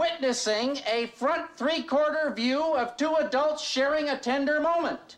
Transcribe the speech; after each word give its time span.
witnessing 0.00 0.78
a 0.90 1.04
front 1.08 1.54
three 1.58 1.82
quarter 1.82 2.32
view 2.34 2.74
of 2.74 2.96
two 2.96 3.14
adults 3.16 3.62
sharing 3.62 4.08
a 4.08 4.18
tender 4.18 4.58
moment. 4.58 5.16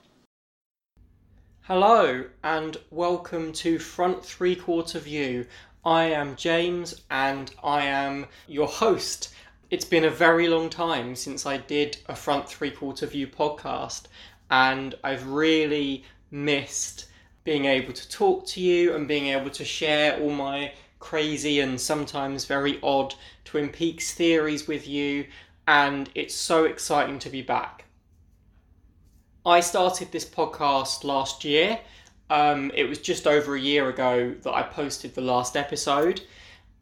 Hello, 1.61 2.25
and 2.42 2.76
welcome 2.91 3.53
to 3.53 3.79
Front 3.79 4.25
Three 4.25 4.57
Quarter 4.57 4.99
View. 4.99 5.47
I 5.84 6.07
am 6.07 6.34
James, 6.34 7.00
and 7.13 7.55
I 7.63 7.84
am 7.84 8.27
your 8.48 8.66
host. 8.66 9.32
It's 9.71 9.84
been 9.84 10.04
a 10.04 10.10
very 10.10 10.48
long 10.48 10.68
time 10.68 11.14
since 11.14 11.46
I 11.46 11.58
did 11.58 11.98
a 12.06 12.16
Front 12.16 12.48
Three 12.48 12.72
Quarter 12.72 13.06
View 13.06 13.28
podcast, 13.28 14.06
and 14.50 14.96
I've 15.04 15.28
really 15.28 16.02
missed 16.32 17.06
being 17.44 17.66
able 17.66 17.92
to 17.92 18.08
talk 18.08 18.46
to 18.48 18.60
you 18.60 18.96
and 18.96 19.06
being 19.06 19.26
able 19.26 19.50
to 19.50 19.64
share 19.64 20.20
all 20.20 20.30
my 20.30 20.72
crazy 21.03 21.59
and 21.59 21.79
sometimes 21.79 22.45
very 22.45 22.79
odd 22.82 23.14
Twin 23.45 23.69
Peaks 23.69 24.14
theories 24.14 24.69
with 24.69 24.87
you, 24.87 25.27
and 25.66 26.09
it's 26.15 26.34
so 26.34 26.65
exciting 26.65 27.19
to 27.19 27.29
be 27.29 27.43
back. 27.43 27.84
I 29.45 29.60
started 29.60 30.12
this 30.12 30.24
podcast 30.24 31.02
last 31.02 31.45
year. 31.45 31.80
Um, 32.30 32.70
it 32.74 32.84
was 32.84 32.98
just 32.98 33.27
over 33.27 33.57
a 33.57 33.60
year 33.60 33.88
ago 33.88 34.34
that 34.43 34.55
I 34.55 34.62
posted 34.62 35.15
the 35.15 35.20
last 35.20 35.57
episode, 35.57 36.23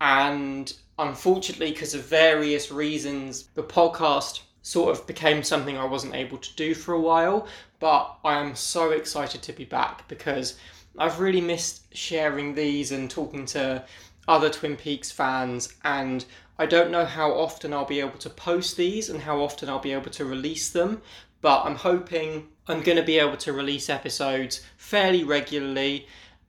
and 0.03 0.73
unfortunately, 0.99 1.73
because 1.73 1.95
of 1.95 2.05
various 2.05 2.71
reasons, 2.71 3.49
the 3.55 3.63
podcast 3.63 4.43
sort 4.63 4.95
of 4.95 5.07
became 5.07 5.43
something 5.43 5.79
I 5.79 5.87
wasn't 5.87 6.15
able 6.15 6.37
to 6.37 6.55
do 6.57 6.75
for 6.75 6.93
a 6.93 7.01
while. 7.01 7.49
But 7.81 8.19
I 8.23 8.35
am 8.35 8.55
so 8.55 8.91
excited 8.91 9.41
to 9.43 9.55
be 9.55 9.65
back 9.65 10.07
because 10.09 10.59
I've 10.99 11.21
really 11.21 11.41
missed 11.41 11.85
sharing 11.97 12.55
these 12.55 12.93
and 12.93 13.11
talking 13.11 13.47
to 13.47 13.85
other 14.31 14.49
Twin 14.49 14.77
Peaks 14.77 15.11
fans, 15.11 15.75
and 15.85 16.25
I 16.57 16.65
don't 16.65 16.93
know 16.93 17.05
how 17.05 17.33
often 17.33 17.75
I'll 17.75 17.85
be 17.85 17.99
able 17.99 18.19
to 18.19 18.31
post 18.31 18.77
these 18.77 19.11
and 19.11 19.21
how 19.21 19.41
often 19.41 19.69
I'll 19.69 19.81
be 19.81 19.93
able 19.93 20.11
to 20.13 20.25
release 20.25 20.71
them, 20.71 21.03
but 21.41 21.65
I'm 21.65 21.75
hoping 21.75 22.47
I'm 22.69 22.81
going 22.83 22.97
to 22.97 23.03
be 23.03 23.19
able 23.19 23.39
to 23.39 23.53
release 23.53 23.91
episodes 23.91 24.65
fairly 24.77 25.25
regularly, 25.25 26.07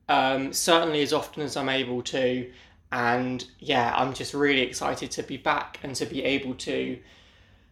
um, 0.08 0.54
certainly 0.54 1.02
as 1.02 1.12
often 1.12 1.42
as 1.42 1.58
I'm 1.58 1.70
able 1.70 2.04
to. 2.04 2.52
And 2.92 3.44
yeah, 3.58 3.95
I'm 3.98 4.14
just 4.14 4.36
really 4.36 4.62
excited 4.62 5.10
to 5.12 5.23
be 5.23 5.38
back 5.38 5.80
and 5.82 5.95
to 5.95 6.06
be 6.06 6.23
able 6.23 6.54
to 6.56 7.00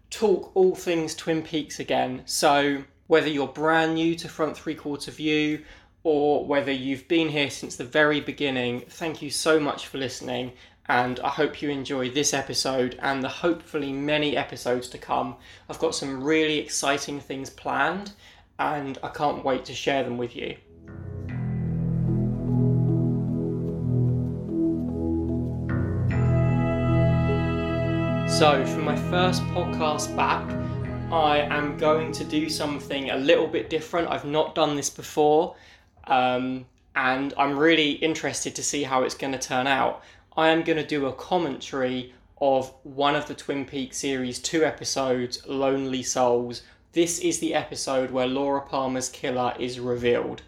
talk 0.09 0.51
all 0.55 0.73
things 0.73 1.13
Twin 1.13 1.43
Peaks 1.43 1.79
again. 1.79 2.23
So, 2.25 2.83
whether 3.05 3.27
you're 3.27 3.47
brand 3.47 3.95
new 3.95 4.15
to 4.15 4.27
Front 4.27 4.57
Three 4.57 4.75
Quarter 4.75 5.11
View 5.11 5.63
or 6.03 6.45
whether 6.45 6.71
you've 6.71 7.07
been 7.07 7.29
here 7.29 7.49
since 7.49 7.75
the 7.75 7.83
very 7.83 8.21
beginning, 8.21 8.81
thank 8.87 9.21
you 9.21 9.29
so 9.29 9.59
much 9.59 9.87
for 9.87 9.97
listening. 9.97 10.53
And 10.87 11.19
I 11.19 11.29
hope 11.29 11.61
you 11.61 11.69
enjoy 11.69 12.09
this 12.09 12.33
episode 12.33 12.97
and 13.01 13.23
the 13.23 13.29
hopefully 13.29 13.93
many 13.93 14.35
episodes 14.35 14.87
to 14.89 14.97
come. 14.97 15.35
I've 15.69 15.79
got 15.79 15.93
some 15.93 16.23
really 16.23 16.57
exciting 16.57 17.19
things 17.19 17.49
planned, 17.49 18.13
and 18.57 18.97
I 19.03 19.09
can't 19.09 19.45
wait 19.45 19.65
to 19.65 19.73
share 19.73 20.03
them 20.03 20.17
with 20.17 20.35
you. 20.35 20.55
So, 28.39 28.65
for 28.65 28.79
my 28.79 28.95
first 28.95 29.41
podcast 29.47 30.15
back, 30.15 30.49
I 31.11 31.39
am 31.39 31.77
going 31.77 32.11
to 32.13 32.23
do 32.23 32.49
something 32.49 33.09
a 33.09 33.17
little 33.17 33.47
bit 33.47 33.69
different. 33.69 34.07
I've 34.09 34.23
not 34.23 34.55
done 34.55 34.75
this 34.75 34.89
before, 34.89 35.55
um, 36.09 36.65
and 36.95 37.33
I'm 37.37 37.57
really 37.57 37.91
interested 37.91 38.55
to 38.55 38.63
see 38.63 38.83
how 38.83 39.03
it's 39.03 39.15
going 39.15 39.33
to 39.33 39.39
turn 39.39 39.67
out. 39.67 40.03
I 40.35 40.49
am 40.49 40.63
going 40.63 40.77
to 40.77 40.85
do 40.85 41.05
a 41.05 41.13
commentary 41.13 42.13
of 42.41 42.73
one 42.83 43.15
of 43.15 43.27
the 43.27 43.35
Twin 43.35 43.65
Peaks 43.65 43.97
series, 43.97 44.39
two 44.39 44.63
episodes, 44.63 45.45
Lonely 45.47 46.03
Souls. 46.03 46.63
This 46.93 47.19
is 47.19 47.39
the 47.39 47.53
episode 47.53 48.11
where 48.11 48.27
Laura 48.27 48.61
Palmer's 48.61 49.09
killer 49.09 49.53
is 49.59 49.79
revealed. 49.79 50.41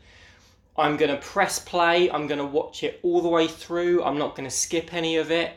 I'm 0.78 0.97
going 0.97 1.12
to 1.12 1.22
press 1.22 1.59
play, 1.59 2.09
I'm 2.09 2.28
going 2.28 2.40
to 2.40 2.46
watch 2.46 2.84
it 2.84 3.00
all 3.03 3.22
the 3.22 3.30
way 3.30 3.47
through, 3.47 4.03
I'm 4.03 4.18
not 4.18 4.35
going 4.35 4.50
to 4.50 4.56
skip 4.56 4.94
any 4.94 5.18
of 5.18 5.30
it. 5.30 5.53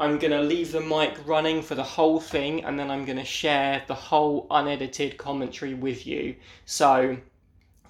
I'm 0.00 0.18
going 0.18 0.32
to 0.32 0.42
leave 0.42 0.70
the 0.70 0.80
mic 0.80 1.16
running 1.26 1.60
for 1.60 1.74
the 1.74 1.82
whole 1.82 2.20
thing 2.20 2.64
and 2.64 2.78
then 2.78 2.90
I'm 2.90 3.04
going 3.04 3.18
to 3.18 3.24
share 3.24 3.82
the 3.88 3.94
whole 3.94 4.46
unedited 4.50 5.16
commentary 5.16 5.74
with 5.74 6.06
you. 6.06 6.36
So 6.66 7.16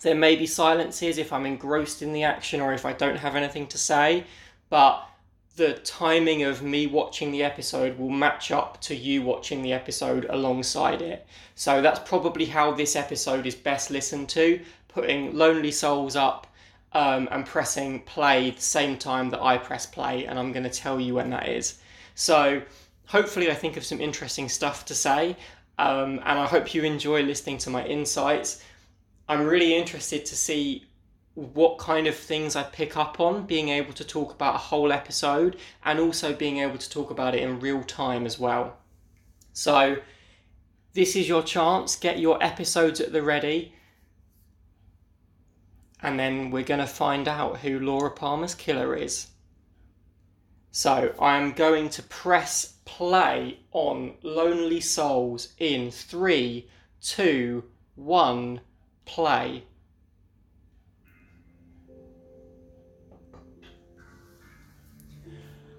there 0.00 0.14
may 0.14 0.36
be 0.36 0.47
silences 0.47 1.19
if 1.19 1.32
I'm 1.32 1.47
engrossed 1.47 2.03
in 2.03 2.12
the 2.12 2.25
action 2.25 2.60
or 2.60 2.72
if 2.72 2.84
I 2.84 2.92
don't 2.92 3.16
have 3.16 3.36
anything 3.36 3.66
to 3.69 3.78
say, 3.78 4.25
but 4.70 5.09
the 5.56 5.75
timing 5.75 6.44
of 6.44 6.62
me 6.62 6.86
watching 6.86 7.32
the 7.32 7.42
episode 7.42 7.98
will 7.98 8.10
match 8.10 8.53
up 8.53 8.81
to 8.82 8.94
you 8.94 9.22
watching 9.22 9.60
the 9.60 9.72
episode 9.72 10.25
alongside 10.31 11.03
it. 11.03 11.26
So 11.56 11.82
that's 11.82 11.98
probably 12.08 12.44
how 12.44 12.70
this 12.72 12.94
episode 12.94 13.44
is 13.44 13.56
best 13.56 13.91
listened 13.91 14.28
to, 14.31 14.60
putting 14.87 15.37
Lonely 15.37 15.72
Souls 15.72 16.14
up 16.14 16.47
um, 16.92 17.28
and 17.32 17.44
pressing 17.44 18.03
play 18.03 18.50
the 18.50 18.60
same 18.60 18.97
time 18.97 19.31
that 19.31 19.42
I 19.42 19.58
press 19.58 19.84
play, 19.84 20.26
and 20.26 20.38
I'm 20.38 20.53
going 20.53 20.62
to 20.62 20.70
tell 20.70 21.00
you 21.00 21.14
when 21.14 21.31
that 21.31 21.48
is. 21.48 21.81
So 22.14 22.62
hopefully, 23.06 23.50
I 23.50 23.54
think 23.54 23.76
of 23.76 23.84
some 23.84 24.00
interesting 24.00 24.48
stuff 24.48 24.84
to 24.87 24.94
say, 24.94 25.37
um, 25.78 26.20
and 26.25 26.38
I 26.38 26.47
hope 26.47 26.75
you 26.75 26.84
enjoy 26.84 27.22
listening 27.22 27.58
to 27.58 27.70
my 27.70 27.84
insights. 27.84 28.62
I'm 29.28 29.47
really 29.47 29.75
interested 29.75 30.25
to 30.27 30.37
see 30.37 30.87
what 31.34 31.78
kind 31.78 32.06
of 32.06 32.16
things 32.16 32.56
I 32.56 32.65
pick 32.65 32.97
up 32.97 33.21
on, 33.21 33.47
being 33.47 33.69
able 33.69 33.93
to 33.93 34.05
talk 34.05 34.33
about 34.33 34.56
a 34.56 34.59
whole 34.59 34.91
episode, 34.93 35.56
and 35.84 36.00
also 36.00 36.34
being 36.34 36.59
able 36.59 36.78
to 36.78 36.91
talk 36.91 37.11
about 37.11 37.34
it 37.34 37.43
in 37.43 37.61
real 37.61 37.83
time 37.84 38.27
as 38.27 38.38
well. 38.38 38.78
So, 39.53 39.99
this 40.94 41.15
is 41.15 41.28
your 41.28 41.43
chance. 41.43 41.94
Get 41.94 42.19
your 42.19 42.43
episodes 42.43 43.00
at 43.00 43.12
the 43.12 43.22
ready. 43.22 43.75
And 46.00 46.19
then 46.19 46.50
we're 46.50 46.65
going 46.65 46.81
to 46.81 46.87
find 46.87 47.28
out 47.28 47.59
who 47.59 47.78
Laura 47.78 48.11
Palmer's 48.11 48.55
killer 48.55 48.97
is. 48.97 49.28
So 50.71 51.15
I'm 51.21 51.53
going 51.53 51.88
to 51.91 52.03
press 52.03 52.75
play 52.84 53.59
on 53.72 54.15
Lonely 54.22 54.81
Souls 54.81 55.55
in 55.59 55.91
three, 55.91 56.69
two, 57.00 57.65
one, 57.94 58.61
play. 59.08 59.64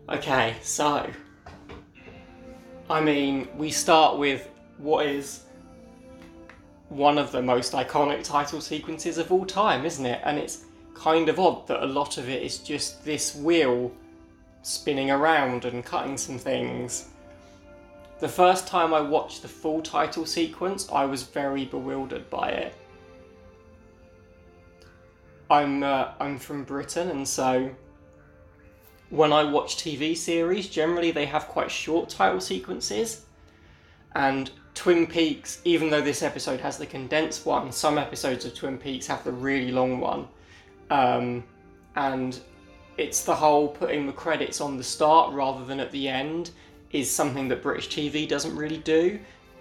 Okay, 0.09 0.55
so 0.61 1.09
I 2.89 2.99
mean, 2.99 3.47
we 3.55 3.69
start 3.69 4.17
with 4.17 4.49
what 4.79 5.05
is 5.05 5.43
one 6.89 7.19
of 7.19 7.31
the 7.31 7.41
most 7.41 7.73
iconic 7.73 8.23
title 8.23 8.59
sequences 8.59 9.19
of 9.19 9.31
all 9.31 9.45
time, 9.45 9.85
isn't 9.85 10.05
it? 10.05 10.19
And 10.23 10.39
it's 10.39 10.65
kind 10.95 11.29
of 11.29 11.39
odd 11.39 11.67
that 11.67 11.83
a 11.83 11.85
lot 11.85 12.17
of 12.17 12.27
it 12.27 12.41
is 12.41 12.57
just 12.57 13.05
this 13.05 13.35
wheel 13.35 13.91
spinning 14.63 15.11
around 15.11 15.65
and 15.65 15.85
cutting 15.85 16.17
some 16.17 16.39
things. 16.39 17.09
The 18.19 18.27
first 18.27 18.65
time 18.67 18.91
I 18.91 19.01
watched 19.01 19.43
the 19.43 19.47
full 19.47 19.83
title 19.83 20.25
sequence, 20.25 20.89
I 20.91 21.05
was 21.05 21.21
very 21.23 21.65
bewildered 21.65 22.27
by 22.31 22.49
it. 22.49 22.73
I'm 25.49 25.83
uh, 25.83 26.11
I'm 26.19 26.37
from 26.37 26.63
Britain, 26.63 27.09
and 27.09 27.27
so 27.27 27.71
when 29.09 29.33
I 29.33 29.43
watch 29.43 29.77
TV 29.77 30.15
series, 30.15 30.67
generally 30.67 31.11
they 31.11 31.25
have 31.25 31.47
quite 31.47 31.71
short 31.71 32.09
title 32.09 32.41
sequences. 32.41 33.25
And 34.15 34.51
Twin 34.75 35.07
Peaks, 35.07 35.61
even 35.65 35.89
though 35.89 36.01
this 36.01 36.21
episode 36.23 36.59
has 36.59 36.77
the 36.77 36.85
condensed 36.85 37.45
one, 37.45 37.71
some 37.71 37.97
episodes 37.97 38.45
of 38.45 38.53
Twin 38.53 38.77
Peaks 38.77 39.07
have 39.07 39.23
the 39.23 39.31
really 39.31 39.71
long 39.71 39.99
one. 39.99 40.27
Um, 40.89 41.43
and 41.95 42.39
it's 42.97 43.23
the 43.23 43.35
whole 43.35 43.67
putting 43.67 44.05
the 44.05 44.13
credits 44.13 44.61
on 44.61 44.77
the 44.77 44.83
start 44.83 45.33
rather 45.33 45.65
than 45.65 45.79
at 45.79 45.91
the 45.91 46.07
end 46.07 46.51
is 46.91 47.09
something 47.09 47.47
that 47.47 47.61
British 47.61 47.89
TV 47.89 48.27
doesn't 48.27 48.55
really 48.55 48.79
do. 48.79 49.19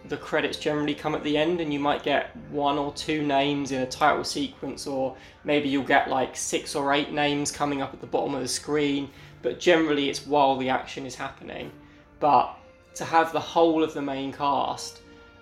The 0.08 0.16
credits 0.16 0.58
generally 0.58 0.94
come 0.94 1.14
at 1.14 1.22
the 1.22 1.36
end, 1.36 1.60
and 1.60 1.72
you 1.72 1.78
might 1.78 2.02
get 2.02 2.34
one 2.50 2.78
or 2.78 2.92
two 2.92 3.22
names 3.22 3.72
in 3.72 3.82
a 3.82 3.86
title 3.86 4.24
sequence, 4.24 4.86
or 4.86 5.16
maybe 5.44 5.68
you'll 5.68 5.84
get 5.84 6.08
like 6.08 6.36
six 6.36 6.74
or 6.74 6.92
eight 6.92 7.12
names 7.12 7.50
coming 7.50 7.82
up 7.82 7.92
at 7.92 8.00
the 8.00 8.06
bottom 8.06 8.34
of 8.34 8.40
the 8.40 8.48
screen, 8.48 9.10
but 9.42 9.60
generally 9.60 10.08
it's 10.08 10.26
while 10.26 10.56
the 10.56 10.68
action 10.68 11.04
is 11.04 11.14
happening. 11.14 11.70
But 12.20 12.54
to 12.94 13.04
have 13.04 13.32
the 13.32 13.40
whole 13.40 13.84
of 13.84 13.94
the 13.94 14.02
main 14.02 14.32
cast 14.32 15.00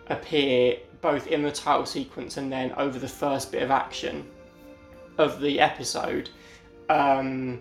appear 0.08 0.78
both 1.00 1.26
in 1.28 1.42
the 1.42 1.52
title 1.52 1.86
sequence 1.86 2.36
and 2.36 2.50
then 2.50 2.72
over 2.72 2.98
the 2.98 3.08
first 3.08 3.52
bit 3.52 3.62
of 3.62 3.70
action 3.70 4.26
of 5.18 5.40
the 5.40 5.58
episode 5.60 6.28
um, 6.88 7.60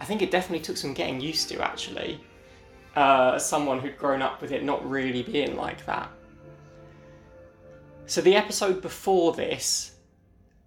I 0.00 0.04
think 0.04 0.22
it 0.22 0.30
definitely 0.30 0.64
took 0.64 0.76
some 0.76 0.94
getting 0.94 1.20
used 1.20 1.48
to 1.50 1.62
actually. 1.62 2.20
Uh, 2.94 3.38
someone 3.38 3.78
who'd 3.78 3.96
grown 3.96 4.20
up 4.20 4.42
with 4.42 4.52
it 4.52 4.62
not 4.64 4.88
really 4.88 5.22
being 5.22 5.56
like 5.56 5.84
that. 5.86 6.10
So 8.06 8.20
the 8.20 8.36
episode 8.36 8.82
before 8.82 9.32
this, 9.32 9.92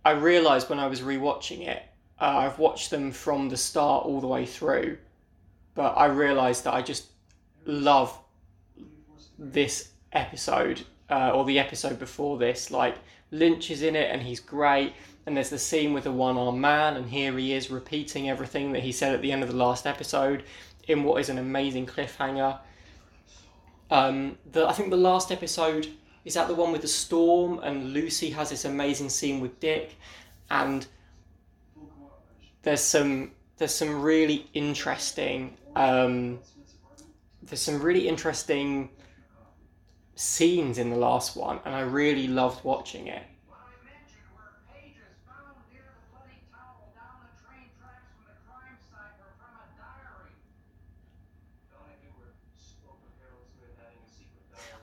I 0.03 0.11
realised 0.11 0.69
when 0.69 0.79
I 0.79 0.87
was 0.87 1.01
rewatching 1.01 1.67
it, 1.67 1.83
uh, 2.19 2.37
I've 2.37 2.59
watched 2.59 2.91
them 2.91 3.11
from 3.11 3.49
the 3.49 3.57
start 3.57 4.05
all 4.05 4.21
the 4.21 4.27
way 4.27 4.45
through, 4.45 4.97
but 5.73 5.97
I 5.97 6.05
realised 6.05 6.63
that 6.63 6.73
I 6.73 6.81
just 6.81 7.07
love 7.65 8.17
this 9.37 9.89
episode 10.13 10.83
uh, 11.09 11.31
or 11.31 11.45
the 11.45 11.59
episode 11.59 11.99
before 11.99 12.37
this. 12.37 12.71
Like 12.71 12.95
Lynch 13.31 13.69
is 13.69 13.81
in 13.81 13.95
it 13.95 14.09
and 14.11 14.21
he's 14.21 14.39
great. 14.39 14.93
And 15.25 15.35
there's 15.35 15.49
the 15.49 15.59
scene 15.59 15.93
with 15.93 16.03
the 16.03 16.11
one 16.11 16.38
armed 16.38 16.61
man, 16.61 16.97
and 16.97 17.09
here 17.09 17.35
he 17.35 17.53
is 17.53 17.71
repeating 17.71 18.29
everything 18.29 18.73
that 18.73 18.83
he 18.83 18.91
said 18.91 19.15
at 19.15 19.23
the 19.23 19.31
end 19.31 19.41
of 19.41 19.49
the 19.49 19.55
last 19.55 19.88
episode 19.88 20.43
in 20.88 21.03
what 21.03 21.19
is 21.19 21.29
an 21.29 21.39
amazing 21.39 21.88
cliffhanger. 21.88 22.59
Um, 23.89 24.38
the, 24.51 24.67
I 24.67 24.73
think 24.73 24.91
the 24.91 24.97
last 24.97 25.31
episode 25.31 25.88
is 26.25 26.33
that 26.33 26.48
the 26.48 26.56
one 26.56 26.72
with 26.72 26.81
the 26.81 26.88
storm, 26.88 27.60
and 27.60 27.94
Lucy 27.94 28.31
has 28.31 28.50
this 28.50 28.66
amazing 28.66 29.10
scene 29.10 29.39
with 29.39 29.60
Dick, 29.60 29.95
and 30.50 30.86
there's 32.63 32.81
some 32.81 33.31
there's 33.57 33.74
some 33.74 34.01
really 34.01 34.50
interesting 34.54 35.56
um, 35.75 36.39
there's 37.44 37.62
some 37.62 37.81
really 37.81 38.07
interesting 38.07 38.89
scenes 40.16 40.77
in 40.77 40.89
the 40.89 40.95
last 40.95 41.36
one, 41.36 41.60
and 41.63 41.75
I 41.75 41.81
really 41.81 42.27
loved 42.27 42.63
watching 42.63 43.07
it. 43.07 43.24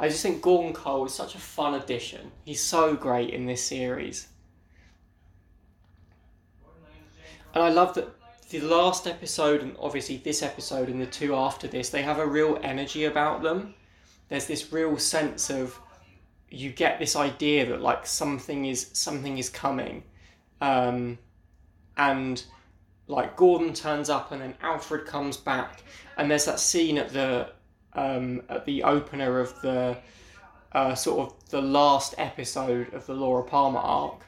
I 0.03 0.09
just 0.09 0.21
think 0.25 0.43
Gordon 0.43 0.73
Cole 0.73 1.07
is 1.07 1.15
such 1.15 1.37
a 1.37 1.39
fun 1.39 1.75
addition. 1.75 2.33
He's 2.45 2.61
so 2.61 2.97
great 2.97 3.31
in 3.31 3.47
this 3.47 3.63
series. 3.63 4.27
And 7.55 7.63
I 7.63 7.69
love 7.69 7.95
that 7.95 8.09
the 8.51 8.61
last 8.63 9.07
episode 9.07 9.63
and 9.63 9.77
obviously 9.79 10.17
this 10.17 10.43
episode 10.43 10.89
and 10.89 11.01
the 11.01 11.07
two 11.07 11.37
after 11.37 11.69
this, 11.69 11.91
they 11.91 12.03
have 12.03 12.19
a 12.19 12.27
real 12.27 12.59
energy 12.65 13.05
about 13.05 13.45
them. 13.45 13.75
There's 14.29 14.49
this 14.49 14.73
real 14.73 14.99
sense 14.99 15.51
of 15.51 15.79
you 16.51 16.71
get 16.71 16.99
this 16.99 17.15
idea 17.15 17.65
that 17.67 17.81
like 17.81 18.05
something 18.05 18.65
is 18.65 18.91
something 18.95 19.39
is 19.39 19.49
coming. 19.49 20.03
Um, 20.61 21.17
and 21.97 22.43
like 23.07 23.37
Gordon 23.37 23.73
turns 23.73 24.11
up 24.11 24.33
and 24.33 24.43
then 24.43 24.55
Albert 24.63 25.07
comes 25.07 25.37
back 25.37 25.85
and 26.17 26.29
there's 26.29 26.47
that 26.47 26.59
scene 26.59 26.99
at 26.99 27.13
the 27.13 27.53
um, 27.95 28.43
at 28.49 28.65
the 28.65 28.83
opener 28.83 29.41
of 29.41 29.61
the 29.63 29.97
uh, 30.73 30.95
sort 30.95 31.29
of 31.29 31.51
the 31.51 31.61
last 31.61 32.15
episode 32.19 32.93
of 32.95 33.07
the 33.07 33.15
Laura 33.15 33.43
Palmer 33.43 33.79
arc, 33.79 34.23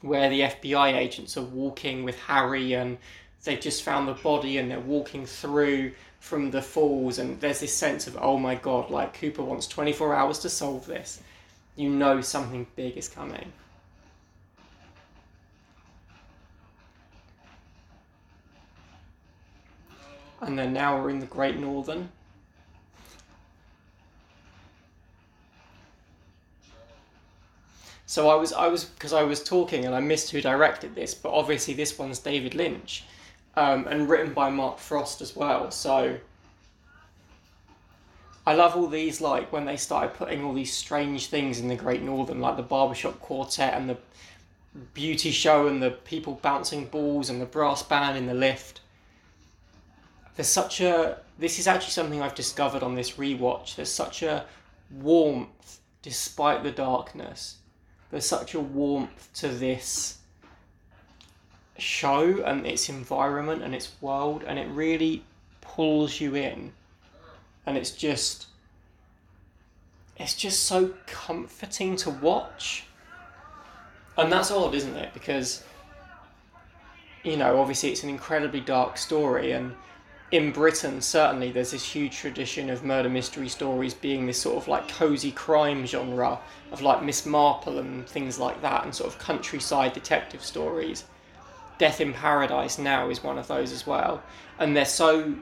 where 0.00 0.30
the 0.30 0.40
FBI 0.40 0.94
agents 0.94 1.36
are 1.36 1.42
walking 1.42 2.04
with 2.04 2.18
Harry 2.20 2.74
and 2.74 2.98
they've 3.44 3.60
just 3.60 3.82
found 3.82 4.08
the 4.08 4.14
body 4.14 4.58
and 4.58 4.70
they're 4.70 4.80
walking 4.80 5.26
through 5.26 5.92
from 6.20 6.50
the 6.50 6.62
falls 6.62 7.18
and 7.18 7.40
there's 7.40 7.60
this 7.60 7.74
sense 7.74 8.06
of 8.06 8.16
oh 8.20 8.38
my 8.38 8.54
god 8.54 8.90
like 8.90 9.12
Cooper 9.12 9.42
wants 9.42 9.66
24 9.66 10.14
hours 10.14 10.38
to 10.40 10.48
solve 10.48 10.86
this. 10.86 11.20
You 11.76 11.88
know 11.90 12.20
something 12.20 12.66
big 12.76 12.96
is 12.96 13.08
coming. 13.08 13.52
And 20.40 20.58
then 20.58 20.72
now 20.72 21.00
we're 21.00 21.10
in 21.10 21.20
the 21.20 21.26
Great 21.26 21.56
Northern 21.56 22.08
So 28.12 28.28
I 28.28 28.34
was 28.34 28.52
I 28.52 28.68
was 28.68 28.84
because 28.84 29.14
I 29.14 29.22
was 29.22 29.42
talking 29.42 29.86
and 29.86 29.94
I 29.94 30.00
missed 30.00 30.32
who 30.32 30.42
directed 30.42 30.94
this, 30.94 31.14
but 31.14 31.32
obviously 31.32 31.72
this 31.72 31.98
one's 31.98 32.18
David 32.18 32.54
Lynch, 32.54 33.04
um, 33.56 33.86
and 33.86 34.06
written 34.06 34.34
by 34.34 34.50
Mark 34.50 34.78
Frost 34.78 35.22
as 35.22 35.34
well. 35.34 35.70
So 35.70 36.18
I 38.46 38.52
love 38.52 38.76
all 38.76 38.88
these 38.88 39.22
like 39.22 39.50
when 39.50 39.64
they 39.64 39.78
started 39.78 40.12
putting 40.12 40.44
all 40.44 40.52
these 40.52 40.74
strange 40.74 41.28
things 41.28 41.58
in 41.58 41.68
the 41.68 41.74
Great 41.74 42.02
Northern, 42.02 42.38
like 42.38 42.58
the 42.58 42.62
barbershop 42.62 43.18
quartet 43.18 43.72
and 43.72 43.88
the 43.88 43.96
beauty 44.92 45.30
show 45.30 45.66
and 45.66 45.82
the 45.82 45.92
people 45.92 46.38
bouncing 46.42 46.84
balls 46.84 47.30
and 47.30 47.40
the 47.40 47.46
brass 47.46 47.82
band 47.82 48.18
in 48.18 48.26
the 48.26 48.34
lift. 48.34 48.82
There's 50.36 50.48
such 50.48 50.82
a 50.82 51.16
this 51.38 51.58
is 51.58 51.66
actually 51.66 51.92
something 51.92 52.20
I've 52.20 52.34
discovered 52.34 52.82
on 52.82 52.94
this 52.94 53.12
rewatch. 53.12 53.76
There's 53.76 53.90
such 53.90 54.22
a 54.22 54.44
warmth 54.90 55.80
despite 56.02 56.62
the 56.62 56.72
darkness 56.72 57.56
there's 58.12 58.26
such 58.26 58.54
a 58.54 58.60
warmth 58.60 59.30
to 59.32 59.48
this 59.48 60.18
show 61.78 62.42
and 62.44 62.66
its 62.66 62.90
environment 62.90 63.62
and 63.62 63.74
its 63.74 63.90
world, 64.02 64.44
and 64.46 64.58
it 64.58 64.68
really 64.68 65.24
pulls 65.62 66.20
you 66.20 66.36
in. 66.36 66.72
And 67.66 67.76
it's 67.76 67.90
just. 67.90 68.46
It's 70.18 70.36
just 70.36 70.64
so 70.64 70.92
comforting 71.06 71.96
to 71.96 72.10
watch. 72.10 72.84
And 74.18 74.30
that's 74.30 74.50
odd, 74.50 74.74
isn't 74.74 74.94
it? 74.94 75.14
Because, 75.14 75.64
you 77.24 77.38
know, 77.38 77.58
obviously 77.58 77.90
it's 77.90 78.02
an 78.02 78.10
incredibly 78.10 78.60
dark 78.60 78.98
story, 78.98 79.52
and 79.52 79.74
in 80.32 80.50
Britain, 80.50 81.02
certainly, 81.02 81.52
there's 81.52 81.72
this 81.72 81.84
huge 81.84 82.16
tradition 82.16 82.70
of 82.70 82.82
murder 82.82 83.10
mystery 83.10 83.50
stories 83.50 83.92
being 83.92 84.24
this 84.26 84.40
sort 84.40 84.56
of 84.56 84.66
like 84.66 84.88
cozy 84.88 85.30
crime 85.30 85.84
genre 85.84 86.40
of 86.72 86.80
like 86.80 87.02
Miss 87.02 87.26
Marple 87.26 87.78
and 87.78 88.08
things 88.08 88.38
like 88.38 88.60
that, 88.62 88.84
and 88.84 88.94
sort 88.94 89.12
of 89.12 89.18
countryside 89.18 89.92
detective 89.92 90.42
stories. 90.42 91.04
Death 91.76 92.00
in 92.00 92.14
Paradise 92.14 92.78
now 92.78 93.10
is 93.10 93.22
one 93.22 93.36
of 93.36 93.46
those 93.46 93.72
as 93.72 93.86
well, 93.86 94.22
and 94.58 94.74
they're 94.74 94.86
so 94.86 95.34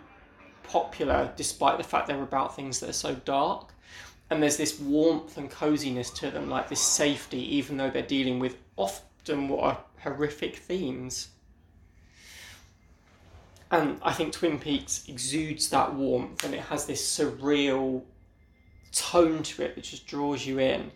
popular 0.65 1.33
despite 1.37 1.79
the 1.79 1.85
fact 1.85 2.09
they're 2.09 2.23
about 2.23 2.57
things 2.57 2.81
that 2.81 2.91
are 2.91 2.93
so 2.93 3.15
dark. 3.15 3.73
And 4.29 4.43
there's 4.43 4.57
this 4.57 4.79
warmth 4.79 5.37
and 5.39 5.51
coziness 5.51 6.11
to 6.11 6.31
them, 6.31 6.51
like 6.51 6.69
this 6.69 6.81
safety, 6.81 7.57
even 7.57 7.77
though 7.77 7.91
they're 7.91 8.03
dealing 8.03 8.41
with 8.41 8.57
often 8.77 9.49
what 9.49 9.63
are 9.63 9.79
horrific 10.03 10.57
themes 10.57 11.29
and 13.71 13.99
I 14.03 14.13
think 14.13 14.33
Twin 14.33 14.59
Peaks 14.59 15.05
exudes 15.09 15.69
that 15.71 15.95
warmth 15.95 16.45
and 16.45 16.55
it 16.55 16.61
has 16.63 16.87
this 16.87 17.19
surreal 17.19 18.03
tone 18.93 19.43
to 19.45 19.63
it 19.63 19.77
that 19.77 19.85
just 19.85 20.07
draws 20.07 20.45
you 20.45 20.59
in. 20.59 20.91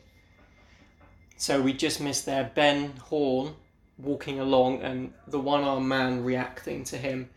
So 1.36 1.60
we 1.60 1.72
just 1.72 2.00
missed 2.00 2.26
there 2.26 2.50
Ben 2.54 2.96
Horne 2.96 3.54
walking 3.98 4.40
along 4.40 4.82
and 4.82 5.12
the 5.28 5.38
one 5.38 5.62
armed 5.62 5.86
man 5.86 6.24
reacting 6.24 6.82
to 6.84 6.98
him. 6.98 7.30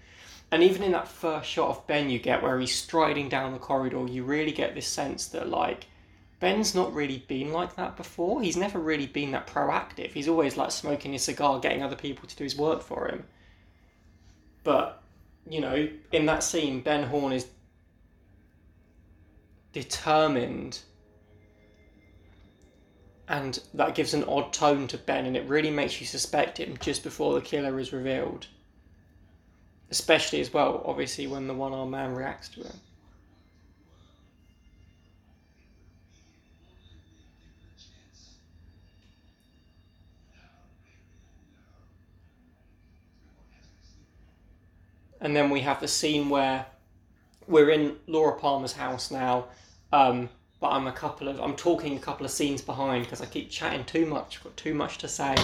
And 0.51 0.63
even 0.63 0.81
in 0.81 0.93
that 0.93 1.07
first 1.07 1.49
shot 1.49 1.69
of 1.69 1.87
Ben 1.87 2.09
you 2.09 2.17
get 2.17 2.41
where 2.41 2.59
he's 2.59 2.75
striding 2.75 3.29
down 3.29 3.53
the 3.53 3.59
corridor, 3.59 4.07
you 4.07 4.23
really 4.23 4.53
get 4.53 4.73
this 4.73 4.87
sense 4.87 5.27
that 5.27 5.49
like 5.49 5.85
Ben's 6.39 6.73
not 6.73 6.93
really 6.93 7.23
been 7.27 7.51
like 7.51 7.75
that 7.75 7.95
before. 7.95 8.41
He's 8.41 8.57
never 8.57 8.79
really 8.79 9.07
been 9.07 9.31
that 9.31 9.47
proactive. 9.47 10.11
He's 10.11 10.27
always 10.27 10.55
like 10.55 10.71
smoking 10.71 11.13
his 11.13 11.23
cigar, 11.23 11.59
getting 11.59 11.83
other 11.83 11.95
people 11.95 12.27
to 12.27 12.35
do 12.35 12.43
his 12.43 12.55
work 12.55 12.81
for 12.81 13.07
him. 13.07 13.23
But 14.63 15.01
you 15.49 15.61
know, 15.61 15.87
in 16.11 16.25
that 16.25 16.43
scene, 16.43 16.81
Ben 16.81 17.03
Horne 17.03 17.33
is 17.33 17.47
determined 19.73 20.79
and 23.27 23.59
that 23.73 23.93
gives 23.95 24.13
an 24.13 24.23
odd 24.23 24.53
tone 24.53 24.87
to 24.87 24.97
Ben 24.97 25.25
and 25.25 25.35
it 25.35 25.47
really 25.47 25.69
makes 25.69 25.99
you 25.99 26.07
suspect 26.07 26.57
him 26.59 26.77
just 26.79 27.03
before 27.03 27.33
the 27.33 27.41
killer 27.41 27.79
is 27.79 27.91
revealed. 27.91 28.47
Especially 29.89 30.41
as 30.41 30.53
well, 30.53 30.81
obviously, 30.85 31.27
when 31.27 31.47
the 31.47 31.53
one 31.53 31.73
armed 31.73 31.91
man 31.91 32.13
reacts 32.13 32.49
to 32.49 32.61
him. 32.61 32.79
And 45.21 45.35
then 45.35 45.49
we 45.49 45.61
have 45.61 45.79
the 45.79 45.87
scene 45.87 46.29
where 46.29 46.65
we're 47.47 47.69
in 47.69 47.95
Laura 48.07 48.37
Palmer's 48.37 48.73
house 48.73 49.09
now, 49.11 49.45
um, 49.91 50.29
but 50.59 50.69
I'm 50.69 50.87
a 50.87 50.91
couple 50.91 51.27
of 51.27 51.39
I'm 51.39 51.55
talking 51.55 51.95
a 51.95 51.99
couple 51.99 52.25
of 52.25 52.31
scenes 52.31 52.61
behind 52.61 53.05
because 53.05 53.21
I 53.21 53.25
keep 53.25 53.49
chatting 53.49 53.85
too 53.85 54.05
much, 54.05 54.43
got 54.43 54.55
too 54.57 54.73
much 54.73 54.97
to 54.99 55.07
say. 55.07 55.35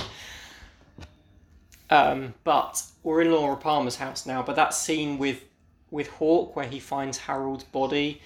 Um, 1.89 2.33
but 2.43 2.83
we're 3.03 3.21
in 3.21 3.31
Laura 3.31 3.55
Palmer's 3.55 3.97
house 3.97 4.25
now. 4.25 4.41
But 4.41 4.55
that 4.55 4.73
scene 4.73 5.17
with 5.17 5.43
with 5.91 6.07
Hawk 6.07 6.55
where 6.55 6.65
he 6.65 6.79
finds 6.79 7.19
Harold's 7.19 7.65
body, 7.65 8.21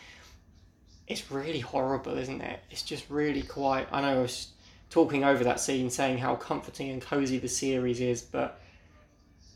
it's 1.07 1.29
really 1.29 1.59
horrible, 1.59 2.17
isn't 2.17 2.41
it? 2.41 2.61
It's 2.71 2.81
just 2.81 3.09
really 3.09 3.41
quite. 3.41 3.87
I 3.91 4.01
know 4.01 4.19
I 4.19 4.21
was 4.21 4.47
talking 4.89 5.25
over 5.25 5.43
that 5.43 5.59
scene, 5.59 5.89
saying 5.89 6.17
how 6.17 6.35
comforting 6.35 6.89
and 6.89 7.01
cozy 7.01 7.39
the 7.39 7.49
series 7.49 7.99
is, 7.99 8.21
but 8.21 8.61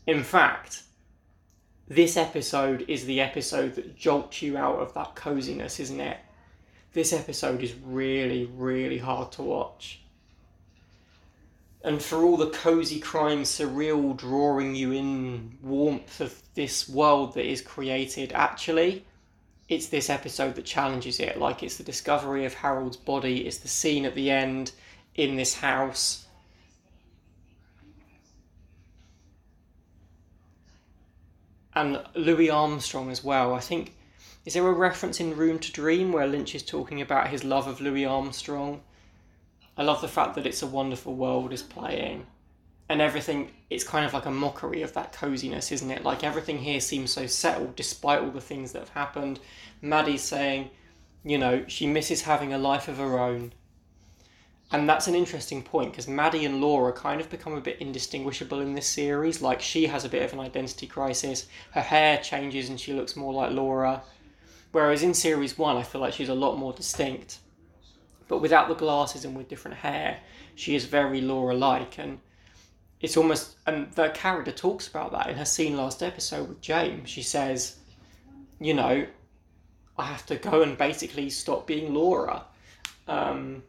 in 0.06 0.22
fact, 0.22 0.82
this 1.94 2.16
episode 2.16 2.86
is 2.88 3.04
the 3.04 3.20
episode 3.20 3.74
that 3.74 3.96
jolts 3.96 4.40
you 4.40 4.56
out 4.56 4.78
of 4.78 4.94
that 4.94 5.14
coziness, 5.14 5.78
isn't 5.78 6.00
it? 6.00 6.16
This 6.94 7.12
episode 7.12 7.62
is 7.62 7.74
really, 7.84 8.46
really 8.46 8.96
hard 8.96 9.30
to 9.32 9.42
watch. 9.42 10.00
And 11.84 12.00
for 12.00 12.22
all 12.22 12.38
the 12.38 12.48
cozy 12.48 12.98
crime, 12.98 13.42
surreal, 13.42 14.16
drawing 14.16 14.74
you 14.74 14.92
in 14.92 15.58
warmth 15.62 16.20
of 16.22 16.40
this 16.54 16.88
world 16.88 17.34
that 17.34 17.44
is 17.44 17.60
created, 17.60 18.32
actually, 18.32 19.04
it's 19.68 19.88
this 19.88 20.08
episode 20.08 20.54
that 20.54 20.64
challenges 20.64 21.20
it. 21.20 21.38
Like 21.38 21.62
it's 21.62 21.76
the 21.76 21.84
discovery 21.84 22.46
of 22.46 22.54
Harold's 22.54 22.96
body, 22.96 23.46
it's 23.46 23.58
the 23.58 23.68
scene 23.68 24.06
at 24.06 24.14
the 24.14 24.30
end 24.30 24.72
in 25.16 25.36
this 25.36 25.54
house. 25.54 26.21
And 31.74 32.02
Louis 32.14 32.50
Armstrong 32.50 33.10
as 33.10 33.24
well. 33.24 33.54
I 33.54 33.60
think 33.60 33.94
is 34.44 34.54
there 34.54 34.66
a 34.66 34.72
reference 34.72 35.20
in 35.20 35.36
Room 35.36 35.60
to 35.60 35.72
Dream 35.72 36.10
where 36.10 36.26
Lynch 36.26 36.54
is 36.54 36.64
talking 36.64 37.00
about 37.00 37.28
his 37.28 37.44
love 37.44 37.68
of 37.68 37.80
Louis 37.80 38.04
Armstrong? 38.04 38.82
I 39.76 39.84
love 39.84 40.00
the 40.00 40.08
fact 40.08 40.34
that 40.34 40.46
It's 40.46 40.62
a 40.62 40.66
Wonderful 40.66 41.14
World 41.14 41.52
is 41.52 41.62
playing. 41.62 42.26
And 42.88 43.00
everything, 43.00 43.52
it's 43.70 43.84
kind 43.84 44.04
of 44.04 44.12
like 44.12 44.26
a 44.26 44.30
mockery 44.30 44.82
of 44.82 44.92
that 44.94 45.12
coziness, 45.12 45.70
isn't 45.70 45.90
it? 45.90 46.02
Like 46.02 46.24
everything 46.24 46.58
here 46.58 46.80
seems 46.80 47.12
so 47.12 47.26
settled 47.26 47.76
despite 47.76 48.20
all 48.20 48.30
the 48.30 48.40
things 48.40 48.72
that 48.72 48.80
have 48.80 48.88
happened. 48.90 49.38
Maddie's 49.80 50.22
saying, 50.22 50.70
you 51.24 51.38
know, 51.38 51.64
she 51.68 51.86
misses 51.86 52.22
having 52.22 52.52
a 52.52 52.58
life 52.58 52.88
of 52.88 52.98
her 52.98 53.18
own. 53.18 53.52
And 54.72 54.88
that's 54.88 55.06
an 55.06 55.14
interesting 55.14 55.62
point 55.62 55.92
because 55.92 56.08
Maddie 56.08 56.46
and 56.46 56.62
Laura 56.62 56.92
kind 56.92 57.20
of 57.20 57.28
become 57.28 57.52
a 57.52 57.60
bit 57.60 57.78
indistinguishable 57.80 58.60
in 58.60 58.74
this 58.74 58.86
series. 58.86 59.42
Like 59.42 59.60
she 59.60 59.86
has 59.86 60.06
a 60.06 60.08
bit 60.08 60.22
of 60.22 60.32
an 60.32 60.40
identity 60.40 60.86
crisis, 60.86 61.46
her 61.72 61.82
hair 61.82 62.18
changes 62.18 62.70
and 62.70 62.80
she 62.80 62.94
looks 62.94 63.14
more 63.14 63.34
like 63.34 63.52
Laura. 63.52 64.02
Whereas 64.72 65.02
in 65.02 65.12
series 65.12 65.58
one, 65.58 65.76
I 65.76 65.82
feel 65.82 66.00
like 66.00 66.14
she's 66.14 66.30
a 66.30 66.34
lot 66.34 66.56
more 66.56 66.72
distinct. 66.72 67.38
But 68.28 68.38
without 68.38 68.68
the 68.68 68.74
glasses 68.74 69.26
and 69.26 69.36
with 69.36 69.48
different 69.48 69.76
hair, 69.76 70.20
she 70.54 70.74
is 70.74 70.86
very 70.86 71.20
Laura 71.20 71.54
like. 71.54 71.98
And 71.98 72.18
it's 73.02 73.18
almost, 73.18 73.56
and 73.66 73.92
the 73.92 74.08
character 74.08 74.52
talks 74.52 74.88
about 74.88 75.12
that 75.12 75.28
in 75.28 75.36
her 75.36 75.44
scene 75.44 75.76
last 75.76 76.02
episode 76.02 76.48
with 76.48 76.62
James. 76.62 77.10
She 77.10 77.22
says, 77.22 77.76
you 78.58 78.72
know, 78.72 79.06
I 79.98 80.06
have 80.06 80.24
to 80.26 80.36
go 80.36 80.62
and 80.62 80.78
basically 80.78 81.28
stop 81.28 81.66
being 81.66 81.92
Laura. 81.92 82.46
Um, 83.06 83.62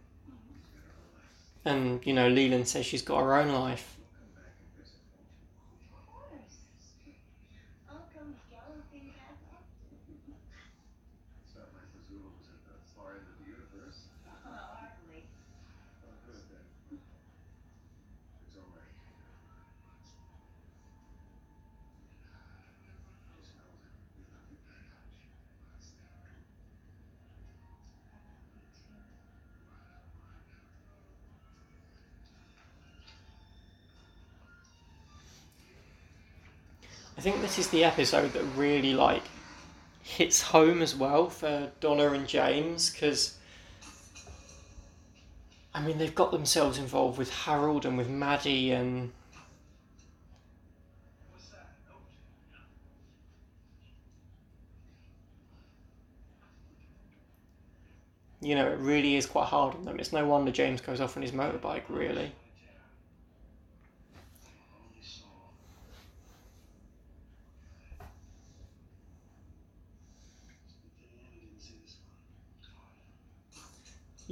and, 1.66 2.06
you 2.06 2.14
know, 2.14 2.28
Leland 2.28 2.68
says 2.68 2.86
she's 2.86 3.02
got 3.02 3.22
her 3.22 3.36
own 3.36 3.52
life. 3.52 3.93
I 37.18 37.22
think 37.22 37.42
this 37.42 37.60
is 37.60 37.70
the 37.70 37.84
episode 37.84 38.34
that 38.34 38.44
really 38.56 38.94
like 38.94 39.24
hits 40.02 40.42
home 40.42 40.82
as 40.82 40.96
well 40.96 41.30
for 41.30 41.72
Donna 41.80 42.12
and 42.12 42.28
James 42.28 42.90
because 42.90 43.38
I 45.74 45.82
mean 45.82 45.98
they've 45.98 46.14
got 46.14 46.32
themselves 46.32 46.78
involved 46.78 47.18
with 47.18 47.32
Harold 47.32 47.86
and 47.86 47.98
with 47.98 48.10
Maddie 48.10 48.72
and 48.72 49.12
you 58.42 58.56
know 58.56 58.68
it 58.68 58.80
really 58.80 59.16
is 59.16 59.26
quite 59.26 59.46
hard 59.48 59.76
on 59.76 59.86
them. 59.86 60.00
It's 60.00 60.12
no 60.12 60.26
wonder 60.26 60.52
James 60.52 60.82
goes 60.82 61.00
off 61.00 61.16
on 61.16 61.24
his 61.24 61.32
motorbike 61.32 61.84
really. 61.90 62.32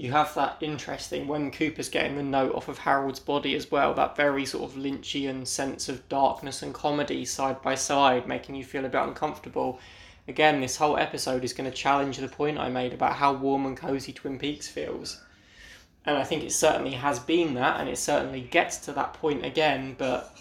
You 0.01 0.11
have 0.13 0.33
that 0.33 0.57
interesting 0.61 1.27
when 1.27 1.51
Cooper's 1.51 1.87
getting 1.87 2.15
the 2.15 2.23
note 2.23 2.55
off 2.55 2.67
of 2.67 2.79
Harold's 2.79 3.19
body 3.19 3.53
as 3.53 3.69
well, 3.69 3.93
that 3.93 4.15
very 4.15 4.47
sort 4.47 4.63
of 4.67 4.75
Lynchian 4.75 5.45
sense 5.45 5.89
of 5.89 6.09
darkness 6.09 6.63
and 6.63 6.73
comedy 6.73 7.23
side 7.23 7.61
by 7.61 7.75
side, 7.75 8.27
making 8.27 8.55
you 8.55 8.63
feel 8.63 8.83
a 8.83 8.89
bit 8.89 8.99
uncomfortable. 8.99 9.79
Again, 10.27 10.59
this 10.59 10.77
whole 10.77 10.97
episode 10.97 11.43
is 11.43 11.53
going 11.53 11.69
to 11.69 11.77
challenge 11.77 12.17
the 12.17 12.27
point 12.27 12.57
I 12.57 12.67
made 12.67 12.93
about 12.93 13.17
how 13.17 13.33
warm 13.33 13.67
and 13.67 13.77
cozy 13.77 14.11
Twin 14.11 14.39
Peaks 14.39 14.67
feels. 14.67 15.21
And 16.03 16.17
I 16.17 16.23
think 16.23 16.43
it 16.43 16.51
certainly 16.51 16.93
has 16.93 17.19
been 17.19 17.53
that, 17.53 17.79
and 17.79 17.87
it 17.87 17.99
certainly 17.99 18.41
gets 18.41 18.77
to 18.77 18.93
that 18.93 19.13
point 19.13 19.45
again, 19.45 19.95
but 19.99 20.35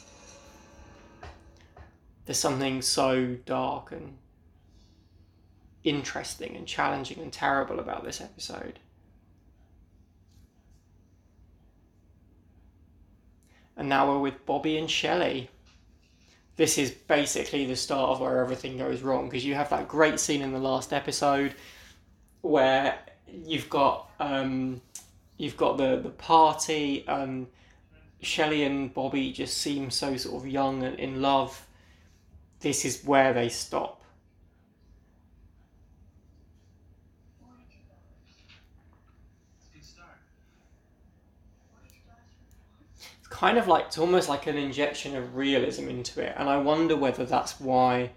there's 2.25 2.39
something 2.39 2.81
so 2.81 3.37
dark 3.45 3.93
and 3.93 4.17
interesting 5.85 6.57
and 6.57 6.67
challenging 6.67 7.19
and 7.19 7.31
terrible 7.31 7.79
about 7.79 8.05
this 8.05 8.23
episode. 8.23 8.79
And 13.81 13.89
now 13.89 14.07
we're 14.07 14.19
with 14.19 14.45
Bobby 14.45 14.77
and 14.77 14.91
Shelley. 14.91 15.49
This 16.57 16.77
is 16.77 16.91
basically 16.91 17.65
the 17.65 17.75
start 17.75 18.11
of 18.11 18.21
where 18.21 18.39
everything 18.41 18.77
goes 18.77 19.01
wrong 19.01 19.25
because 19.25 19.43
you 19.43 19.55
have 19.55 19.71
that 19.71 19.89
great 19.89 20.21
scene 20.21 20.43
in 20.43 20.53
the 20.53 20.59
last 20.59 20.93
episode 20.93 21.55
where 22.43 22.99
you've 23.27 23.71
got 23.71 24.11
um, 24.21 24.83
you've 25.39 25.57
got 25.57 25.79
the 25.79 25.97
the 25.97 26.11
party. 26.11 27.09
Um, 27.09 27.47
Shelley 28.21 28.65
and 28.65 28.93
Bobby 28.93 29.33
just 29.33 29.57
seem 29.57 29.91
so 29.91 30.15
sort 30.19 30.45
of 30.45 30.47
young 30.47 30.83
and 30.83 30.99
in 31.01 31.23
love. 31.23 31.67
This 32.61 32.85
is 32.85 33.03
where 33.03 33.33
they 33.33 33.49
stop. 33.49 34.00
Kind 43.41 43.57
of 43.57 43.67
like 43.67 43.87
it's 43.87 43.97
almost 43.97 44.29
like 44.29 44.47
an 44.47 44.59
injection 44.59 45.17
of 45.17 45.35
realism 45.35 45.89
into 45.89 46.21
it, 46.21 46.35
and 46.37 46.47
I 46.47 46.59
wonder 46.59 46.95
whether 46.95 47.25
that's 47.25 47.59
why. 47.59 48.11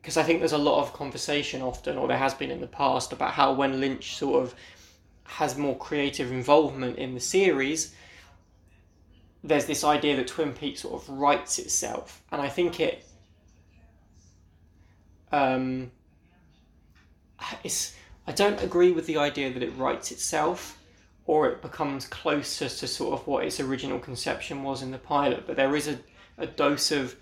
Because 0.00 0.16
I 0.16 0.22
think 0.22 0.38
there's 0.38 0.52
a 0.52 0.68
lot 0.70 0.80
of 0.80 0.94
conversation 0.94 1.60
often, 1.60 1.98
or 1.98 2.08
there 2.08 2.16
has 2.16 2.32
been 2.32 2.50
in 2.50 2.62
the 2.62 2.66
past, 2.66 3.12
about 3.12 3.34
how 3.34 3.52
when 3.52 3.78
Lynch 3.78 4.16
sort 4.16 4.42
of 4.42 4.54
has 5.24 5.58
more 5.58 5.76
creative 5.76 6.32
involvement 6.32 6.96
in 6.96 7.12
the 7.12 7.20
series, 7.20 7.94
there's 9.44 9.66
this 9.66 9.84
idea 9.84 10.16
that 10.16 10.28
Twin 10.28 10.54
Peaks 10.54 10.80
sort 10.80 10.94
of 11.02 11.10
writes 11.10 11.58
itself, 11.58 12.22
and 12.32 12.40
I 12.40 12.48
think 12.48 12.80
it. 12.80 13.04
Um, 15.30 15.90
it's. 17.62 17.94
I 18.26 18.32
don't 18.32 18.62
agree 18.62 18.92
with 18.92 19.04
the 19.06 19.18
idea 19.18 19.52
that 19.52 19.62
it 19.62 19.76
writes 19.76 20.10
itself 20.10 20.78
or 21.26 21.48
it 21.48 21.62
becomes 21.62 22.06
closer 22.06 22.68
to 22.68 22.86
sort 22.86 23.18
of 23.20 23.26
what 23.26 23.44
its 23.44 23.60
original 23.60 23.98
conception 23.98 24.62
was 24.62 24.82
in 24.82 24.90
the 24.90 24.98
pilot. 24.98 25.46
But 25.46 25.56
there 25.56 25.76
is 25.76 25.88
a, 25.88 25.98
a 26.38 26.46
dose 26.46 26.90
of 26.90 27.16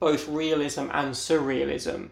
both 0.00 0.28
realism 0.28 0.88
and 0.92 1.14
surrealism. 1.14 2.10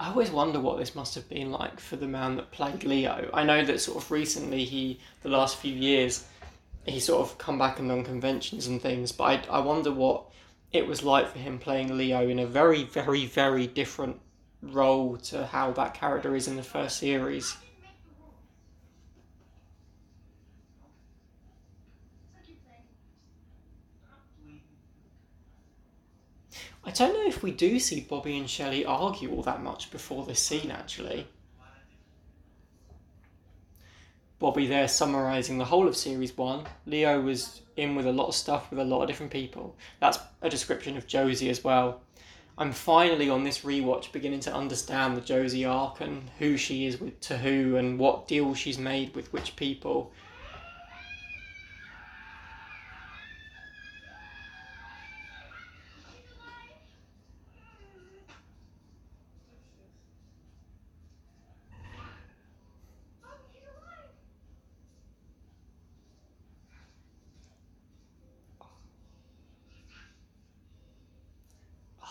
I 0.00 0.08
always 0.08 0.30
wonder 0.30 0.58
what 0.58 0.78
this 0.78 0.94
must 0.94 1.14
have 1.14 1.28
been 1.28 1.52
like 1.52 1.78
for 1.78 1.96
the 1.96 2.08
man 2.08 2.36
that 2.36 2.52
played 2.52 2.84
Leo. 2.84 3.28
I 3.34 3.44
know 3.44 3.62
that 3.62 3.82
sort 3.82 4.02
of 4.02 4.10
recently 4.10 4.64
he, 4.64 4.98
the 5.22 5.28
last 5.28 5.58
few 5.58 5.74
years, 5.74 6.24
he 6.86 6.98
sort 6.98 7.20
of 7.20 7.36
come 7.36 7.58
back 7.58 7.78
and 7.78 7.90
done 7.90 8.02
conventions 8.02 8.66
and 8.66 8.80
things, 8.80 9.12
but 9.12 9.46
I, 9.50 9.58
I 9.58 9.58
wonder 9.58 9.92
what 9.92 10.24
it 10.72 10.86
was 10.86 11.02
like 11.02 11.28
for 11.28 11.38
him 11.38 11.58
playing 11.58 11.98
Leo 11.98 12.26
in 12.26 12.38
a 12.38 12.46
very, 12.46 12.84
very, 12.84 13.26
very 13.26 13.66
different 13.66 14.18
role 14.62 15.18
to 15.18 15.44
how 15.44 15.72
that 15.72 15.92
character 15.92 16.34
is 16.34 16.48
in 16.48 16.56
the 16.56 16.62
first 16.62 16.96
series. 16.96 17.54
I 26.90 26.92
don't 26.92 27.14
know 27.14 27.28
if 27.28 27.44
we 27.44 27.52
do 27.52 27.78
see 27.78 28.00
Bobby 28.00 28.36
and 28.36 28.50
Shelley 28.50 28.84
argue 28.84 29.30
all 29.30 29.42
that 29.42 29.62
much 29.62 29.92
before 29.92 30.26
this 30.26 30.40
scene, 30.40 30.72
actually. 30.72 31.24
Bobby 34.40 34.66
there 34.66 34.88
summarising 34.88 35.58
the 35.58 35.66
whole 35.66 35.86
of 35.86 35.96
Series 35.96 36.36
1. 36.36 36.64
Leo 36.86 37.20
was 37.20 37.62
in 37.76 37.94
with 37.94 38.06
a 38.06 38.12
lot 38.12 38.26
of 38.26 38.34
stuff 38.34 38.70
with 38.70 38.80
a 38.80 38.84
lot 38.84 39.02
of 39.02 39.06
different 39.06 39.30
people. 39.30 39.76
That's 40.00 40.18
a 40.42 40.50
description 40.50 40.96
of 40.96 41.06
Josie 41.06 41.48
as 41.48 41.62
well. 41.62 42.00
I'm 42.58 42.72
finally 42.72 43.30
on 43.30 43.44
this 43.44 43.60
rewatch 43.60 44.10
beginning 44.10 44.40
to 44.40 44.52
understand 44.52 45.16
the 45.16 45.20
Josie 45.20 45.64
arc 45.64 46.00
and 46.00 46.28
who 46.40 46.56
she 46.56 46.86
is 46.86 46.98
with 47.00 47.20
to 47.20 47.38
who 47.38 47.76
and 47.76 48.00
what 48.00 48.26
deals 48.26 48.58
she's 48.58 48.78
made 48.78 49.14
with 49.14 49.32
which 49.32 49.54
people. 49.54 50.10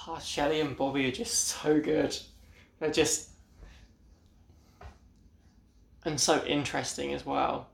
Oh, 0.09 0.19
Shelley 0.19 0.59
and 0.61 0.75
Bobby 0.75 1.07
are 1.07 1.11
just 1.11 1.47
so 1.47 1.79
good. 1.79 2.17
They're 2.79 2.91
just 2.91 3.29
and 6.05 6.19
so 6.19 6.43
interesting 6.45 7.13
as 7.13 7.25
well. 7.25 7.67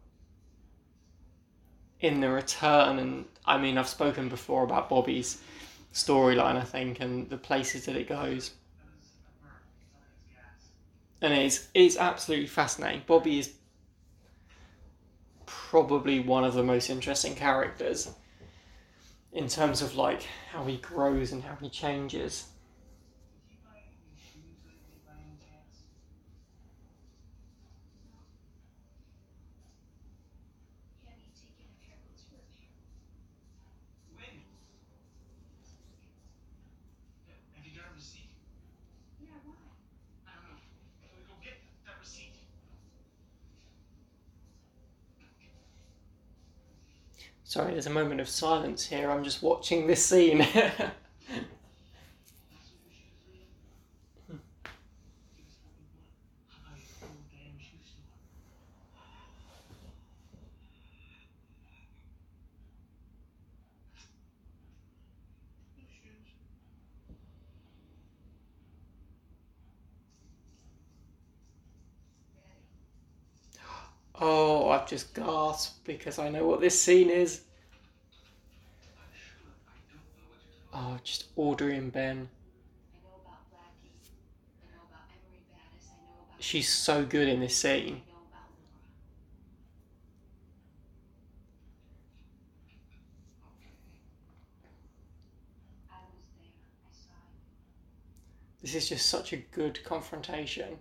In 1.99 2.19
the 2.19 2.29
return, 2.29 2.99
and 2.99 3.25
I 3.45 3.57
mean, 3.57 3.77
I've 3.77 3.87
spoken 3.87 4.29
before 4.29 4.63
about 4.63 4.89
Bobby's 4.89 5.41
storyline, 5.93 6.57
I 6.57 6.63
think, 6.63 6.99
and 6.99 7.29
the 7.29 7.37
places 7.37 7.85
that 7.85 7.95
it 7.95 8.09
goes. 8.09 8.51
And 11.21 11.33
it's 11.33 11.67
it's 11.73 11.97
absolutely 11.97 12.47
fascinating. 12.47 13.03
Bobby 13.07 13.39
is 13.39 13.53
probably 15.45 16.19
one 16.19 16.43
of 16.43 16.53
the 16.53 16.63
most 16.63 16.89
interesting 16.89 17.35
characters 17.35 18.09
in 19.35 19.49
terms 19.49 19.81
of 19.81 19.95
like 19.95 20.25
how 20.51 20.63
he 20.63 20.77
grows 20.77 21.31
and 21.31 21.43
how 21.43 21.55
he 21.61 21.69
changes. 21.69 22.47
Sorry, 47.55 47.71
there's 47.71 47.87
a 47.87 47.89
moment 47.89 48.19
of 48.19 48.27
silence 48.27 48.85
here. 48.85 49.09
I'm 49.09 49.23
just 49.23 49.41
watching 49.41 49.87
this 49.87 50.05
scene. 50.05 50.45
Oh, 74.17 74.69
I've 74.69 74.84
just 74.95 75.13
gasp 75.13 75.83
because 75.83 76.19
I 76.19 76.29
know 76.29 76.45
what 76.45 76.61
this 76.61 76.81
scene 76.81 77.09
is. 77.09 77.41
Oh, 80.73 80.97
just 81.03 81.25
Audrey 81.35 81.75
and 81.75 81.91
Ben. 81.91 82.29
She's 86.39 86.69
so 86.69 87.03
good 87.03 87.27
in 87.27 87.41
this 87.41 87.57
scene. 87.57 88.03
This 98.61 98.75
is 98.75 98.87
just 98.87 99.09
such 99.09 99.33
a 99.33 99.37
good 99.37 99.83
confrontation. 99.83 100.77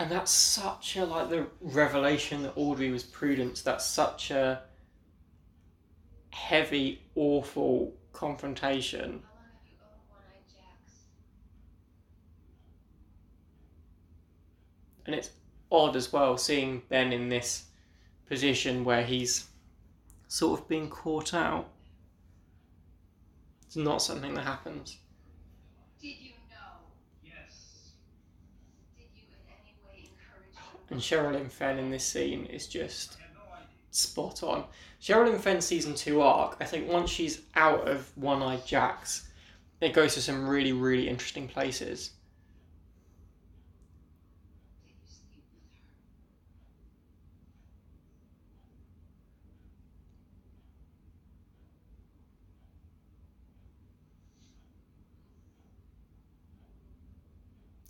And 0.00 0.10
that's 0.10 0.30
such 0.32 0.96
a 0.96 1.04
like 1.04 1.28
the 1.28 1.46
revelation 1.60 2.42
that 2.42 2.54
Audrey 2.56 2.90
was 2.90 3.02
Prudence. 3.02 3.60
That's 3.60 3.84
such 3.84 4.30
a 4.30 4.62
heavy, 6.30 7.02
awful 7.14 7.92
confrontation. 8.14 9.22
And 15.04 15.14
it's 15.14 15.32
odd 15.70 15.96
as 15.96 16.10
well 16.10 16.38
seeing 16.38 16.80
Ben 16.88 17.12
in 17.12 17.28
this 17.28 17.66
position 18.26 18.84
where 18.84 19.04
he's 19.04 19.48
sort 20.28 20.60
of 20.60 20.68
being 20.68 20.88
caught 20.88 21.34
out. 21.34 21.68
It's 23.66 23.76
not 23.76 24.00
something 24.00 24.32
that 24.32 24.46
happens. 24.46 24.96
And 30.90 31.00
Sherilyn 31.00 31.50
Fenn 31.50 31.78
in 31.78 31.90
this 31.90 32.04
scene 32.04 32.46
is 32.46 32.66
just 32.66 33.16
spot 33.92 34.42
on. 34.42 34.64
Sherilyn 35.00 35.38
Fenn 35.38 35.60
season 35.60 35.94
two 35.94 36.20
arc, 36.20 36.56
I 36.60 36.64
think 36.64 36.88
once 36.90 37.10
she's 37.10 37.42
out 37.54 37.88
of 37.88 38.10
One 38.16 38.42
Eyed 38.42 38.66
Jacks, 38.66 39.28
it 39.80 39.92
goes 39.92 40.14
to 40.14 40.22
some 40.22 40.48
really, 40.48 40.72
really 40.72 41.08
interesting 41.08 41.48
places. 41.48 42.10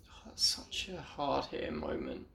Oh, 0.09 0.23
that's 0.27 0.45
such 0.45 0.91
a 0.97 1.01
hard 1.01 1.47
hitting 1.47 1.79
moment. 1.79 2.27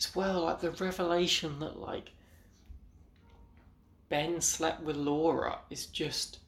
As 0.00 0.16
well, 0.16 0.42
like 0.42 0.60
the 0.60 0.70
revelation 0.70 1.58
that 1.60 1.78
like 1.78 2.12
Ben 4.08 4.40
slept 4.40 4.82
with 4.82 4.96
Laura 4.96 5.58
is 5.68 5.86
just 5.86 6.38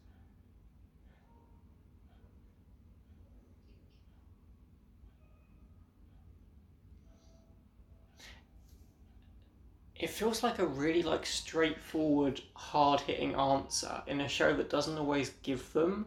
it 9.95 10.09
feels 10.09 10.43
like 10.43 10.59
a 10.59 10.67
really 10.67 11.03
like 11.03 11.27
straightforward 11.27 12.41
hard-hitting 12.55 13.35
answer 13.35 14.03
in 14.07 14.23
a 14.23 14.29
show 14.29 14.55
that 14.55 14.71
doesn't 14.71 14.99
always 14.99 15.31
give 15.43 15.73
them 15.75 16.07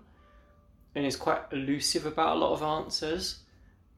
and 0.96 1.06
is 1.06 1.16
quite 1.16 1.42
elusive 1.52 2.06
about 2.06 2.36
a 2.36 2.40
lot 2.40 2.54
of 2.54 2.64
answers. 2.64 3.40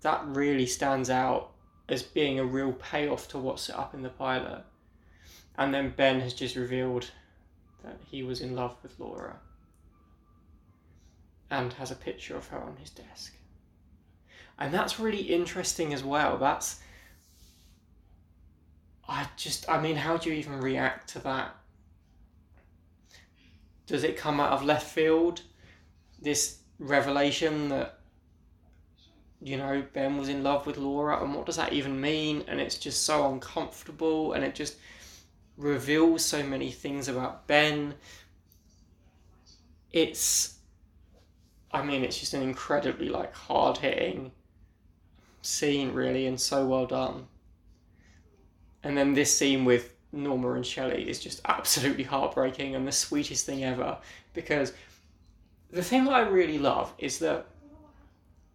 That 0.02 0.24
really 0.26 0.66
stands 0.66 1.10
out 1.10 1.52
as 1.90 2.04
being 2.04 2.40
a 2.40 2.46
real 2.46 2.74
payoff 2.74 3.28
to 3.30 3.38
what's 3.38 3.64
set 3.64 3.78
up 3.78 3.94
in 3.94 4.02
the 4.02 4.10
pilot. 4.10 4.64
And 5.58 5.74
then 5.74 5.94
Ben 5.96 6.20
has 6.22 6.34
just 6.34 6.56
revealed 6.56 7.10
that 7.84 8.00
he 8.06 8.24
was 8.24 8.42
in 8.42 8.56
love 8.56 8.76
with 8.84 9.00
Laura 9.00 9.38
and 11.50 11.74
has 11.74 11.92
a 11.92 11.96
picture 11.96 12.36
of 12.36 12.48
her 12.48 12.60
on 12.60 12.76
his 12.78 12.90
desk. 12.90 13.34
And 14.60 14.74
that's 14.74 15.00
really 15.00 15.22
interesting 15.22 15.94
as 15.94 16.04
well. 16.04 16.38
That's. 16.38 16.80
I 19.08 19.28
just. 19.38 19.70
I 19.70 19.80
mean, 19.80 19.96
how 19.96 20.18
do 20.18 20.30
you 20.30 20.36
even 20.36 20.60
react 20.60 21.10
to 21.10 21.20
that? 21.20 21.56
Does 23.86 24.04
it 24.04 24.18
come 24.18 24.40
out 24.40 24.52
of 24.52 24.64
left 24.64 24.92
field? 24.92 25.42
This 26.20 26.58
revelation 26.80 27.70
that 27.70 27.97
you 29.42 29.58
know, 29.58 29.84
Ben 29.94 30.18
was 30.18 30.30
in 30.30 30.44
love 30.44 30.66
with 30.66 30.78
Laura, 30.78 31.22
and 31.24 31.34
what 31.34 31.46
does 31.46 31.58
that 31.58 31.74
even 31.74 32.00
mean? 32.00 32.44
And 32.48 32.60
it's 32.60 32.78
just 32.78 33.04
so 33.04 33.32
uncomfortable, 33.32 34.34
and 34.34 34.44
it 34.44 34.56
just 34.56 34.78
reveals 35.58 36.26
so 36.26 36.44
many 36.44 36.72
things 36.72 37.08
about 37.08 37.48
Ben. 37.48 37.94
It's, 39.92 40.58
I 41.72 41.84
mean, 41.84 42.04
it's 42.04 42.20
just 42.20 42.34
an 42.34 42.42
incredibly 42.42 43.10
like 43.10 43.34
hard 43.34 43.78
hitting 43.78 44.32
scene, 45.42 45.94
really, 45.94 46.26
and 46.28 46.40
so 46.40 46.66
well 46.66 46.86
done. 46.86 47.28
And 48.84 48.98
then 48.98 49.14
this 49.14 49.36
scene 49.36 49.66
with 49.66 49.94
Norma 50.12 50.54
and 50.54 50.66
Shelley 50.66 51.10
is 51.10 51.20
just 51.20 51.42
absolutely 51.46 52.04
heartbreaking 52.04 52.76
and 52.76 52.88
the 52.88 52.92
sweetest 52.92 53.46
thing 53.46 53.64
ever 53.64 53.98
because 54.34 54.74
the 55.72 55.84
thing 55.84 56.06
that 56.06 56.14
I 56.14 56.22
really 56.22 56.60
love 56.60 56.94
is 56.98 57.20
that 57.20 57.48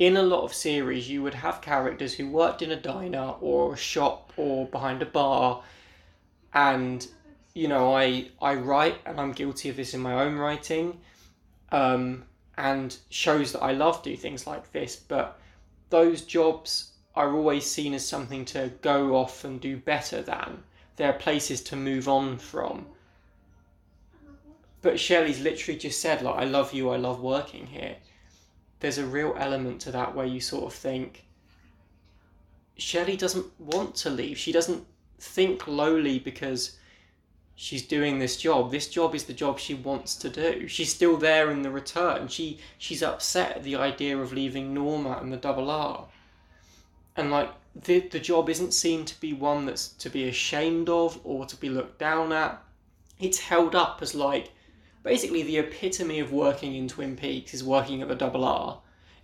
in 0.07 0.17
a 0.17 0.23
lot 0.23 0.43
of 0.43 0.53
series 0.53 1.09
you 1.09 1.23
would 1.23 1.35
have 1.35 1.61
characters 1.61 2.15
who 2.15 2.29
worked 2.29 2.61
in 2.61 2.73
a 2.73 2.77
diner 2.77 3.35
or 3.41 3.75
a 3.75 3.77
shop 3.77 4.33
or 4.37 4.67
behind 4.67 5.01
a 5.01 5.07
bar. 5.07 5.63
And 6.53 7.07
you 7.55 7.69
know 7.69 7.95
I 7.95 8.31
I 8.41 8.55
write 8.55 8.99
and 9.07 9.21
I'm 9.21 9.31
guilty 9.31 9.69
of 9.69 9.77
this 9.77 9.95
in 9.95 10.01
my 10.01 10.15
own 10.25 10.35
writing 10.37 10.99
um, 11.71 12.25
and 12.59 12.97
shows 13.11 13.53
that 13.53 13.63
I 13.63 13.73
love 13.73 14.03
do 14.03 14.17
things 14.17 14.45
like 14.45 14.73
this. 14.73 14.97
But 14.97 15.39
those 15.91 16.23
jobs 16.23 16.91
are 17.15 17.33
always 17.33 17.65
seen 17.65 17.95
as 17.95 18.05
something 18.05 18.45
to 18.47 18.73
go 18.83 19.15
off 19.15 19.45
and 19.45 19.61
do 19.61 19.77
better 19.77 20.21
than. 20.21 20.65
They're 20.97 21.13
places 21.13 21.63
to 21.65 21.77
move 21.77 22.09
on 22.09 22.39
from. 22.39 22.87
But 24.81 24.99
Shelley's 24.99 25.41
literally 25.41 25.79
just 25.79 26.01
said 26.01 26.23
like 26.23 26.35
I 26.35 26.45
love 26.45 26.73
you 26.73 26.91
I 26.91 26.97
love 26.97 27.21
working 27.21 27.69
here 27.69 27.99
there's 28.83 28.99
a 28.99 29.07
real 29.07 29.35
element 29.39 29.81
to 29.81 29.93
that 29.93 30.13
where 30.13 30.27
you 30.27 30.41
sort 30.41 30.65
of 30.65 30.75
think 30.75 31.25
Shelley 32.77 33.17
doesn't 33.17 33.47
want 33.61 33.95
to 33.97 34.11
leave. 34.11 34.37
She 34.37 34.51
doesn't 34.51 34.85
think 35.21 35.69
lowly 35.69 36.19
because 36.19 36.77
she's 37.55 37.87
doing 37.87 38.19
this 38.19 38.37
job. 38.37 38.73
This 38.73 38.89
job 38.89 39.15
is 39.15 39.25
the 39.25 39.33
job 39.33 39.61
she 39.61 39.75
wants 39.75 40.17
to 40.17 40.29
do. 40.29 40.67
She's 40.67 40.93
still 40.93 41.17
there 41.17 41.53
in 41.53 41.63
the 41.63 41.71
return. 41.71 42.27
She 42.27 42.59
she's 42.77 43.05
upset 43.05 43.59
at 43.59 43.63
the 43.63 43.77
idea 43.77 44.19
of 44.19 44.33
leaving 44.33 44.75
Norma 44.75 45.17
and 45.21 45.33
the 45.33 45.37
double 45.37 45.71
R. 45.71 46.09
And 47.17 47.31
like 47.31 47.51
the 47.77 48.01
the 48.01 48.19
job 48.19 48.51
isn't 48.51 48.75
seen 48.75 49.05
to 49.05 49.21
be 49.21 49.33
one 49.33 49.65
that's 49.65 49.89
to 49.89 50.11
be 50.11 50.27
ashamed 50.27 50.89
of 50.89 51.21
or 51.23 51.47
to 51.47 51.57
be 51.57 51.69
looked 51.69 52.01
down 52.01 52.33
at. 52.33 52.61
It's 53.21 53.39
held 53.39 53.77
up 53.77 54.03
as 54.03 54.13
like 54.17 54.51
basically 55.03 55.43
the 55.43 55.59
epitome 55.59 56.21
of 56.21 56.33
working 56.33 56.75
in 56.75 56.89
Twin 56.89 57.17
Peaks 57.17 57.55
is 57.55 57.65
working 57.65 58.03
at 58.03 58.09
the 58.09 58.15
Double 58.15 58.45
R. 58.45 58.81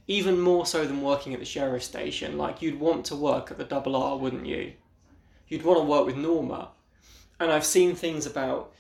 Even 0.07 0.41
more 0.41 0.64
so 0.64 0.87
than 0.87 1.03
working 1.03 1.35
at 1.35 1.41
the 1.41 1.45
sheriff's 1.45 1.87
station. 1.87 2.38
Like 2.38 2.62
you'd 2.62 2.81
want 2.81 3.05
to 3.07 3.17
work 3.17 3.51
at 3.51 3.59
the 3.59 3.64
Double 3.64 3.95
R, 3.95 4.17
wouldn't 4.17 4.47
you? 4.47 4.73
You'd 5.49 5.64
want 5.64 5.79
to 5.79 5.85
work 5.85 6.07
with 6.07 6.17
Norma. 6.17 6.71
And 7.41 7.51
I've 7.51 7.67
seen 7.67 7.95
things 7.95 8.27
about, 8.27 8.73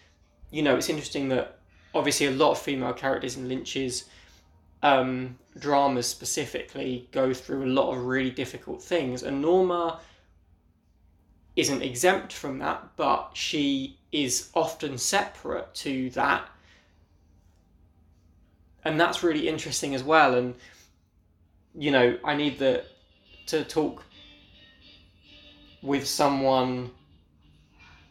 you 0.50 0.62
know, 0.62 0.76
it's 0.76 0.88
interesting 0.88 1.28
that 1.28 1.58
obviously 1.94 2.26
a 2.26 2.30
lot 2.30 2.52
of 2.52 2.58
female 2.58 2.92
characters 2.92 3.36
in 3.36 3.48
Lynch's 3.48 4.04
um, 4.82 5.38
dramas 5.58 6.06
specifically 6.06 7.08
go 7.12 7.34
through 7.34 7.64
a 7.64 7.66
lot 7.66 7.92
of 7.92 8.04
really 8.04 8.30
difficult 8.30 8.82
things, 8.82 9.22
and 9.22 9.42
Norma 9.42 10.00
isn't 11.56 11.82
exempt 11.82 12.32
from 12.32 12.58
that, 12.58 12.88
but 12.96 13.30
she 13.34 13.98
is 14.12 14.50
often 14.54 14.96
separate 14.96 15.74
to 15.74 16.10
that 16.10 16.48
and 18.84 19.00
that's 19.00 19.22
really 19.22 19.48
interesting 19.48 19.94
as 19.94 20.02
well. 20.02 20.34
And 20.34 20.54
you 21.74 21.90
know, 21.90 22.18
I 22.24 22.34
need 22.34 22.58
the 22.58 22.84
to 23.46 23.64
talk 23.64 24.04
with 25.82 26.06
someone 26.06 26.90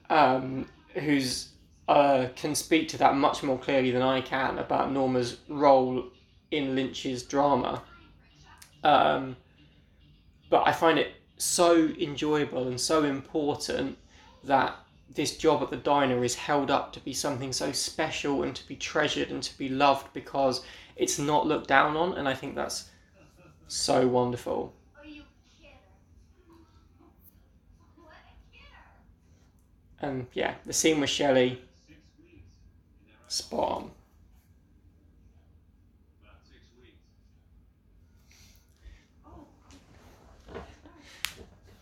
um, 0.10 0.68
who's 0.94 1.50
uh, 1.88 2.28
can 2.36 2.56
speak 2.56 2.90
to 2.90 2.98
that 2.98 3.16
much 3.16 3.44
more 3.44 3.58
clearly 3.58 3.92
than 3.92 4.02
I 4.02 4.22
can 4.22 4.58
about 4.58 4.92
Norma's 4.92 5.38
role 5.48 6.06
in 6.52 6.76
Lynch's 6.76 7.24
drama. 7.24 7.82
Um, 8.84 9.36
but 10.50 10.64
I 10.66 10.72
find 10.72 10.98
it 10.98 11.14
so 11.38 11.90
enjoyable 12.00 12.68
and 12.68 12.80
so 12.80 13.04
important 13.04 13.98
that 14.44 14.76
this 15.18 15.36
job 15.36 15.62
at 15.64 15.70
the 15.72 15.76
diner 15.78 16.24
is 16.24 16.36
held 16.36 16.72
up 16.72 16.94
to 16.94 17.00
be 17.02 17.12
something 17.12 17.52
so 17.52 17.72
special 17.74 18.44
and 18.44 18.56
to 18.56 18.66
be 18.68 18.76
treasured 18.76 19.30
and 19.32 19.44
to 19.44 19.58
be 19.58 19.68
loved 19.68 20.14
because 20.14 20.64
it's 20.96 21.20
not 21.20 21.46
looked 21.46 21.68
down 21.68 21.98
on, 21.98 22.14
and 22.14 22.30
I 22.30 22.34
think 22.34 22.56
that's 22.56 22.90
so 23.68 24.08
wonderful. 24.08 24.74
And 30.00 30.28
yeah, 30.34 30.54
the 30.66 30.74
scene 30.74 31.02
with 31.02 31.10
Shelley, 31.10 31.60
spot 33.28 33.72
on. 33.72 33.92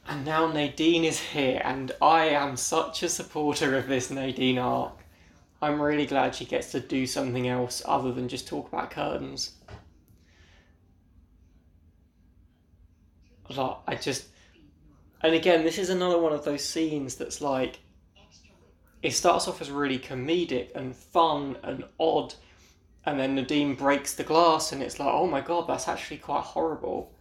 And 0.07 0.23
now 0.23 0.51
Nadine 0.51 1.03
is 1.03 1.19
here, 1.19 1.61
and 1.63 1.91
I 2.01 2.25
am 2.27 2.57
such 2.57 3.01
a 3.01 3.09
supporter 3.09 3.75
of 3.75 3.87
this 3.87 4.11
Nadine 4.11 4.59
arc. 4.59 5.03
I'm 5.61 5.81
really 5.81 6.05
glad 6.05 6.35
she 6.35 6.45
gets 6.45 6.71
to 6.73 6.79
do 6.79 7.07
something 7.07 7.47
else 7.47 7.81
other 7.85 8.11
than 8.11 8.27
just 8.27 8.47
talk 8.47 8.67
about 8.67 8.91
curtains. 8.91 9.53
Like, 13.49 13.77
I 13.87 13.95
just. 13.95 14.27
And 15.21 15.33
again, 15.33 15.63
this 15.63 15.79
is 15.79 15.89
another 15.89 16.19
one 16.19 16.33
of 16.33 16.45
those 16.45 16.63
scenes 16.63 17.15
that's 17.15 17.41
like. 17.41 17.79
It 19.01 19.11
starts 19.11 19.47
off 19.47 19.61
as 19.61 19.71
really 19.71 19.99
comedic 19.99 20.75
and 20.75 20.95
fun 20.95 21.57
and 21.63 21.83
odd, 21.99 22.35
and 23.05 23.19
then 23.19 23.35
Nadine 23.35 23.75
breaks 23.75 24.13
the 24.13 24.23
glass, 24.23 24.71
and 24.71 24.83
it's 24.83 24.99
like, 24.99 25.09
oh 25.11 25.27
my 25.27 25.41
god, 25.41 25.67
that's 25.67 25.87
actually 25.87 26.17
quite 26.17 26.43
horrible. 26.43 27.14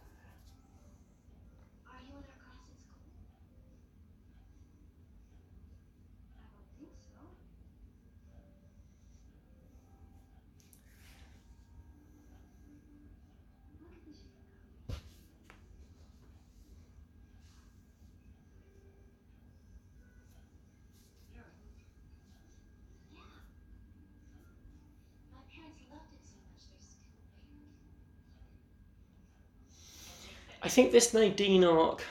Think 30.75 30.91
this 30.91 31.13
Nadine 31.13 31.63
arc 31.63 32.03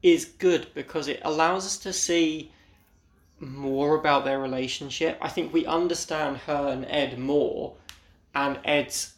is 0.00 0.24
good 0.24 0.68
because 0.74 1.08
it 1.08 1.20
allows 1.24 1.66
us 1.66 1.76
to 1.78 1.92
see 1.92 2.52
more 3.40 3.96
about 3.96 4.24
their 4.24 4.38
relationship. 4.38 5.18
I 5.20 5.28
think 5.28 5.52
we 5.52 5.66
understand 5.66 6.36
her 6.46 6.68
and 6.68 6.86
Ed 6.86 7.18
more, 7.18 7.74
and 8.32 8.60
Ed's 8.64 9.14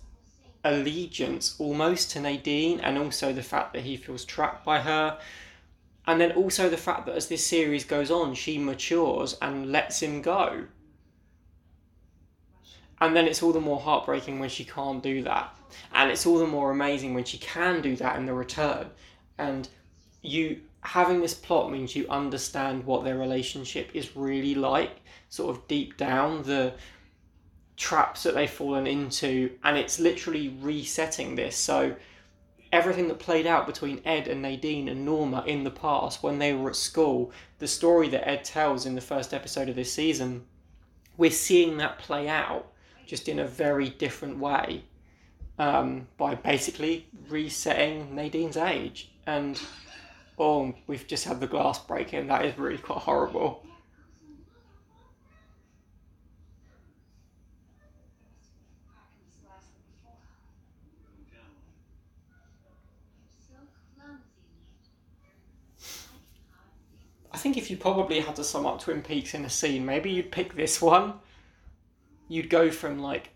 allegiance 0.64 1.54
almost 1.58 2.10
to 2.12 2.20
Nadine, 2.20 2.80
and 2.80 2.96
also 2.96 3.34
the 3.34 3.42
fact 3.42 3.74
that 3.74 3.82
he 3.82 3.98
feels 3.98 4.24
trapped 4.24 4.64
by 4.64 4.80
her. 4.80 5.18
And 6.06 6.18
then 6.18 6.32
also 6.32 6.70
the 6.70 6.78
fact 6.78 7.04
that 7.04 7.14
as 7.14 7.28
this 7.28 7.46
series 7.46 7.84
goes 7.84 8.10
on, 8.10 8.34
she 8.34 8.56
matures 8.56 9.36
and 9.42 9.70
lets 9.70 10.02
him 10.02 10.22
go. 10.22 10.64
And 13.02 13.14
then 13.14 13.26
it's 13.26 13.42
all 13.42 13.52
the 13.52 13.60
more 13.60 13.78
heartbreaking 13.78 14.38
when 14.38 14.48
she 14.48 14.64
can't 14.64 15.02
do 15.02 15.22
that 15.24 15.57
and 15.92 16.10
it's 16.10 16.26
all 16.26 16.38
the 16.38 16.46
more 16.46 16.70
amazing 16.70 17.14
when 17.14 17.24
she 17.24 17.38
can 17.38 17.80
do 17.80 17.96
that 17.96 18.16
in 18.16 18.26
the 18.26 18.34
return. 18.34 18.90
And 19.38 19.68
you 20.22 20.60
having 20.80 21.20
this 21.20 21.34
plot 21.34 21.70
means 21.70 21.96
you 21.96 22.06
understand 22.08 22.84
what 22.84 23.04
their 23.04 23.18
relationship 23.18 23.90
is 23.94 24.16
really 24.16 24.54
like 24.54 25.00
sort 25.28 25.54
of 25.54 25.66
deep 25.68 25.96
down 25.96 26.42
the 26.44 26.72
traps 27.76 28.22
that 28.22 28.34
they've 28.34 28.50
fallen 28.50 28.86
into 28.86 29.50
and 29.64 29.76
it's 29.76 30.00
literally 30.00 30.56
resetting 30.60 31.34
this. 31.34 31.56
So 31.56 31.94
everything 32.72 33.08
that 33.08 33.18
played 33.18 33.46
out 33.46 33.66
between 33.66 34.00
Ed 34.04 34.28
and 34.28 34.42
Nadine 34.42 34.88
and 34.88 35.04
Norma 35.04 35.42
in 35.46 35.64
the 35.64 35.70
past 35.70 36.22
when 36.22 36.38
they 36.38 36.52
were 36.52 36.70
at 36.70 36.76
school 36.76 37.32
the 37.58 37.68
story 37.68 38.08
that 38.08 38.28
Ed 38.28 38.44
tells 38.44 38.86
in 38.86 38.94
the 38.94 39.00
first 39.00 39.32
episode 39.32 39.68
of 39.68 39.76
this 39.76 39.92
season 39.92 40.44
we're 41.16 41.30
seeing 41.30 41.78
that 41.78 41.98
play 41.98 42.28
out 42.28 42.70
just 43.06 43.28
in 43.28 43.38
a 43.38 43.46
very 43.46 43.88
different 43.88 44.38
way 44.38 44.84
um, 45.58 46.06
by 46.16 46.34
basically 46.34 47.06
resetting 47.28 48.14
Nadine's 48.14 48.56
age. 48.56 49.10
And 49.26 49.60
oh, 50.38 50.74
we've 50.86 51.06
just 51.06 51.24
had 51.24 51.40
the 51.40 51.46
glass 51.46 51.78
breaking. 51.78 52.28
That 52.28 52.44
is 52.44 52.58
really 52.58 52.78
quite 52.78 53.00
horrible. 53.00 53.64
I 67.30 67.40
think 67.40 67.56
if 67.56 67.70
you 67.70 67.76
probably 67.76 68.18
had 68.18 68.34
to 68.36 68.42
sum 68.42 68.66
up 68.66 68.80
Twin 68.80 69.00
Peaks 69.00 69.32
in 69.32 69.44
a 69.44 69.50
scene, 69.50 69.86
maybe 69.86 70.10
you'd 70.10 70.32
pick 70.32 70.56
this 70.56 70.82
one. 70.82 71.14
You'd 72.26 72.50
go 72.50 72.68
from 72.70 72.98
like 72.98 73.30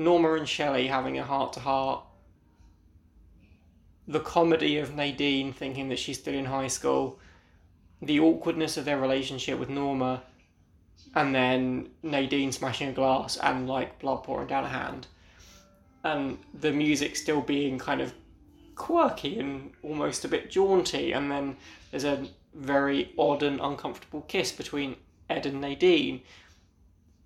Norma 0.00 0.32
and 0.32 0.48
Shelley 0.48 0.86
having 0.86 1.18
a 1.18 1.24
heart 1.24 1.52
to 1.52 1.60
heart. 1.60 2.02
The 4.08 4.20
comedy 4.20 4.78
of 4.78 4.94
Nadine 4.94 5.52
thinking 5.52 5.90
that 5.90 5.98
she's 5.98 6.18
still 6.18 6.34
in 6.34 6.46
high 6.46 6.68
school, 6.68 7.18
the 8.00 8.18
awkwardness 8.18 8.78
of 8.78 8.86
their 8.86 8.98
relationship 8.98 9.58
with 9.58 9.68
Norma, 9.68 10.22
and 11.14 11.34
then 11.34 11.90
Nadine 12.02 12.50
smashing 12.50 12.88
a 12.88 12.92
glass 12.92 13.36
and 13.36 13.68
like 13.68 13.98
blood 13.98 14.24
pouring 14.24 14.48
down 14.48 14.64
her 14.64 14.70
hand, 14.70 15.06
and 16.02 16.38
the 16.58 16.72
music 16.72 17.14
still 17.14 17.42
being 17.42 17.78
kind 17.78 18.00
of 18.00 18.14
quirky 18.76 19.38
and 19.38 19.70
almost 19.82 20.24
a 20.24 20.28
bit 20.28 20.50
jaunty, 20.50 21.12
and 21.12 21.30
then 21.30 21.58
there's 21.90 22.04
a 22.04 22.26
very 22.54 23.12
odd 23.18 23.42
and 23.42 23.60
uncomfortable 23.60 24.22
kiss 24.22 24.50
between 24.50 24.96
Ed 25.28 25.44
and 25.44 25.60
Nadine. 25.60 26.22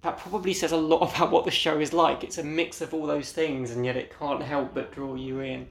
That 0.05 0.19
probably 0.19 0.53
says 0.53 0.73
a 0.73 0.77
lot 0.77 0.99
about 1.15 1.31
what 1.31 1.47
the 1.47 1.51
show 1.51 1.81
is 1.81 1.95
like. 1.95 2.23
It's 2.23 2.37
a 2.37 2.45
mix 2.45 2.83
of 2.83 2.93
all 2.93 3.07
those 3.07 3.33
things, 3.33 3.71
and 3.71 3.85
yet 3.85 3.97
it 3.97 4.17
can't 4.17 4.43
help 4.43 4.75
but 4.75 4.93
draw 4.93 5.15
you 5.15 5.41
in. 5.41 5.67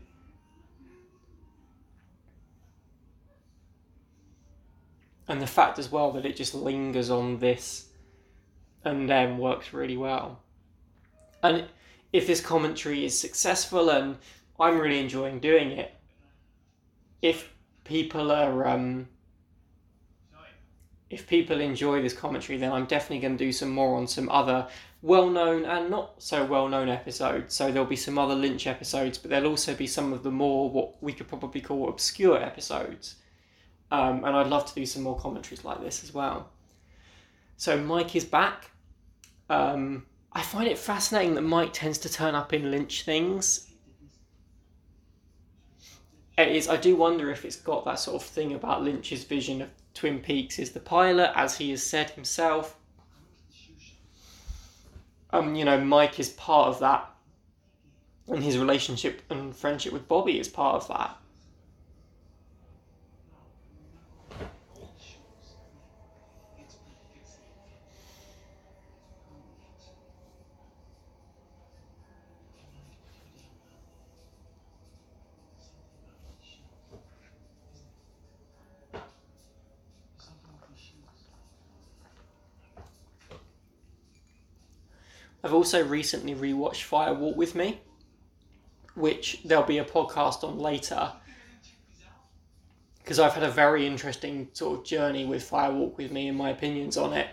And 5.28 5.40
the 5.40 5.48
fact 5.48 5.78
as 5.80 5.92
well 5.92 6.12
that 6.14 6.26
it 6.26 6.36
just 6.36 6.54
lingers 6.56 7.10
on 7.10 7.38
this 7.38 7.90
and 8.84 9.08
then 9.08 9.38
works 9.38 9.72
really 9.72 9.96
well. 9.96 10.40
And 11.44 11.66
if 12.12 12.28
this 12.28 12.42
commentary 12.42 13.06
is 13.06 13.18
successful 13.18 13.90
and 13.90 14.18
I'm 14.60 14.80
really 14.80 15.00
enjoying 15.00 15.40
doing 15.40 15.72
it, 15.72 15.94
if 17.22 17.54
people 17.84 18.32
are 18.32 18.68
um, 18.68 19.08
if 21.14 21.28
people 21.28 21.60
enjoy 21.60 22.02
this 22.02 22.14
commentary, 22.14 22.58
then 22.58 22.72
I'm 22.72 22.86
definitely 22.86 23.20
going 23.20 23.38
to 23.38 23.46
do 23.46 23.52
some 23.52 23.70
more 23.70 23.96
on 23.96 24.08
some 24.08 24.30
other 24.30 24.68
well 25.02 25.30
known 25.30 25.66
and 25.66 25.90
not 25.90 26.22
so 26.22 26.46
well 26.46 26.68
known 26.68 26.90
episodes. 26.90 27.54
So 27.54 27.72
there'll 27.72 27.88
be 27.88 27.96
some 27.96 28.18
other 28.18 28.36
Lynch 28.36 28.66
episodes, 28.68 29.18
but 29.18 29.30
there'll 29.30 29.50
also 29.50 29.76
be 29.76 29.86
some 29.86 30.14
of 30.14 30.24
the 30.24 30.32
more 30.32 30.70
what 30.70 31.02
we 31.04 31.14
could 31.14 31.28
probably 31.28 31.62
call 31.62 31.90
obscure 31.90 32.42
episodes. 32.42 33.16
Um, 33.92 34.24
and 34.24 34.36
I'd 34.36 34.48
love 34.48 34.66
to 34.66 34.74
do 34.74 34.86
some 34.86 35.04
more 35.04 35.20
commentaries 35.20 35.64
like 35.64 35.82
this 35.82 36.04
as 36.04 36.14
well. 36.14 36.50
So 37.58 37.78
Mike 37.78 38.16
is 38.16 38.26
back. 38.26 38.72
Um, 39.50 40.06
I 40.32 40.42
find 40.42 40.68
it 40.68 40.80
fascinating 40.80 41.36
that 41.36 41.42
Mike 41.42 41.74
tends 41.74 42.00
to 42.00 42.12
turn 42.12 42.34
up 42.34 42.54
in 42.54 42.72
Lynch 42.72 43.04
things. 43.04 43.70
It 46.38 46.48
is. 46.48 46.68
I 46.68 46.78
do 46.78 46.96
wonder 46.96 47.30
if 47.30 47.46
it's 47.46 47.58
got 47.58 47.86
that 47.86 48.00
sort 48.00 48.20
of 48.20 48.28
thing 48.28 48.54
about 48.54 48.82
Lynch's 48.82 49.24
vision 49.26 49.62
of 49.62 49.70
Twin 49.94 50.20
Peaks 50.20 50.60
is 50.60 50.72
the 50.72 50.80
pilot, 50.80 51.32
as 51.36 51.58
he 51.58 51.70
has 51.72 51.84
said 51.84 52.10
himself. 52.12 52.78
Um, 55.32 55.56
you 55.56 55.66
know, 55.66 55.80
Mike 55.80 56.20
is 56.20 56.30
part 56.30 56.68
of 56.68 56.80
that, 56.80 57.10
and 58.28 58.44
his 58.44 58.58
relationship 58.58 59.22
and 59.30 59.56
friendship 59.56 59.94
with 59.94 60.08
Bobby 60.08 60.40
is 60.40 60.48
part 60.48 60.76
of 60.76 60.88
that. 60.90 61.18
I've 85.44 85.54
also 85.54 85.86
recently 85.86 86.36
rewatched 86.36 86.84
Fire 86.84 87.14
Walk 87.14 87.36
with 87.36 87.54
Me, 87.54 87.82
which 88.96 89.42
there'll 89.44 89.66
be 89.66 89.80
a 89.80 89.86
podcast 89.86 90.44
on 90.44 90.58
later. 90.58 91.12
Because 93.00 93.20
I've 93.20 93.34
had 93.34 93.44
a 93.44 93.52
very 93.52 93.86
interesting 93.86 94.48
sort 94.54 94.80
of 94.80 94.86
journey 94.86 95.26
with 95.26 95.44
Fire 95.44 95.74
Walk 95.74 95.98
with 95.98 96.12
Me 96.12 96.30
and 96.30 96.38
my 96.38 96.52
opinions 96.52 96.96
on 96.96 97.12
it. 97.12 97.28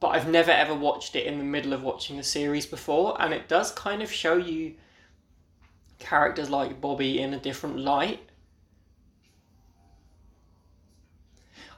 But 0.00 0.08
I've 0.08 0.28
never 0.28 0.50
ever 0.50 0.74
watched 0.74 1.14
it 1.14 1.26
in 1.26 1.38
the 1.38 1.44
middle 1.44 1.72
of 1.72 1.84
watching 1.84 2.16
the 2.16 2.24
series 2.24 2.66
before, 2.66 3.16
and 3.22 3.32
it 3.32 3.48
does 3.48 3.70
kind 3.70 4.02
of 4.02 4.12
show 4.12 4.36
you 4.36 4.74
characters 6.00 6.50
like 6.50 6.80
Bobby 6.80 7.20
in 7.20 7.32
a 7.32 7.38
different 7.38 7.78
light. 7.78 8.20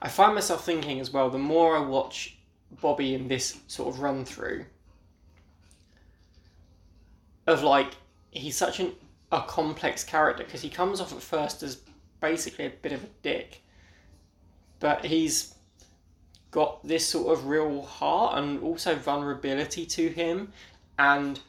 I 0.00 0.08
find 0.08 0.34
myself 0.34 0.64
thinking 0.64 0.98
as 0.98 1.12
well, 1.12 1.28
the 1.28 1.38
more 1.38 1.76
I 1.76 1.80
watch 1.80 2.38
Bobby 2.80 3.14
in 3.14 3.28
this 3.28 3.58
sort 3.66 3.94
of 3.94 4.00
run 4.00 4.24
through, 4.24 4.64
of 7.46 7.62
like 7.62 7.92
he's 8.30 8.56
such 8.56 8.80
an 8.80 8.92
a 9.32 9.42
complex 9.42 10.04
character 10.04 10.44
because 10.44 10.62
he 10.62 10.68
comes 10.68 11.00
off 11.00 11.12
at 11.12 11.20
first 11.20 11.62
as 11.62 11.78
basically 12.20 12.66
a 12.66 12.70
bit 12.70 12.92
of 12.92 13.02
a 13.02 13.08
dick, 13.22 13.62
but 14.78 15.04
he's 15.04 15.54
got 16.50 16.86
this 16.86 17.06
sort 17.06 17.36
of 17.36 17.46
real 17.46 17.82
heart 17.82 18.38
and 18.38 18.62
also 18.62 18.94
vulnerability 18.94 19.84
to 19.84 20.08
him, 20.08 20.52
and 20.98 21.40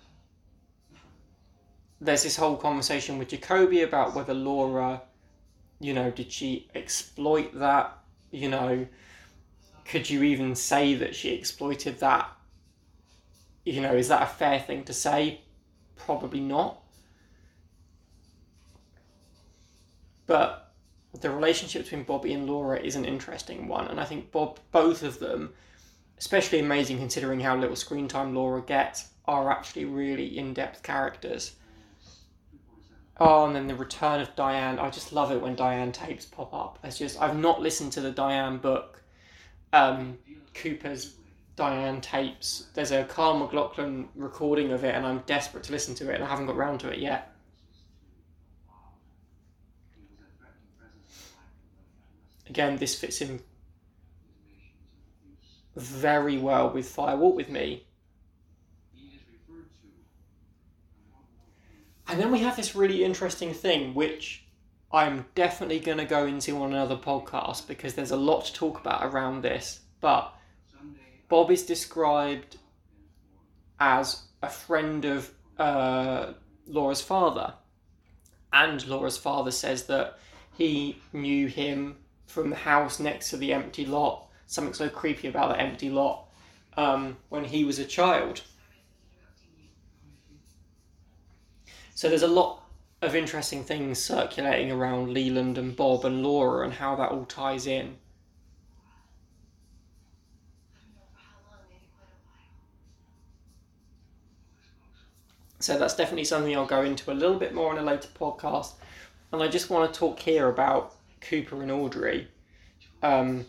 there's 2.01 2.23
this 2.23 2.35
whole 2.35 2.57
conversation 2.57 3.17
with 3.17 3.29
Jacoby 3.29 3.81
about 3.81 4.15
whether 4.15 4.33
Laura, 4.33 5.01
you 5.79 5.93
know, 5.93 6.11
did 6.11 6.31
she 6.31 6.67
exploit 6.75 7.57
that? 7.59 7.97
You 8.31 8.49
know, 8.49 8.87
could 9.85 10.09
you 10.09 10.23
even 10.23 10.55
say 10.55 10.95
that 10.95 11.15
she 11.15 11.33
exploited 11.33 11.99
that? 11.99 12.29
You 13.65 13.81
know, 13.81 13.93
is 13.93 14.09
that 14.09 14.21
a 14.21 14.25
fair 14.27 14.59
thing 14.59 14.83
to 14.85 14.93
say? 14.93 15.41
Probably 15.97 16.39
not. 16.39 16.81
But 20.25 20.73
the 21.21 21.29
relationship 21.29 21.83
between 21.83 22.03
Bobby 22.03 22.33
and 22.33 22.45
Laura 22.45 22.79
is 22.79 22.95
an 22.95 23.05
interesting 23.05 23.67
one, 23.67 23.87
and 23.87 23.99
I 23.99 24.05
think 24.05 24.31
Bob, 24.31 24.59
both 24.71 25.03
of 25.03 25.19
them, 25.19 25.53
especially 26.17 26.59
amazing 26.59 26.97
considering 26.97 27.39
how 27.39 27.57
little 27.57 27.75
screen 27.75 28.07
time 28.07 28.35
Laura 28.35 28.61
gets, 28.61 29.09
are 29.25 29.51
actually 29.51 29.85
really 29.85 30.37
in 30.37 30.53
depth 30.53 30.83
characters. 30.83 31.55
Oh, 33.19 33.45
and 33.45 33.55
then 33.55 33.67
the 33.67 33.75
return 33.75 34.21
of 34.21 34.35
Diane. 34.35 34.77
I 34.77 34.89
just 34.89 35.11
love 35.11 35.31
it 35.31 35.41
when 35.41 35.55
Diane 35.55 35.91
tapes 35.91 36.25
pop 36.25 36.53
up. 36.53 36.79
It's 36.83 36.99
just 36.99 37.19
I've 37.19 37.37
not 37.37 37.61
listened 37.61 37.91
to 37.93 38.01
the 38.01 38.11
Diane 38.11 38.57
book. 38.57 39.01
Um, 39.73 40.19
Cooper's 40.53 41.15
Diane 41.57 41.99
tapes. 42.01 42.67
There's 42.75 42.91
a 42.91 43.03
Kyle 43.03 43.37
MacLachlan 43.37 44.07
recording 44.15 44.71
of 44.71 44.85
it, 44.85 44.93
and 44.95 45.05
I'm 45.05 45.23
desperate 45.25 45.63
to 45.65 45.71
listen 45.71 45.95
to 45.95 46.09
it, 46.11 46.15
and 46.15 46.23
I 46.23 46.27
haven't 46.27 46.45
got 46.45 46.55
round 46.55 46.79
to 46.81 46.89
it 46.89 46.99
yet. 46.99 47.33
Again, 52.47 52.77
this 52.77 52.95
fits 52.95 53.21
in 53.21 53.41
very 55.75 56.37
well 56.37 56.69
with 56.69 56.87
Fire 56.87 57.17
Walk 57.17 57.35
with 57.35 57.49
Me. 57.49 57.83
And 62.07 62.19
then 62.21 62.31
we 62.31 62.39
have 62.39 62.55
this 62.55 62.75
really 62.75 63.03
interesting 63.03 63.53
thing, 63.53 63.95
which 63.95 64.45
I'm 64.91 65.25
definitely 65.33 65.79
going 65.79 65.97
to 65.97 66.05
go 66.05 66.27
into 66.27 66.55
on 66.61 66.71
another 66.71 66.95
podcast 66.95 67.67
because 67.67 67.95
there's 67.95 68.11
a 68.11 68.15
lot 68.15 68.45
to 68.45 68.53
talk 68.53 68.79
about 68.79 69.03
around 69.03 69.41
this. 69.41 69.81
But 69.99 70.33
Bob 71.29 71.51
is 71.51 71.65
described 71.65 72.57
as 73.79 74.23
a 74.41 74.49
friend 74.49 75.05
of 75.05 75.31
uh, 75.57 76.33
Laura's 76.65 77.01
father. 77.01 77.53
And 78.53 78.85
Laura's 78.87 79.17
father 79.17 79.51
says 79.51 79.85
that 79.87 80.17
he 80.57 80.97
knew 81.13 81.47
him 81.47 81.97
from 82.27 82.49
the 82.49 82.55
house 82.55 82.99
next 82.99 83.29
to 83.29 83.37
the 83.37 83.53
empty 83.53 83.85
lot, 83.85 84.27
something 84.47 84.73
so 84.73 84.89
creepy 84.89 85.27
about 85.27 85.49
the 85.49 85.61
empty 85.61 85.89
lot, 85.89 86.29
um, 86.75 87.17
when 87.29 87.45
he 87.45 87.63
was 87.63 87.79
a 87.79 87.85
child. 87.85 88.41
So 91.93 92.09
there's 92.09 92.23
a 92.23 92.27
lot 92.27 92.63
of 93.01 93.15
interesting 93.15 93.63
things 93.63 93.99
circulating 93.99 94.71
around 94.71 95.13
Leland 95.13 95.57
and 95.57 95.75
Bob 95.75 96.05
and 96.05 96.23
Laura 96.23 96.63
and 96.63 96.73
how 96.73 96.95
that 96.95 97.11
all 97.11 97.25
ties 97.25 97.67
in. 97.67 97.97
So 105.59 105.77
that's 105.77 105.95
definitely 105.95 106.25
something 106.25 106.55
I'll 106.55 106.65
go 106.65 106.83
into 106.83 107.11
a 107.11 107.13
little 107.13 107.37
bit 107.37 107.53
more 107.53 107.73
in 107.73 107.79
a 107.79 107.83
later 107.83 108.09
podcast. 108.19 108.73
And 109.31 109.41
I 109.41 109.47
just 109.47 109.69
want 109.69 109.91
to 109.91 109.99
talk 109.99 110.19
here 110.19 110.49
about 110.49 110.95
Cooper 111.21 111.61
and 111.61 111.71
Audrey. 111.71 112.27
Um, 113.01 113.45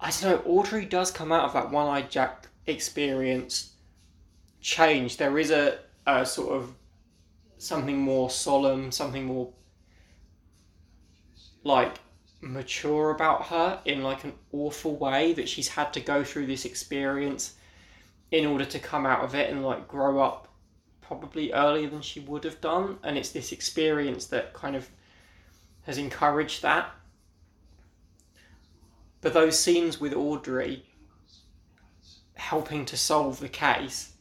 I 0.00 0.10
don't 0.10 0.44
know, 0.44 0.52
Audrey 0.52 0.84
does 0.84 1.10
come 1.10 1.32
out 1.32 1.44
of 1.44 1.52
that 1.52 1.70
one 1.70 1.86
eyed 1.86 2.10
Jack 2.10 2.48
experience 2.66 3.72
change. 4.60 5.16
There 5.16 5.38
is 5.38 5.50
a, 5.50 5.78
a 6.06 6.24
sort 6.24 6.52
of 6.52 6.74
something 7.58 7.98
more 7.98 8.30
solemn, 8.30 8.90
something 8.90 9.24
more 9.24 9.52
like 11.64 11.98
mature 12.40 13.10
about 13.10 13.46
her 13.46 13.80
in 13.84 14.02
like 14.02 14.24
an 14.24 14.32
awful 14.52 14.96
way 14.96 15.32
that 15.32 15.48
she's 15.48 15.68
had 15.68 15.92
to 15.92 16.00
go 16.00 16.24
through 16.24 16.46
this 16.46 16.64
experience 16.64 17.54
in 18.32 18.46
order 18.46 18.64
to 18.64 18.78
come 18.78 19.04
out 19.06 19.22
of 19.22 19.34
it 19.34 19.50
and 19.50 19.62
like 19.62 19.86
grow 19.86 20.18
up 20.18 20.48
probably 21.02 21.52
earlier 21.52 21.88
than 21.88 22.00
she 22.00 22.18
would 22.18 22.42
have 22.42 22.60
done, 22.60 22.98
and 23.04 23.18
it's 23.18 23.30
this 23.30 23.52
experience 23.52 24.26
that 24.26 24.54
kind 24.54 24.74
of 24.74 24.88
has 25.82 25.98
encouraged 25.98 26.62
that. 26.62 26.90
But 29.20 29.34
those 29.34 29.58
scenes 29.58 30.00
with 30.00 30.14
Audrey 30.14 30.84
helping 32.34 32.86
to 32.86 32.96
solve 32.96 33.38
the 33.38 33.48
case. 33.48 34.12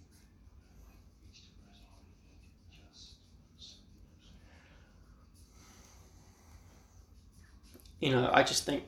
You 8.01 8.09
know, 8.11 8.29
I 8.33 8.43
just 8.43 8.65
think 8.65 8.83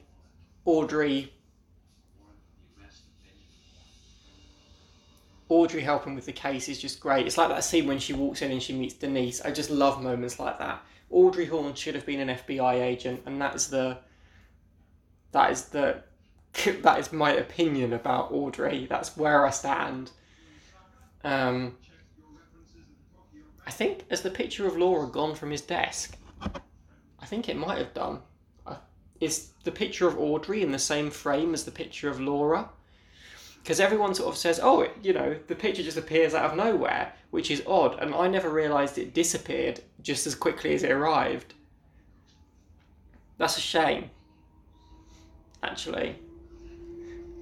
Audrey 0.66 1.32
Audrey 5.54 5.82
helping 5.82 6.16
with 6.16 6.26
the 6.26 6.34
case 6.34 6.68
is 6.68 6.82
just 6.82 7.00
great. 7.00 7.28
It's 7.28 7.38
like 7.38 7.50
that 7.50 7.64
scene 7.64 7.86
when 7.86 8.00
she 8.00 8.12
walks 8.12 8.42
in 8.42 8.52
and 8.52 8.62
she 8.62 8.74
meets 8.74 8.96
Denise. 8.96 9.40
I 9.42 9.52
just 9.52 9.70
love 9.70 10.02
moments 10.02 10.40
like 10.40 10.58
that. 10.58 10.84
Audrey 11.12 11.46
Horne 11.46 11.76
should 11.76 11.94
have 11.94 12.08
been 12.08 12.28
an 12.28 12.36
FBI 12.36 12.82
agent, 12.82 13.22
and 13.28 13.40
that 13.40 13.54
is 13.54 13.68
the 13.68 14.00
that 15.32 15.52
is 15.52 15.66
the 15.66 16.02
that 16.82 16.98
is 16.98 17.14
my 17.14 17.34
opinion 17.34 17.94
about 17.94 18.32
Audrey. 18.32 18.88
That's 18.88 19.16
where 19.16 19.46
I 19.46 19.52
stand. 19.52 20.10
Um, 21.24 21.78
I 23.68 23.70
think 23.70 24.10
has 24.10 24.22
the 24.22 24.32
picture 24.32 24.66
of 24.66 24.76
Laura 24.76 25.08
gone 25.08 25.36
from 25.36 25.52
his 25.52 25.62
desk? 25.62 26.18
I 26.42 27.26
think 27.28 27.48
it 27.48 27.58
might 27.58 27.78
have 27.78 27.94
done. 27.94 28.22
Is 29.22 29.52
the 29.64 29.72
picture 29.72 30.08
of 30.08 30.18
Audrey 30.18 30.64
in 30.64 30.72
the 30.72 30.80
same 30.80 31.12
frame 31.12 31.54
as 31.54 31.64
the 31.64 31.72
picture 31.72 32.10
of 32.10 32.20
Laura? 32.20 32.70
Because 33.64 33.80
everyone 33.80 34.14
sort 34.14 34.30
of 34.30 34.38
says, 34.38 34.60
"Oh, 34.62 34.88
you 35.02 35.14
know, 35.14 35.38
the 35.48 35.56
picture 35.56 35.84
just 35.84 35.98
appears 35.98 36.34
out 36.34 36.52
of 36.52 36.58
nowhere," 36.58 37.14
which 37.32 37.50
is 37.50 37.64
odd, 37.66 37.98
and 38.00 38.14
I 38.14 38.28
never 38.28 38.50
realised 38.50 38.98
it 38.98 39.14
disappeared 39.14 39.80
just 40.02 40.28
as 40.28 40.36
quickly 40.36 40.76
as 40.76 40.84
it 40.84 40.92
arrived. 40.92 41.54
That's 43.38 43.58
a 43.58 43.62
shame, 43.62 44.10
actually. 45.64 46.20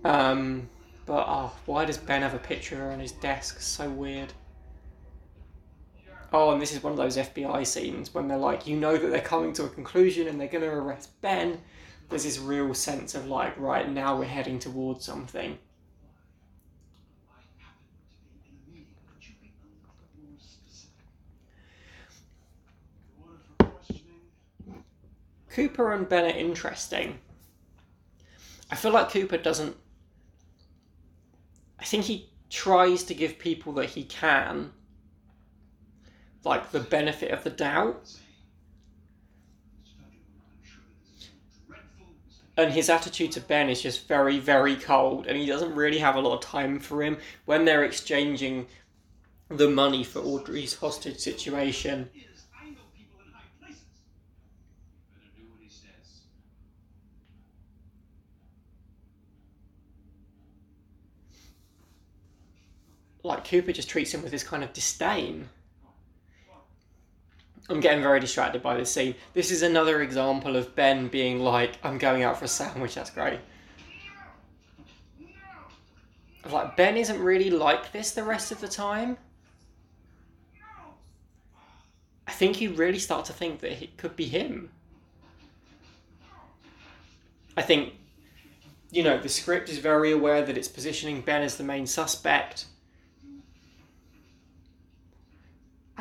Um, 0.05 0.69
but 1.07 1.25
oh, 1.27 1.53
why 1.65 1.85
does 1.85 1.97
Ben 1.97 2.21
have 2.21 2.35
a 2.35 2.39
picture 2.39 2.91
on 2.91 2.99
his 2.99 3.11
desk? 3.13 3.59
So 3.59 3.89
weird. 3.89 4.31
Oh, 6.33 6.51
and 6.51 6.61
this 6.61 6.71
is 6.71 6.81
one 6.81 6.93
of 6.93 6.97
those 6.97 7.17
FBI 7.17 7.65
scenes 7.65 8.13
when 8.13 8.27
they're 8.27 8.37
like, 8.37 8.65
you 8.65 8.77
know 8.77 8.95
that 8.95 9.07
they're 9.07 9.21
coming 9.21 9.51
to 9.53 9.65
a 9.65 9.69
conclusion 9.69 10.27
and 10.27 10.39
they're 10.39 10.47
going 10.47 10.63
to 10.63 10.69
arrest 10.69 11.19
Ben. 11.21 11.59
There's 12.09 12.23
this 12.23 12.39
real 12.39 12.73
sense 12.73 13.15
of 13.15 13.27
like, 13.27 13.59
right 13.59 13.89
now 13.89 14.17
we're 14.17 14.25
heading 14.25 14.57
towards 14.57 15.03
something. 15.03 15.57
Cooper 25.51 25.91
and 25.91 26.07
Ben 26.07 26.25
are 26.25 26.37
interesting. 26.37 27.19
I 28.69 28.75
feel 28.75 28.91
like 28.91 29.11
Cooper 29.11 29.37
doesn't. 29.37 29.75
I 31.79 31.83
think 31.83 32.05
he 32.05 32.29
tries 32.49 33.03
to 33.03 33.13
give 33.13 33.37
people 33.37 33.73
that 33.73 33.89
he 33.89 34.03
can, 34.03 34.71
like, 36.43 36.71
the 36.71 36.79
benefit 36.79 37.31
of 37.31 37.43
the 37.43 37.49
doubt. 37.49 38.17
And 42.57 42.71
his 42.71 42.89
attitude 42.89 43.31
to 43.33 43.41
Ben 43.41 43.69
is 43.69 43.81
just 43.81 44.07
very, 44.07 44.37
very 44.37 44.75
cold, 44.75 45.25
and 45.25 45.37
he 45.37 45.47
doesn't 45.47 45.73
really 45.73 45.97
have 45.97 46.15
a 46.15 46.19
lot 46.19 46.35
of 46.35 46.41
time 46.41 46.79
for 46.79 47.01
him. 47.01 47.17
When 47.45 47.65
they're 47.65 47.83
exchanging 47.83 48.67
the 49.49 49.69
money 49.69 50.03
for 50.03 50.19
Audrey's 50.19 50.75
hostage 50.75 51.17
situation, 51.17 52.09
like 63.23 63.47
Cooper 63.47 63.71
just 63.71 63.89
treats 63.89 64.13
him 64.13 64.21
with 64.21 64.31
this 64.31 64.43
kind 64.43 64.63
of 64.63 64.73
disdain. 64.73 65.49
I'm 67.69 67.79
getting 67.79 68.01
very 68.01 68.19
distracted 68.19 68.61
by 68.61 68.75
this 68.75 68.91
scene. 68.91 69.15
This 69.33 69.51
is 69.51 69.61
another 69.61 70.01
example 70.01 70.55
of 70.55 70.75
Ben 70.75 71.07
being 71.07 71.39
like, 71.39 71.77
I'm 71.83 71.97
going 71.97 72.23
out 72.23 72.37
for 72.37 72.45
a 72.45 72.47
sandwich, 72.47 72.95
that's 72.95 73.11
great. 73.11 73.39
Like, 76.49 76.75
Ben 76.75 76.97
isn't 76.97 77.19
really 77.19 77.51
like 77.51 77.91
this 77.91 78.11
the 78.11 78.23
rest 78.23 78.51
of 78.51 78.59
the 78.59 78.67
time. 78.67 79.17
I 82.27 82.31
think 82.31 82.59
you 82.59 82.71
really 82.71 82.99
start 82.99 83.25
to 83.25 83.33
think 83.33 83.59
that 83.59 83.83
it 83.83 83.97
could 83.97 84.15
be 84.15 84.25
him. 84.25 84.69
I 87.55 87.61
think, 87.61 87.93
you 88.89 89.03
know, 89.03 89.19
the 89.19 89.29
script 89.29 89.69
is 89.69 89.77
very 89.77 90.11
aware 90.11 90.43
that 90.43 90.57
it's 90.57 90.67
positioning 90.67 91.21
Ben 91.21 91.43
as 91.43 91.57
the 91.57 91.63
main 91.63 91.85
suspect 91.85 92.65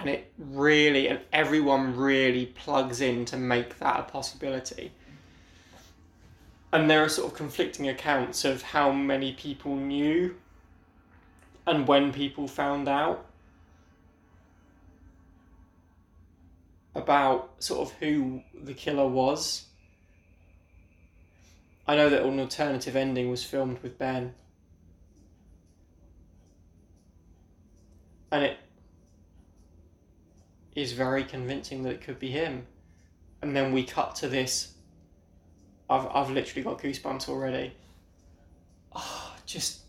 and 0.00 0.08
it 0.08 0.32
really 0.38 1.08
and 1.08 1.20
everyone 1.32 1.94
really 1.94 2.46
plugs 2.46 3.02
in 3.02 3.24
to 3.26 3.36
make 3.36 3.78
that 3.78 4.00
a 4.00 4.02
possibility. 4.04 4.92
And 6.72 6.88
there 6.88 7.04
are 7.04 7.08
sort 7.08 7.32
of 7.32 7.36
conflicting 7.36 7.88
accounts 7.88 8.44
of 8.44 8.62
how 8.62 8.92
many 8.92 9.32
people 9.32 9.76
knew 9.76 10.36
and 11.66 11.86
when 11.86 12.12
people 12.12 12.48
found 12.48 12.88
out 12.88 13.26
about 16.94 17.50
sort 17.58 17.80
of 17.80 17.94
who 17.98 18.42
the 18.54 18.74
killer 18.74 19.06
was. 19.06 19.66
I 21.86 21.96
know 21.96 22.08
that 22.08 22.22
an 22.22 22.40
alternative 22.40 22.96
ending 22.96 23.30
was 23.30 23.44
filmed 23.44 23.82
with 23.82 23.98
Ben. 23.98 24.34
And 28.32 28.44
it 28.44 28.58
is 30.74 30.92
very 30.92 31.24
convincing 31.24 31.83
that 31.83 31.90
it 31.92 32.00
could 32.00 32.18
be 32.18 32.30
him. 32.30 32.66
And 33.42 33.56
then 33.56 33.72
we 33.72 33.85
cut 33.85 34.14
to 34.16 34.28
this. 34.28 34.74
I've, 35.88 36.06
I've 36.14 36.30
literally 36.30 36.62
got 36.62 36.78
goosebumps 36.78 37.28
already. 37.28 37.72
Oh, 38.94 39.37
just 39.46 39.80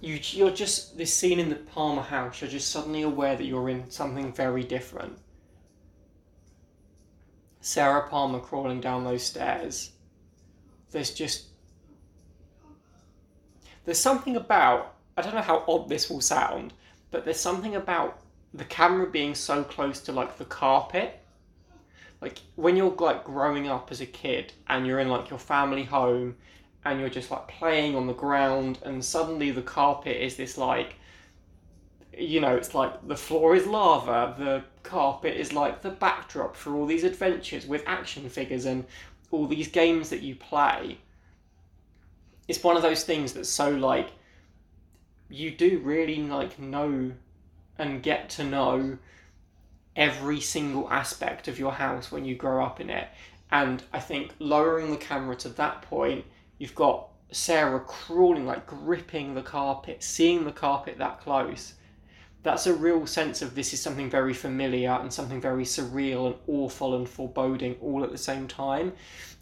you 0.00 0.18
you're 0.32 0.50
just 0.50 0.96
this 0.98 1.14
scene 1.14 1.40
in 1.40 1.48
the 1.48 1.56
Palmer 1.56 2.02
house. 2.02 2.40
You're 2.40 2.50
just 2.50 2.70
suddenly 2.70 3.02
aware 3.02 3.36
that 3.36 3.44
you're 3.44 3.68
in 3.68 3.90
something 3.90 4.32
very 4.32 4.62
different. 4.62 5.18
Sarah 7.60 8.08
Palmer 8.08 8.40
crawling 8.40 8.80
down 8.80 9.04
those 9.04 9.22
stairs. 9.22 9.92
There's 10.90 11.12
just 11.12 11.46
there's 13.84 13.98
something 13.98 14.36
about 14.36 14.94
I 15.16 15.22
don't 15.22 15.34
know 15.34 15.40
how 15.40 15.64
odd 15.66 15.88
this 15.88 16.10
will 16.10 16.20
sound, 16.20 16.74
but 17.10 17.24
there's 17.24 17.40
something 17.40 17.76
about 17.76 18.20
the 18.54 18.64
camera 18.64 19.06
being 19.06 19.34
so 19.34 19.62
close 19.64 20.00
to 20.00 20.12
like 20.12 20.38
the 20.38 20.44
carpet. 20.44 21.20
Like 22.20 22.38
when 22.54 22.76
you're 22.76 22.94
like 22.94 23.24
growing 23.24 23.68
up 23.68 23.90
as 23.90 24.00
a 24.00 24.06
kid 24.06 24.52
and 24.68 24.86
you're 24.86 25.00
in 25.00 25.08
like 25.08 25.30
your 25.30 25.38
family 25.38 25.84
home 25.84 26.36
and 26.84 27.00
you're 27.00 27.10
just 27.10 27.30
like 27.30 27.46
playing 27.48 27.94
on 27.96 28.06
the 28.06 28.14
ground 28.14 28.78
and 28.84 29.04
suddenly 29.04 29.50
the 29.50 29.62
carpet 29.62 30.16
is 30.16 30.36
this 30.36 30.56
like 30.56 30.94
you 32.16 32.40
know 32.40 32.54
it's 32.56 32.74
like 32.74 33.06
the 33.08 33.16
floor 33.16 33.54
is 33.54 33.66
lava 33.66 34.34
the 34.38 34.62
carpet 34.82 35.36
is 35.36 35.52
like 35.52 35.82
the 35.82 35.90
backdrop 35.90 36.56
for 36.56 36.74
all 36.74 36.86
these 36.86 37.04
adventures 37.04 37.66
with 37.66 37.82
action 37.86 38.28
figures 38.30 38.64
and 38.64 38.84
all 39.30 39.46
these 39.46 39.68
games 39.68 40.10
that 40.10 40.22
you 40.22 40.36
play. 40.36 40.98
It's 42.48 42.62
one 42.62 42.76
of 42.76 42.82
those 42.82 43.04
things 43.04 43.32
that's 43.32 43.48
so 43.48 43.70
like 43.70 44.10
you 45.28 45.50
do 45.50 45.80
really 45.80 46.22
like 46.22 46.58
know 46.58 47.12
and 47.78 48.02
get 48.02 48.30
to 48.30 48.44
know 48.44 48.98
every 49.94 50.40
single 50.40 50.90
aspect 50.90 51.48
of 51.48 51.58
your 51.58 51.72
house 51.72 52.12
when 52.12 52.24
you 52.24 52.34
grow 52.34 52.64
up 52.64 52.80
in 52.80 52.90
it. 52.90 53.08
And 53.50 53.82
I 53.92 54.00
think 54.00 54.34
lowering 54.38 54.90
the 54.90 54.96
camera 54.96 55.36
to 55.36 55.48
that 55.50 55.82
point, 55.82 56.24
you've 56.58 56.74
got 56.74 57.08
Sarah 57.32 57.80
crawling, 57.80 58.46
like 58.46 58.66
gripping 58.66 59.34
the 59.34 59.42
carpet, 59.42 60.02
seeing 60.02 60.44
the 60.44 60.52
carpet 60.52 60.98
that 60.98 61.20
close. 61.20 61.74
That's 62.42 62.66
a 62.66 62.74
real 62.74 63.06
sense 63.06 63.42
of 63.42 63.54
this 63.54 63.72
is 63.72 63.80
something 63.80 64.08
very 64.08 64.34
familiar 64.34 64.90
and 64.90 65.12
something 65.12 65.40
very 65.40 65.64
surreal 65.64 66.26
and 66.26 66.36
awful 66.46 66.94
and 66.94 67.08
foreboding 67.08 67.76
all 67.80 68.04
at 68.04 68.12
the 68.12 68.18
same 68.18 68.46
time. 68.46 68.92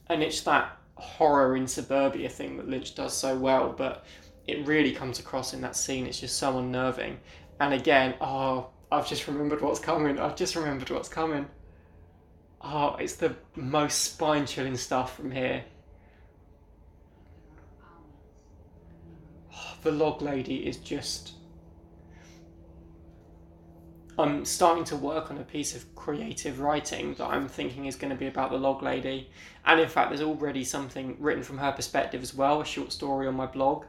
And 0.09 0.23
it's 0.23 0.41
that 0.43 0.79
horror 0.97 1.57
in 1.57 1.67
suburbia 1.67 2.29
thing 2.29 2.57
that 2.57 2.69
Lynch 2.69 2.95
does 2.95 3.15
so 3.15 3.37
well, 3.37 3.75
but 3.77 4.05
it 4.47 4.67
really 4.67 4.93
comes 4.93 5.19
across 5.19 5.53
in 5.55 5.61
that 5.63 5.77
scene. 5.77 6.07
It's 6.07 6.21
just 6.21 6.39
so 6.39 6.59
unnerving. 6.59 7.19
And 7.61 7.73
again, 7.75 8.15
oh, 8.21 8.69
I've 8.91 9.09
just 9.09 9.27
remembered 9.27 9.61
what's 9.61 9.81
coming. 9.81 10.19
I've 10.19 10.37
just 10.37 10.57
remembered 10.57 10.91
what's 10.91 11.09
coming. 11.09 11.47
Oh, 12.61 12.97
it's 12.97 13.17
the 13.17 13.37
most 13.55 14.03
spine 14.03 14.47
chilling 14.47 14.77
stuff 14.77 15.17
from 15.17 15.31
here. 15.31 15.65
Oh, 19.53 19.77
the 19.83 19.93
log 19.93 20.23
lady 20.23 20.67
is 20.67 20.79
just. 20.79 21.33
I'm 24.17 24.45
starting 24.45 24.85
to 24.85 24.97
work 24.97 25.33
on 25.33 25.39
a 25.39 25.43
piece 25.43 25.75
of 25.75 25.93
creative 25.97 26.61
writing 26.61 27.15
that 27.15 27.27
I'm 27.27 27.49
thinking 27.49 27.87
is 27.87 27.97
going 27.97 28.13
to 28.13 28.17
be 28.17 28.29
about 28.29 28.53
the 28.53 28.59
log 28.59 28.81
lady. 28.81 29.29
And 29.67 29.81
in 29.81 29.89
fact, 29.89 30.11
there's 30.11 30.23
already 30.23 30.63
something 30.63 31.17
written 31.19 31.43
from 31.43 31.59
her 31.59 31.73
perspective 31.73 32.23
as 32.23 32.33
well, 32.33 32.61
a 32.61 32.65
short 32.65 32.93
story 32.93 33.27
on 33.27 33.35
my 33.35 33.47
blog. 33.47 33.87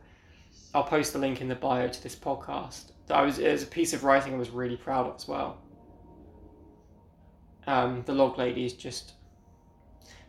I'll 0.74 0.84
post 0.84 1.14
the 1.14 1.20
link 1.20 1.42
in 1.42 1.48
the 1.48 1.56
bio 1.56 1.88
to 1.88 2.04
this 2.04 2.16
podcast. 2.16 2.86
I 3.10 3.22
was 3.22 3.40
it 3.40 3.52
was 3.52 3.64
a 3.64 3.68
piece 3.68 3.94
of 3.94 4.04
writing 4.04 4.34
I 4.34 4.38
was 4.38 4.50
really 4.50 4.78
proud 4.78 5.08
of 5.08 5.16
as 5.16 5.28
well. 5.28 5.62
Um, 7.68 8.04
the 8.06 8.14
log 8.14 8.38
lady 8.38 8.66
is 8.66 8.74
just 8.74 9.14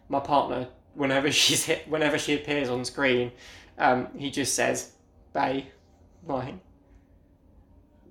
my 0.09 0.21
partner. 0.21 0.69
Whenever 0.95 1.31
she's 1.43 1.65
hit, 1.65 1.89
whenever 1.89 2.19
she 2.19 2.35
appears 2.35 2.69
on 2.69 2.85
screen, 2.85 3.33
um, 3.79 4.09
he 4.17 4.31
just 4.31 4.55
says, 4.55 4.93
"Bay," 5.33 5.69
like 6.27 6.55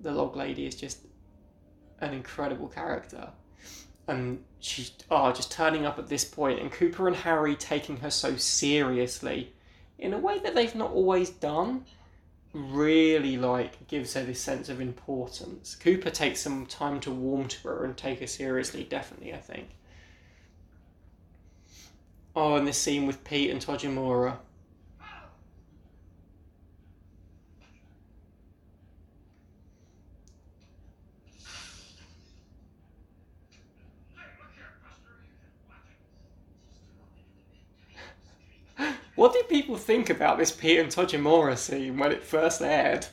the 0.02 0.12
log 0.12 0.36
lady 0.36 0.66
is 0.66 0.74
just 0.74 0.98
an 2.00 2.12
incredible 2.12 2.68
character. 2.68 3.30
And 4.08 4.44
she's 4.60 4.92
oh, 5.10 5.32
just 5.32 5.50
turning 5.50 5.84
up 5.84 5.98
at 5.98 6.08
this 6.08 6.24
point, 6.24 6.60
and 6.60 6.70
Cooper 6.70 7.08
and 7.08 7.16
Harry 7.16 7.56
taking 7.56 7.96
her 7.98 8.10
so 8.10 8.36
seriously 8.36 9.52
in 9.98 10.12
a 10.12 10.18
way 10.18 10.38
that 10.38 10.54
they've 10.54 10.74
not 10.74 10.92
always 10.92 11.30
done 11.30 11.84
really 12.56 13.36
like 13.36 13.86
gives 13.86 14.14
her 14.14 14.24
this 14.24 14.40
sense 14.40 14.68
of 14.68 14.80
importance. 14.80 15.74
Cooper 15.74 16.10
takes 16.10 16.40
some 16.40 16.66
time 16.66 17.00
to 17.00 17.10
warm 17.10 17.48
to 17.48 17.68
her 17.68 17.84
and 17.84 17.96
take 17.96 18.20
her 18.20 18.26
seriously, 18.26 18.84
definitely, 18.84 19.34
I 19.34 19.38
think. 19.38 19.68
Oh, 22.34 22.56
and 22.56 22.66
this 22.66 22.78
scene 22.78 23.06
with 23.06 23.24
Pete 23.24 23.50
and 23.50 23.60
Tojamura. 23.60 24.38
What 39.16 39.32
did 39.32 39.48
people 39.48 39.76
think 39.76 40.10
about 40.10 40.38
this 40.38 40.52
Pete 40.52 40.78
and 40.78 40.90
Tojamura 40.90 41.56
scene 41.56 41.96
when 41.98 42.12
it 42.12 42.22
first 42.22 42.60
aired? 42.60 43.06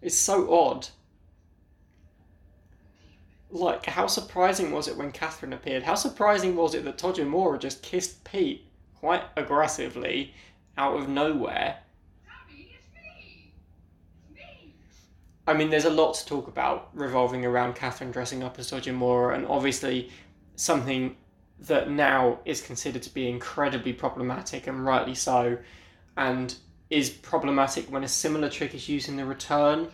It's 0.00 0.16
so 0.16 0.52
odd. 0.52 0.86
Like, 3.50 3.84
how 3.86 4.06
surprising 4.06 4.70
was 4.70 4.86
it 4.86 4.96
when 4.96 5.10
Catherine 5.10 5.52
appeared? 5.52 5.82
How 5.82 5.96
surprising 5.96 6.54
was 6.54 6.76
it 6.76 6.84
that 6.84 6.96
Tojamura 6.96 7.58
just 7.58 7.82
kissed 7.82 8.22
Pete 8.22 8.64
quite 9.00 9.24
aggressively 9.36 10.32
out 10.78 10.96
of 10.96 11.08
nowhere? 11.08 11.78
I 15.48 15.54
mean, 15.54 15.70
there's 15.70 15.84
a 15.84 15.90
lot 15.90 16.14
to 16.14 16.26
talk 16.26 16.46
about 16.46 16.90
revolving 16.94 17.44
around 17.44 17.74
Catherine 17.74 18.12
dressing 18.12 18.44
up 18.44 18.60
as 18.60 18.70
Tojamura, 18.70 19.34
and 19.34 19.44
obviously 19.46 20.10
something 20.54 21.16
that 21.60 21.90
now 21.90 22.38
is 22.44 22.62
considered 22.62 23.02
to 23.02 23.12
be 23.12 23.28
incredibly 23.28 23.92
problematic 23.92 24.66
and 24.66 24.84
rightly 24.84 25.14
so, 25.14 25.58
and 26.16 26.54
is 26.88 27.10
problematic 27.10 27.90
when 27.90 28.02
a 28.02 28.08
similar 28.08 28.48
trick 28.48 28.74
is 28.74 28.88
used 28.88 29.08
in 29.08 29.16
the 29.16 29.24
return. 29.24 29.88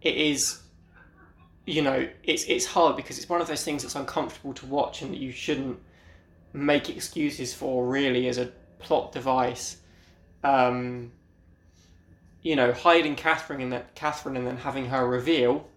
It 0.00 0.16
is, 0.16 0.60
you 1.66 1.82
know, 1.82 2.08
it's 2.22 2.44
it's 2.44 2.64
hard 2.64 2.96
because 2.96 3.18
it's 3.18 3.28
one 3.28 3.40
of 3.40 3.46
those 3.46 3.64
things 3.64 3.82
that's 3.82 3.94
uncomfortable 3.94 4.54
to 4.54 4.66
watch 4.66 5.02
and 5.02 5.12
that 5.12 5.18
you 5.18 5.32
shouldn't 5.32 5.78
make 6.52 6.88
excuses 6.88 7.52
for 7.52 7.86
really 7.86 8.26
as 8.28 8.38
a 8.38 8.50
plot 8.78 9.12
device. 9.12 9.76
Um, 10.42 11.12
you 12.42 12.56
know, 12.56 12.72
hiding 12.72 13.16
Catherine 13.16 13.60
and 13.60 13.72
that 13.72 13.94
Catherine 13.94 14.36
and 14.36 14.46
then 14.46 14.56
having 14.56 14.86
her 14.86 15.06
reveal 15.06 15.68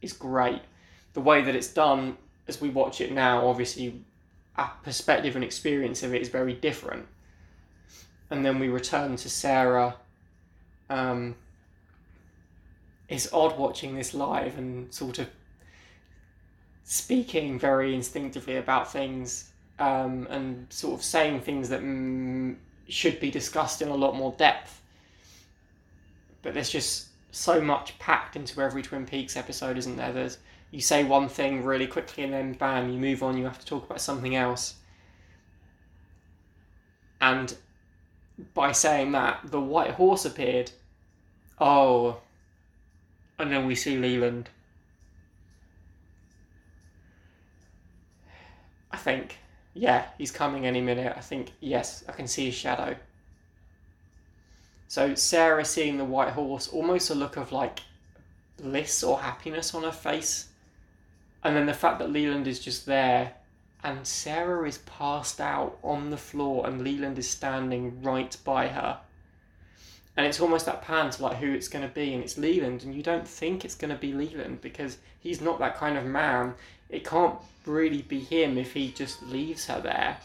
is 0.00 0.12
great 0.12 0.60
the 1.14 1.20
way 1.20 1.42
that 1.42 1.54
it's 1.54 1.72
done 1.72 2.16
as 2.48 2.60
we 2.60 2.70
watch 2.70 3.00
it 3.00 3.12
now, 3.12 3.46
obviously, 3.46 4.02
our 4.56 4.72
perspective 4.82 5.34
and 5.34 5.44
experience 5.44 6.02
of 6.02 6.14
it 6.14 6.22
is 6.22 6.28
very 6.28 6.54
different. 6.54 7.06
And 8.30 8.44
then 8.44 8.58
we 8.58 8.68
return 8.68 9.16
to 9.16 9.28
Sarah. 9.28 9.96
Um, 10.88 11.36
it's 13.08 13.32
odd 13.32 13.58
watching 13.58 13.94
this 13.94 14.14
live 14.14 14.56
and 14.58 14.92
sort 14.92 15.18
of 15.18 15.28
speaking 16.84 17.58
very 17.58 17.94
instinctively 17.94 18.56
about 18.56 18.90
things 18.90 19.50
um, 19.78 20.26
and 20.30 20.66
sort 20.70 20.94
of 20.94 21.04
saying 21.04 21.40
things 21.40 21.68
that 21.68 21.80
mm, 21.80 22.56
should 22.88 23.20
be 23.20 23.30
discussed 23.30 23.82
in 23.82 23.88
a 23.88 23.94
lot 23.94 24.14
more 24.14 24.34
depth. 24.38 24.80
But 26.42 26.54
there's 26.54 26.70
just 26.70 27.08
so 27.30 27.60
much 27.60 27.98
packed 27.98 28.36
into 28.36 28.60
every 28.60 28.82
Twin 28.82 29.06
Peaks 29.06 29.36
episode, 29.36 29.78
isn't 29.78 29.96
there? 29.96 30.12
There's 30.12 30.38
you 30.72 30.80
say 30.80 31.04
one 31.04 31.28
thing 31.28 31.62
really 31.62 31.86
quickly 31.86 32.24
and 32.24 32.32
then 32.32 32.54
bam, 32.54 32.90
you 32.90 32.98
move 32.98 33.22
on, 33.22 33.36
you 33.36 33.44
have 33.44 33.58
to 33.58 33.66
talk 33.66 33.84
about 33.84 34.00
something 34.00 34.34
else. 34.34 34.76
And 37.20 37.54
by 38.54 38.72
saying 38.72 39.12
that, 39.12 39.40
the 39.44 39.60
white 39.60 39.92
horse 39.92 40.24
appeared. 40.24 40.72
Oh, 41.60 42.20
and 43.38 43.52
then 43.52 43.66
we 43.66 43.74
see 43.74 43.98
Leland. 43.98 44.48
I 48.90 48.96
think, 48.96 49.38
yeah, 49.74 50.06
he's 50.16 50.30
coming 50.30 50.66
any 50.66 50.80
minute. 50.80 51.12
I 51.14 51.20
think, 51.20 51.52
yes, 51.60 52.02
I 52.08 52.12
can 52.12 52.26
see 52.26 52.46
his 52.46 52.54
shadow. 52.54 52.96
So 54.88 55.14
Sarah 55.14 55.66
seeing 55.66 55.98
the 55.98 56.04
white 56.04 56.30
horse, 56.30 56.68
almost 56.68 57.10
a 57.10 57.14
look 57.14 57.36
of 57.36 57.52
like 57.52 57.80
bliss 58.56 59.02
or 59.02 59.20
happiness 59.20 59.74
on 59.74 59.82
her 59.82 59.92
face 59.92 60.48
and 61.44 61.56
then 61.56 61.66
the 61.66 61.74
fact 61.74 61.98
that 61.98 62.10
Leland 62.10 62.46
is 62.46 62.60
just 62.60 62.86
there 62.86 63.34
and 63.82 64.06
Sarah 64.06 64.66
is 64.66 64.78
passed 64.78 65.40
out 65.40 65.78
on 65.82 66.10
the 66.10 66.16
floor 66.16 66.66
and 66.66 66.82
Leland 66.82 67.18
is 67.18 67.28
standing 67.28 68.02
right 68.02 68.36
by 68.44 68.68
her. 68.68 69.00
And 70.16 70.26
it's 70.26 70.40
almost 70.40 70.66
that 70.66 70.82
pan 70.82 71.10
to 71.10 71.22
like 71.22 71.38
who 71.38 71.52
it's 71.52 71.68
going 71.68 71.88
to 71.88 71.92
be, 71.92 72.12
and 72.12 72.22
it's 72.22 72.36
Leland, 72.36 72.84
and 72.84 72.94
you 72.94 73.02
don't 73.02 73.26
think 73.26 73.64
it's 73.64 73.74
going 73.74 73.90
to 73.90 73.96
be 73.96 74.12
Leland 74.12 74.60
because 74.60 74.98
he's 75.20 75.40
not 75.40 75.58
that 75.60 75.78
kind 75.78 75.96
of 75.96 76.04
man. 76.04 76.54
It 76.90 77.06
can't 77.06 77.36
really 77.64 78.02
be 78.02 78.20
him 78.20 78.58
if 78.58 78.74
he 78.74 78.92
just 78.92 79.22
leaves 79.22 79.66
her 79.66 79.80
there. 79.80 80.18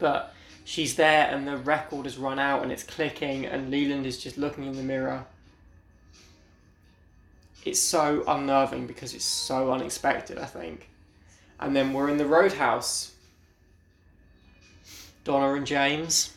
But 0.00 0.34
she's 0.64 0.96
there, 0.96 1.28
and 1.28 1.46
the 1.46 1.58
record 1.58 2.06
has 2.06 2.18
run 2.18 2.40
out, 2.40 2.64
and 2.64 2.72
it's 2.72 2.82
clicking, 2.82 3.46
and 3.46 3.70
Leland 3.70 4.04
is 4.04 4.18
just 4.18 4.36
looking 4.36 4.64
in 4.64 4.72
the 4.72 4.82
mirror 4.82 5.24
it's 7.64 7.80
so 7.80 8.24
unnerving 8.26 8.86
because 8.86 9.14
it's 9.14 9.24
so 9.24 9.72
unexpected, 9.72 10.38
I 10.38 10.46
think. 10.46 10.88
And 11.60 11.74
then 11.74 11.92
we're 11.92 12.08
in 12.08 12.16
the 12.16 12.26
roadhouse. 12.26 13.14
Donna 15.24 15.54
and 15.54 15.66
James. 15.66 16.34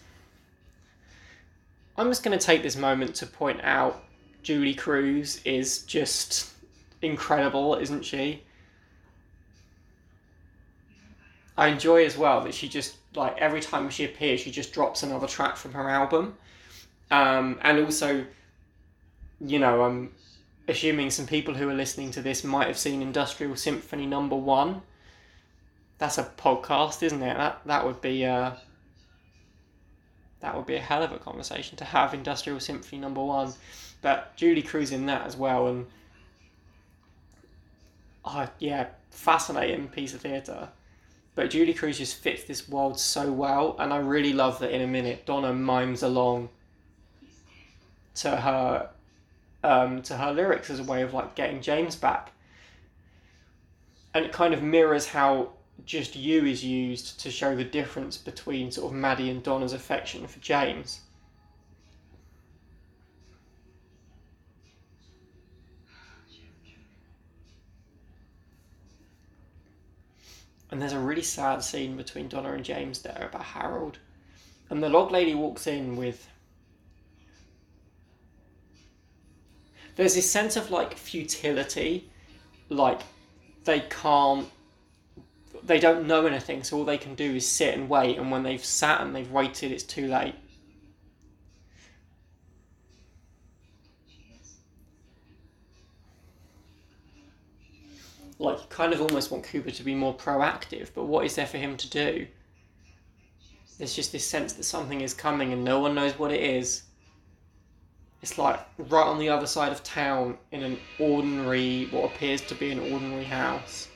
I'm 1.97 2.07
just 2.07 2.23
going 2.23 2.37
to 2.37 2.43
take 2.43 2.63
this 2.63 2.75
moment 2.75 3.15
to 3.15 3.27
point 3.27 3.59
out 3.63 4.03
Julee 4.43 4.73
Cruise 4.73 5.41
is 5.45 5.83
just 5.83 6.51
incredible, 7.01 7.75
isn't 7.75 8.03
she? 8.03 8.43
I 11.57 11.67
enjoy 11.67 12.05
as 12.05 12.17
well 12.17 12.41
that 12.41 12.53
she 12.53 12.67
just 12.67 12.95
like 13.15 13.37
every 13.37 13.61
time 13.61 13.89
she 13.89 14.05
appears, 14.05 14.39
she 14.39 14.51
just 14.51 14.73
drops 14.73 15.03
another 15.03 15.27
track 15.27 15.57
from 15.57 15.73
her 15.73 15.89
album, 15.89 16.37
um, 17.11 17.59
and 17.61 17.85
also, 17.85 18.25
you 19.39 19.59
know, 19.59 19.83
um, 19.83 20.11
assuming 20.67 21.09
some 21.09 21.27
people 21.27 21.53
who 21.53 21.69
are 21.69 21.73
listening 21.73 22.11
to 22.11 22.21
this 22.21 22.43
might 22.43 22.67
have 22.67 22.77
seen 22.77 23.01
Industrial 23.01 23.55
Symphony 23.55 24.05
Number 24.05 24.35
One. 24.35 24.81
That's 25.97 26.17
a 26.17 26.23
podcast, 26.23 27.03
isn't 27.03 27.21
it? 27.21 27.37
That 27.37 27.61
that 27.65 27.85
would 27.85 28.01
be 28.01 28.25
uh, 28.25 28.51
that 30.39 30.55
would 30.55 30.65
be 30.65 30.75
a 30.75 30.79
hell 30.79 31.03
of 31.03 31.11
a 31.11 31.19
conversation 31.19 31.77
to 31.77 31.85
have. 31.85 32.13
Industrial 32.13 32.59
Symphony 32.59 32.99
Number 32.99 33.23
One, 33.23 33.53
but 34.01 34.35
Julee 34.35 34.63
Cruise 34.63 34.91
in 34.91 35.05
that 35.05 35.25
as 35.27 35.37
well, 35.37 35.67
and 35.67 35.85
oh 38.25 38.47
yeah, 38.59 38.87
fascinating 39.09 39.87
piece 39.89 40.13
of 40.13 40.21
theatre. 40.21 40.69
But 41.33 41.49
Julee 41.49 41.73
Cruise 41.73 41.97
just 41.97 42.17
fits 42.17 42.43
this 42.43 42.67
world 42.67 42.99
so 42.99 43.31
well, 43.31 43.75
and 43.79 43.93
I 43.93 43.97
really 43.97 44.33
love 44.33 44.59
that 44.59 44.71
in 44.71 44.81
a 44.81 44.87
minute 44.87 45.25
Donna 45.25 45.53
mimes 45.53 46.03
along 46.03 46.49
to 48.15 48.35
her 48.35 48.89
um, 49.63 50.01
to 50.03 50.17
her 50.17 50.31
lyrics 50.31 50.69
as 50.69 50.79
a 50.79 50.83
way 50.83 51.01
of 51.01 51.13
like 51.13 51.35
getting 51.35 51.61
James 51.61 51.95
back. 51.95 52.31
And 54.13 54.25
it 54.25 54.31
kind 54.31 54.53
of 54.53 54.61
mirrors 54.61 55.07
how 55.07 55.51
just 55.85 56.15
you 56.15 56.45
is 56.45 56.63
used 56.63 57.19
to 57.21 57.31
show 57.31 57.55
the 57.55 57.63
difference 57.63 58.17
between 58.17 58.71
sort 58.71 58.91
of 58.91 58.97
Maddie 58.97 59.29
and 59.29 59.41
Donna's 59.41 59.73
affection 59.73 60.27
for 60.27 60.39
James. 60.39 61.01
And 70.69 70.81
there's 70.81 70.93
a 70.93 70.99
really 70.99 71.21
sad 71.21 71.63
scene 71.63 71.97
between 71.97 72.29
Donna 72.29 72.53
and 72.53 72.63
James 72.63 73.01
there 73.01 73.29
about 73.29 73.43
Harold. 73.43 73.97
And 74.69 74.81
the 74.81 74.87
log 74.87 75.11
lady 75.11 75.35
walks 75.35 75.67
in 75.67 75.97
with 75.97 76.29
there's 79.95 80.15
this 80.15 80.29
sense 80.29 80.55
of 80.55 80.71
like 80.71 80.97
futility, 80.97 82.09
like 82.69 83.01
they 83.63 83.81
can't, 83.81 84.47
they 85.63 85.79
don't 85.79 86.07
know 86.07 86.25
anything, 86.25 86.63
so 86.63 86.77
all 86.77 86.85
they 86.85 86.97
can 86.97 87.15
do 87.15 87.35
is 87.35 87.47
sit 87.47 87.75
and 87.75 87.89
wait, 87.89 88.17
and 88.17 88.31
when 88.31 88.43
they've 88.43 88.63
sat 88.63 89.01
and 89.01 89.15
they've 89.15 89.31
waited, 89.31 89.71
it's 89.71 89.83
too 89.83 90.07
late. 90.07 90.35
Like, 98.39 98.57
you 98.57 98.65
kind 98.69 98.91
of 98.91 99.01
almost 99.01 99.29
want 99.29 99.43
Cooper 99.43 99.69
to 99.69 99.83
be 99.83 99.93
more 99.93 100.15
proactive, 100.15 100.89
but 100.95 101.03
what 101.03 101.25
is 101.25 101.35
there 101.35 101.45
for 101.45 101.59
him 101.59 101.77
to 101.77 101.87
do? 101.87 102.25
There's 103.77 103.95
just 103.95 104.11
this 104.11 104.25
sense 104.25 104.53
that 104.53 104.63
something 104.63 105.01
is 105.01 105.13
coming 105.13 105.53
and 105.53 105.63
no 105.63 105.79
one 105.79 105.93
knows 105.93 106.17
what 106.17 106.31
it 106.31 106.41
is. 106.41 106.83
It's 108.21 108.37
like 108.37 108.59
right 108.77 109.05
on 109.05 109.17
the 109.17 109.29
other 109.29 109.47
side 109.47 109.71
of 109.71 109.83
town 109.83 110.37
in 110.51 110.61
an 110.61 110.77
ordinary, 110.99 111.85
what 111.85 112.05
appears 112.05 112.41
to 112.41 112.55
be 112.55 112.71
an 112.71 112.79
ordinary 112.91 113.23
house. 113.23 113.87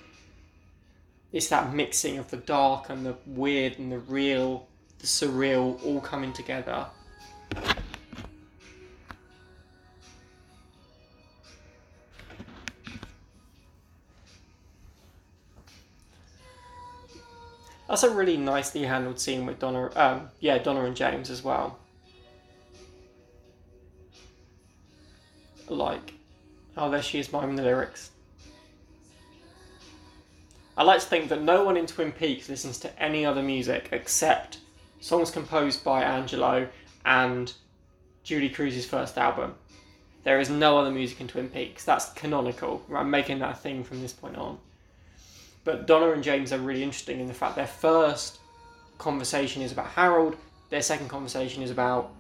It's 1.32 1.48
that 1.50 1.74
mixing 1.74 2.18
of 2.18 2.32
the 2.32 2.38
dark 2.38 2.90
and 2.90 3.06
the 3.06 3.16
weird 3.28 3.78
and 3.78 3.92
the 3.92 4.00
real, 4.00 4.68
the 4.98 5.06
surreal 5.06 5.84
all 5.86 6.02
coming 6.02 6.34
together. 6.34 6.88
That's 17.88 18.02
a 18.02 18.10
really 18.10 18.38
nicely 18.38 18.82
handled 18.82 19.20
scene 19.20 19.46
with 19.46 19.60
Donna. 19.60 19.92
Um, 19.96 20.30
yeah, 20.40 20.58
Donna 20.58 20.86
and 20.86 20.96
James 20.96 21.30
as 21.30 21.44
well. 21.44 21.78
Like, 25.68 26.14
oh, 26.78 26.90
there 26.90 27.02
she 27.02 27.20
is 27.20 27.32
miming 27.32 27.56
the 27.56 27.64
lyrics. 27.64 28.12
I 30.78 30.84
like 30.84 31.00
to 31.00 31.06
think 31.06 31.30
that 31.30 31.42
no 31.42 31.64
one 31.64 31.78
in 31.78 31.88
Twin 31.88 32.12
Peaks 32.12 32.50
listens 32.50 32.78
to 32.80 33.02
any 33.02 33.26
other 33.26 33.42
music 33.42 33.90
except 33.92 34.60
songs 35.00 35.32
composed 35.32 35.84
by 35.84 36.04
Angelo 36.04 36.68
and 37.06 37.54
Julee 38.24 38.50
Cruise's 38.50 38.86
first 38.86 39.18
album. 39.18 39.56
There 40.24 40.40
is 40.40 40.50
no 40.50 40.78
other 40.78 40.92
music 40.92 41.22
in 41.22 41.28
Twin 41.28 41.50
Peaks. 41.50 41.86
That's 41.86 42.12
canonical. 42.14 42.84
I'm 42.94 43.10
making 43.10 43.40
that 43.40 43.52
a 43.52 43.58
thing 43.58 43.84
from 43.84 44.02
this 44.02 44.12
point 44.12 44.36
on. 44.36 44.58
But 45.64 45.88
Donna 45.88 46.12
and 46.12 46.24
James 46.24 46.52
are 46.52 46.58
really 46.58 46.84
interesting 46.84 47.20
in 47.20 47.28
the 47.28 47.34
fact 47.34 47.56
their 47.56 47.68
first 47.68 48.40
conversation 48.98 49.62
is 49.62 49.72
about 49.72 49.88
Harold, 49.88 50.36
their 50.70 50.82
second 50.82 51.10
conversation 51.10 51.64
is 51.64 51.72
about 51.72 52.12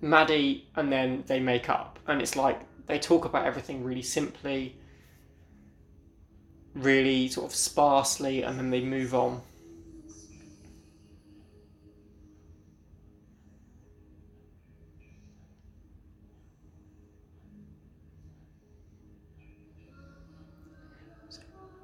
Maddie, 0.00 0.66
and 0.76 0.90
then 0.90 1.24
they 1.26 1.40
make 1.40 1.68
up. 1.68 1.98
And 2.06 2.22
it's 2.22 2.36
like 2.36 2.60
they 2.90 2.98
talk 2.98 3.24
about 3.24 3.46
everything 3.46 3.84
really 3.84 4.02
simply, 4.02 4.76
really 6.74 7.28
sort 7.28 7.50
of 7.50 7.54
sparsely, 7.54 8.42
and 8.42 8.58
then 8.58 8.70
they 8.70 8.80
move 8.80 9.14
on. 9.14 9.42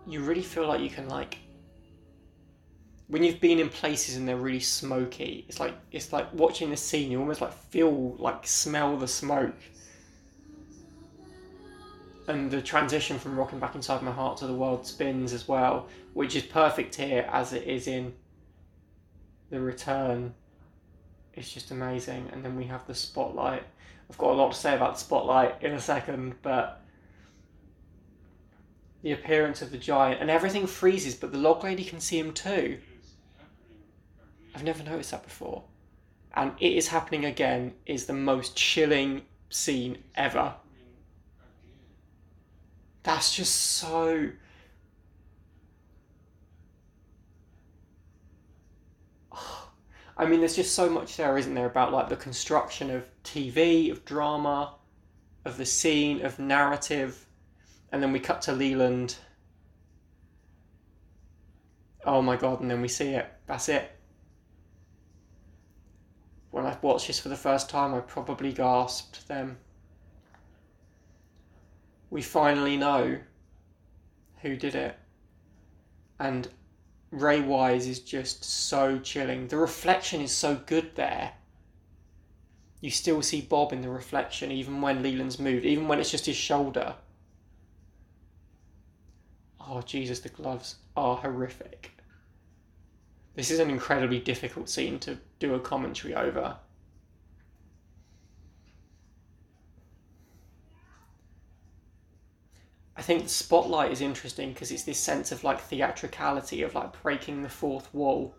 you 0.06 0.20
really 0.20 0.42
feel 0.42 0.66
like 0.66 0.80
you 0.80 0.88
can 0.88 1.08
like 1.08 1.38
when 3.08 3.22
you've 3.22 3.40
been 3.40 3.58
in 3.58 3.68
places 3.68 4.16
and 4.16 4.26
they're 4.26 4.36
really 4.36 4.60
smoky 4.60 5.44
it's 5.48 5.60
like 5.60 5.74
it's 5.90 6.12
like 6.12 6.32
watching 6.32 6.70
the 6.70 6.76
scene 6.76 7.10
you 7.10 7.18
almost 7.18 7.40
like 7.40 7.52
feel 7.52 8.14
like 8.18 8.46
smell 8.46 8.96
the 8.96 9.08
smoke 9.08 9.56
and 12.28 12.50
the 12.50 12.60
transition 12.60 13.18
from 13.18 13.38
rocking 13.38 13.58
back 13.58 13.74
inside 13.74 14.02
my 14.02 14.10
heart 14.10 14.36
to 14.36 14.46
the 14.46 14.54
world 14.54 14.86
spins 14.86 15.32
as 15.32 15.46
well 15.46 15.88
which 16.14 16.34
is 16.34 16.42
perfect 16.42 16.94
here 16.94 17.28
as 17.32 17.52
it 17.52 17.64
is 17.64 17.86
in 17.86 18.12
the 19.50 19.60
return 19.60 20.34
it's 21.34 21.52
just 21.52 21.70
amazing 21.70 22.28
and 22.32 22.44
then 22.44 22.56
we 22.56 22.64
have 22.64 22.86
the 22.86 22.94
spotlight 22.94 23.62
i've 24.10 24.18
got 24.18 24.30
a 24.30 24.34
lot 24.34 24.52
to 24.52 24.58
say 24.58 24.74
about 24.74 24.94
the 24.94 25.00
spotlight 25.00 25.62
in 25.62 25.72
a 25.72 25.80
second 25.80 26.34
but 26.42 26.82
the 29.06 29.12
appearance 29.12 29.62
of 29.62 29.70
the 29.70 29.78
giant, 29.78 30.20
and 30.20 30.28
everything 30.28 30.66
freezes, 30.66 31.14
but 31.14 31.30
the 31.30 31.38
log 31.38 31.62
lady 31.62 31.84
can 31.84 32.00
see 32.00 32.18
him 32.18 32.32
too. 32.32 32.76
I've 34.52 34.64
never 34.64 34.82
noticed 34.82 35.12
that 35.12 35.22
before. 35.22 35.62
And 36.34 36.50
it 36.58 36.72
is 36.72 36.88
happening 36.88 37.24
again 37.24 37.74
is 37.86 38.06
the 38.06 38.12
most 38.12 38.56
chilling 38.56 39.22
scene 39.48 39.98
ever. 40.16 40.54
That's 43.06 43.34
just 43.34 43.54
so. 43.54 44.28
I 50.18 50.26
mean, 50.26 50.40
there's 50.40 50.56
just 50.56 50.74
so 50.74 50.90
much 50.90 51.16
there, 51.16 51.38
isn't 51.38 51.54
there, 51.54 51.64
about 51.64 51.92
like 51.92 52.10
the 52.10 52.16
construction 52.16 52.90
of 52.90 53.08
TV, 53.24 53.90
of 53.90 54.04
drama, 54.04 54.74
of 55.46 55.56
the 55.56 55.64
scene, 55.64 56.22
of 56.22 56.38
narrative 56.38 57.26
and 57.92 58.02
then 58.02 58.12
we 58.12 58.20
cut 58.20 58.42
to 58.42 58.52
Leland. 58.52 59.16
Oh 62.04 62.22
my 62.22 62.36
god, 62.36 62.60
and 62.60 62.70
then 62.70 62.82
we 62.82 62.88
see 62.88 63.10
it. 63.10 63.26
That's 63.46 63.68
it. 63.68 63.90
When 66.50 66.66
I 66.66 66.76
watched 66.82 67.06
this 67.06 67.18
for 67.18 67.28
the 67.28 67.36
first 67.36 67.68
time, 67.68 67.94
I 67.94 68.00
probably 68.00 68.52
gasped 68.52 69.26
then. 69.28 69.56
We 72.10 72.22
finally 72.22 72.76
know 72.76 73.18
who 74.42 74.56
did 74.56 74.74
it. 74.74 74.98
And 76.18 76.48
Ray 77.10 77.40
Wise 77.40 77.86
is 77.86 78.00
just 78.00 78.44
so 78.44 78.98
chilling. 78.98 79.48
The 79.48 79.56
reflection 79.56 80.20
is 80.20 80.32
so 80.32 80.56
good 80.66 80.94
there. 80.94 81.32
You 82.80 82.90
still 82.90 83.22
see 83.22 83.40
Bob 83.40 83.72
in 83.72 83.80
the 83.80 83.88
reflection, 83.88 84.52
even 84.52 84.80
when 84.80 85.02
Leland's 85.02 85.38
moved, 85.38 85.64
even 85.64 85.88
when 85.88 85.98
it's 85.98 86.10
just 86.10 86.26
his 86.26 86.36
shoulder. 86.36 86.94
Oh, 89.60 89.82
Jesus, 89.82 90.20
the 90.20 90.28
gloves 90.28 90.76
are 90.96 91.16
horrific. 91.16 91.90
This 93.34 93.50
is 93.50 93.58
an 93.58 93.70
incredibly 93.70 94.20
difficult 94.20 94.68
scene 94.68 94.98
to 95.00 95.18
do 95.38 95.54
a 95.54 95.60
commentary 95.60 96.14
over. 96.14 96.56
I 102.98 103.02
think 103.02 103.24
the 103.24 103.28
spotlight 103.28 103.92
is 103.92 104.00
interesting 104.00 104.52
because 104.52 104.70
it's 104.70 104.84
this 104.84 104.98
sense 104.98 105.30
of 105.30 105.44
like 105.44 105.60
theatricality 105.60 106.62
of 106.62 106.74
like 106.74 107.02
breaking 107.02 107.42
the 107.42 107.48
fourth 107.48 107.92
wall. 107.92 108.34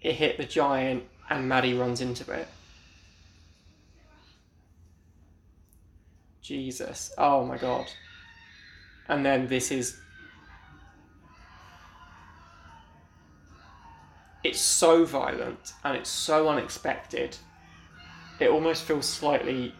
It 0.00 0.14
hit 0.14 0.36
the 0.36 0.44
giant 0.44 1.04
and 1.28 1.48
Maddie 1.48 1.74
runs 1.74 2.00
into 2.00 2.30
it. 2.32 2.48
Jesus. 6.40 7.12
Oh 7.18 7.44
my 7.44 7.58
god 7.58 7.86
and 9.08 9.24
then 9.24 9.46
this 9.46 9.70
is 9.70 10.00
it's 14.44 14.60
so 14.60 15.04
violent 15.04 15.74
and 15.84 15.96
it's 15.96 16.10
so 16.10 16.48
unexpected 16.48 17.36
it 18.40 18.48
almost 18.48 18.84
feels 18.84 19.06
slightly 19.06 19.74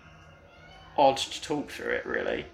odd 0.97 1.17
to 1.17 1.43
talk 1.43 1.71
through 1.71 1.93
it 1.93 2.05
really 2.07 2.45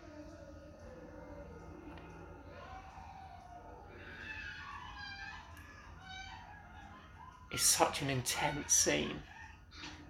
it's 7.59 7.67
such 7.67 8.03
an 8.03 8.09
intense 8.09 8.73
scene 8.73 9.21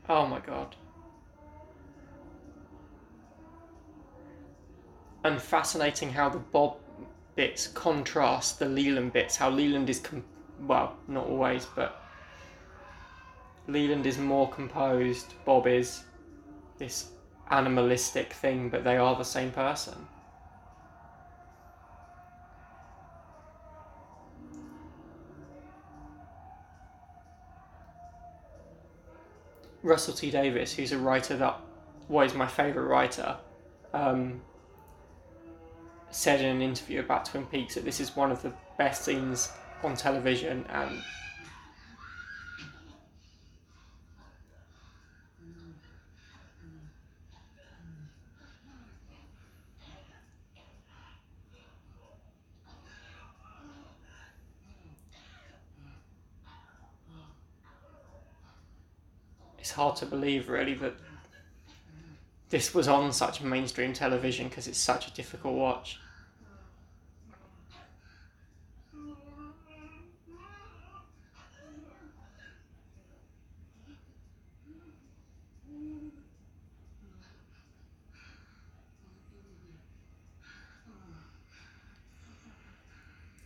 oh 0.08 0.26
my 0.26 0.38
god 0.40 0.76
and 5.24 5.40
fascinating 5.40 6.10
how 6.10 6.28
the 6.28 6.38
Bob 6.38 6.76
bits 7.34 7.68
contrast 7.68 8.58
the 8.58 8.66
Leland 8.66 9.12
bits. 9.12 9.36
How 9.36 9.50
Leland 9.50 9.88
is, 9.88 10.00
com- 10.00 10.24
well, 10.66 10.96
not 11.06 11.26
always, 11.26 11.66
but 11.66 12.02
Leland 13.66 14.06
is 14.06 14.18
more 14.18 14.50
composed. 14.50 15.34
Bob 15.44 15.66
is 15.66 16.02
this 16.78 17.10
animalistic 17.50 18.32
thing, 18.32 18.68
but 18.68 18.84
they 18.84 18.96
are 18.96 19.14
the 19.16 19.24
same 19.24 19.50
person. 19.50 19.94
Russell 29.88 30.12
T 30.12 30.30
Davies, 30.30 30.74
who's 30.74 30.92
a 30.92 30.98
writer 30.98 31.36
that 31.38 31.58
was 32.08 32.34
my 32.34 32.46
favourite 32.46 32.86
writer, 32.86 33.38
um, 33.94 34.42
said 36.10 36.40
in 36.40 36.56
an 36.56 36.62
interview 36.62 37.00
about 37.00 37.24
Twin 37.24 37.46
Peaks 37.46 37.74
that 37.74 37.86
this 37.86 37.98
is 37.98 38.14
one 38.14 38.30
of 38.30 38.42
the 38.42 38.52
best 38.76 39.04
scenes 39.04 39.50
on 39.82 39.96
television 39.96 40.66
and 40.68 41.02
it's 59.68 59.74
hard 59.74 59.94
to 59.96 60.06
believe 60.06 60.48
really 60.48 60.72
that 60.72 60.94
this 62.48 62.72
was 62.72 62.88
on 62.88 63.12
such 63.12 63.42
mainstream 63.42 63.92
television 63.92 64.48
because 64.48 64.66
it's 64.66 64.78
such 64.78 65.08
a 65.08 65.10
difficult 65.10 65.54
watch. 65.54 66.00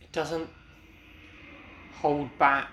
It 0.01 0.13
doesn't 0.13 0.49
hold 1.99 2.29
back 2.39 2.69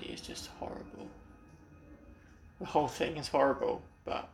Bob 0.00 0.10
is 0.10 0.20
just 0.20 0.48
horrible. 0.58 1.08
The 2.58 2.66
whole 2.66 2.88
thing 2.88 3.16
is 3.16 3.28
horrible, 3.28 3.82
but 4.04 4.28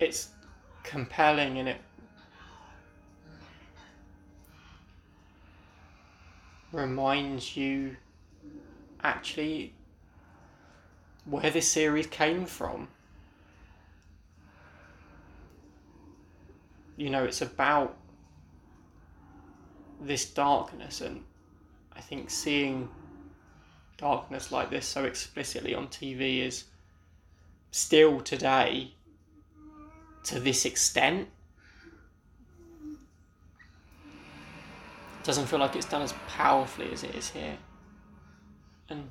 it's 0.00 0.28
compelling 0.82 1.58
and 1.58 1.68
it 1.68 1.80
reminds 6.72 7.56
you 7.56 7.96
actually 9.02 9.72
where 11.24 11.50
this 11.50 11.70
series 11.70 12.06
came 12.06 12.46
from. 12.46 12.88
You 16.96 17.10
know, 17.10 17.24
it's 17.24 17.42
about 17.42 17.96
this 20.00 20.24
darkness 20.28 21.00
and 21.00 21.24
I 21.96 22.00
think 22.00 22.30
seeing 22.30 22.88
darkness 23.96 24.52
like 24.52 24.70
this 24.70 24.86
so 24.86 25.04
explicitly 25.04 25.74
on 25.74 25.88
TV 25.88 26.40
is 26.40 26.64
still 27.70 28.20
today 28.20 28.92
to 30.24 30.40
this 30.40 30.64
extent. 30.64 31.28
Doesn't 35.24 35.46
feel 35.46 35.58
like 35.58 35.74
it's 35.74 35.86
done 35.86 36.02
as 36.02 36.14
powerfully 36.28 36.92
as 36.92 37.02
it 37.02 37.14
is 37.14 37.30
here. 37.30 37.56
And 38.88 39.10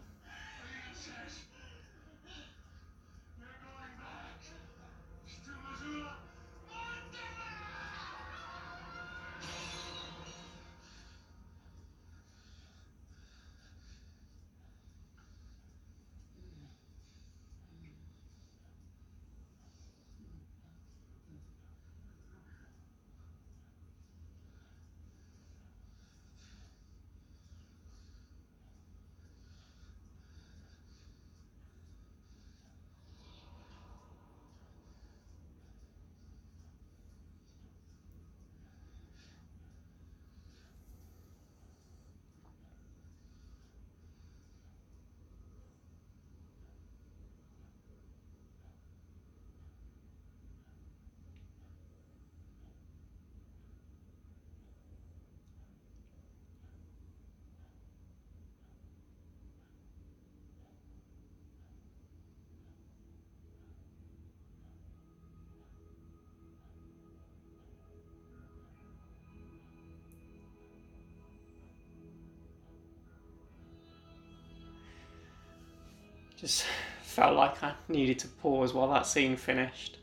Just 76.38 76.65
felt 77.01 77.36
like 77.36 77.63
I 77.63 77.73
needed 77.88 78.19
to 78.19 78.27
pause 78.27 78.73
while 78.73 78.89
that 78.89 79.05
scene 79.05 79.38
finished. 79.38 79.97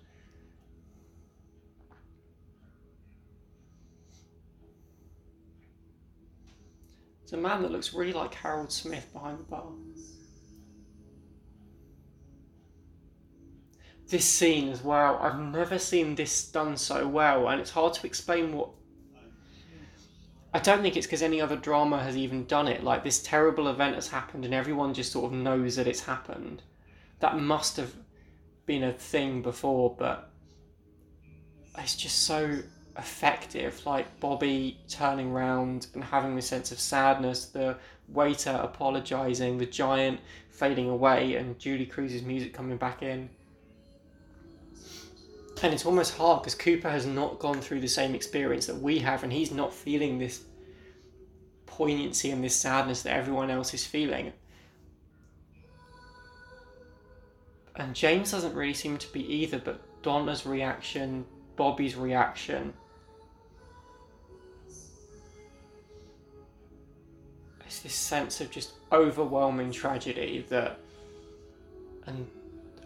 It's 7.22 7.32
a 7.32 7.36
man 7.36 7.62
that 7.62 7.70
looks 7.70 7.94
really 7.94 8.12
like 8.12 8.34
Harold 8.34 8.72
Smith 8.72 9.12
behind 9.12 9.38
the 9.38 9.44
bar. 9.44 9.72
This 14.08 14.26
scene 14.26 14.68
as 14.68 14.82
well, 14.82 15.18
I've 15.18 15.38
never 15.38 15.78
seen 15.78 16.14
this 16.14 16.50
done 16.50 16.76
so 16.76 17.08
well, 17.08 17.48
and 17.48 17.60
it's 17.60 17.70
hard 17.70 17.94
to 17.94 18.06
explain 18.06 18.52
what 18.52 18.70
I 20.54 20.58
don't 20.58 20.82
think 20.82 20.96
it's 20.96 21.06
because 21.06 21.22
any 21.22 21.40
other 21.40 21.56
drama 21.56 22.02
has 22.02 22.16
even 22.16 22.44
done 22.44 22.68
it. 22.68 22.84
Like 22.84 23.04
this 23.04 23.22
terrible 23.22 23.68
event 23.68 23.94
has 23.94 24.08
happened, 24.08 24.44
and 24.44 24.52
everyone 24.52 24.92
just 24.92 25.12
sort 25.12 25.32
of 25.32 25.38
knows 25.38 25.76
that 25.76 25.86
it's 25.86 26.04
happened. 26.04 26.62
That 27.20 27.38
must 27.38 27.76
have 27.78 27.94
been 28.66 28.84
a 28.84 28.92
thing 28.92 29.42
before, 29.42 29.94
but 29.98 30.30
it's 31.78 31.96
just 31.96 32.24
so 32.24 32.58
effective. 32.98 33.84
Like 33.86 34.20
Bobby 34.20 34.78
turning 34.88 35.32
round 35.32 35.86
and 35.94 36.04
having 36.04 36.36
this 36.36 36.48
sense 36.48 36.70
of 36.70 36.78
sadness, 36.78 37.46
the 37.46 37.78
waiter 38.08 38.58
apologizing, 38.62 39.56
the 39.56 39.66
giant 39.66 40.20
fading 40.50 40.90
away, 40.90 41.36
and 41.36 41.58
Julee 41.58 41.86
Cruise's 41.86 42.22
music 42.22 42.52
coming 42.52 42.76
back 42.76 43.02
in. 43.02 43.30
And 45.62 45.72
it's 45.72 45.86
almost 45.86 46.16
hard 46.16 46.42
because 46.42 46.56
Cooper 46.56 46.90
has 46.90 47.06
not 47.06 47.38
gone 47.38 47.60
through 47.60 47.80
the 47.80 47.88
same 47.88 48.16
experience 48.16 48.66
that 48.66 48.76
we 48.76 48.98
have, 48.98 49.22
and 49.22 49.32
he's 49.32 49.52
not 49.52 49.72
feeling 49.72 50.18
this 50.18 50.42
poignancy 51.66 52.30
and 52.32 52.42
this 52.42 52.56
sadness 52.56 53.02
that 53.02 53.14
everyone 53.14 53.48
else 53.48 53.72
is 53.72 53.86
feeling. 53.86 54.32
And 57.76 57.94
James 57.94 58.32
doesn't 58.32 58.54
really 58.54 58.74
seem 58.74 58.98
to 58.98 59.12
be 59.12 59.24
either, 59.32 59.58
but 59.58 59.80
Donna's 60.02 60.44
reaction, 60.44 61.24
Bobby's 61.54 61.94
reaction, 61.94 62.74
it's 67.64 67.80
this 67.80 67.94
sense 67.94 68.40
of 68.40 68.50
just 68.50 68.72
overwhelming 68.90 69.70
tragedy 69.70 70.44
that, 70.50 70.80
and 72.06 72.28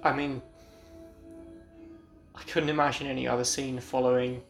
I 0.05 0.13
mean, 0.13 0.43
I 2.37 2.43
couldn't 2.43 2.69
imagine 2.69 3.07
any 3.07 3.27
other 3.27 3.45
scene 3.45 3.81
following 3.81 4.43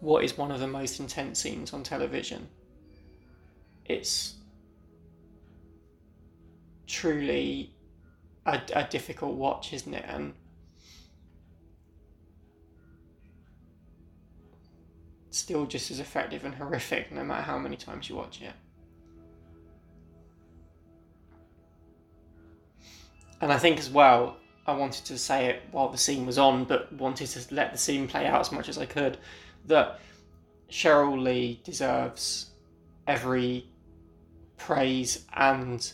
what 0.00 0.24
is 0.24 0.36
one 0.36 0.50
of 0.50 0.60
the 0.60 0.66
most 0.66 1.00
intense 1.00 1.40
scenes 1.40 1.72
on 1.72 1.82
television. 1.82 2.48
It's 3.86 4.34
truly 6.86 7.74
a, 8.46 8.60
a 8.74 8.84
difficult 8.84 9.34
watch, 9.34 9.72
isn't 9.72 9.94
it? 9.94 10.04
And 10.06 10.34
still 15.30 15.66
just 15.66 15.90
as 15.90 16.00
effective 16.00 16.44
and 16.44 16.54
horrific 16.54 17.12
no 17.12 17.22
matter 17.22 17.42
how 17.42 17.58
many 17.58 17.76
times 17.76 18.08
you 18.08 18.16
watch 18.16 18.42
it. 18.42 18.52
And 23.40 23.52
I 23.52 23.58
think 23.58 23.78
as 23.78 23.88
well, 23.88 24.37
I 24.68 24.72
wanted 24.72 25.06
to 25.06 25.16
say 25.16 25.46
it 25.46 25.62
while 25.70 25.88
the 25.88 25.96
scene 25.96 26.26
was 26.26 26.36
on, 26.36 26.64
but 26.64 26.92
wanted 26.92 27.28
to 27.28 27.54
let 27.54 27.72
the 27.72 27.78
scene 27.78 28.06
play 28.06 28.26
out 28.26 28.38
as 28.38 28.52
much 28.52 28.68
as 28.68 28.76
I 28.76 28.84
could. 28.84 29.16
That 29.64 29.98
Cheryl 30.70 31.20
Lee 31.20 31.62
deserves 31.64 32.50
every 33.06 33.66
praise 34.58 35.24
and 35.34 35.90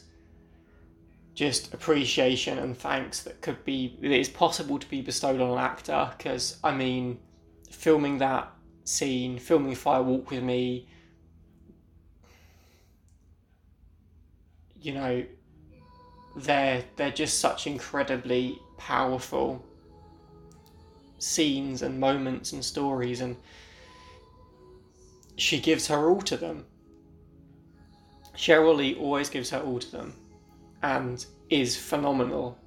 just 1.35 1.73
appreciation 1.73 2.59
and 2.59 2.77
thanks 2.77 3.23
that 3.23 3.41
could 3.41 3.65
be 3.65 3.97
that 4.01 4.11
is 4.11 4.29
possible 4.29 4.79
to 4.79 4.89
be 4.89 5.03
bestowed 5.03 5.41
on 5.41 5.51
an 5.51 5.59
actor 5.59 6.11
because 6.17 6.59
I 6.63 6.75
mean 6.75 7.19
filming 7.71 8.19
that 8.19 8.53
scene 8.85 9.39
filming 9.39 9.75
Fire 9.75 10.03
Walk 10.03 10.31
with 10.31 10.45
Me 10.45 10.89
you 14.81 14.95
know 14.95 15.25
they're 16.37 16.85
they're 16.97 17.11
just 17.11 17.41
such 17.41 17.67
incredibly 17.67 18.61
powerful 18.85 19.65
scenes 21.19 21.81
and 21.81 21.99
moments 21.99 22.53
and 22.53 22.63
stories 22.63 23.23
and 23.23 23.35
she 25.37 25.59
gives 25.59 25.87
her 25.87 26.11
all 26.11 26.21
to 26.21 26.37
them. 26.37 26.67
Cheryl 28.37 28.77
Lee 28.77 28.95
always 28.97 29.31
gives 29.31 29.49
her 29.51 29.61
all 29.61 29.79
to 29.79 29.91
them 29.91 30.15
and 30.83 31.25
is 31.49 31.79
phenomenal. 31.79 32.59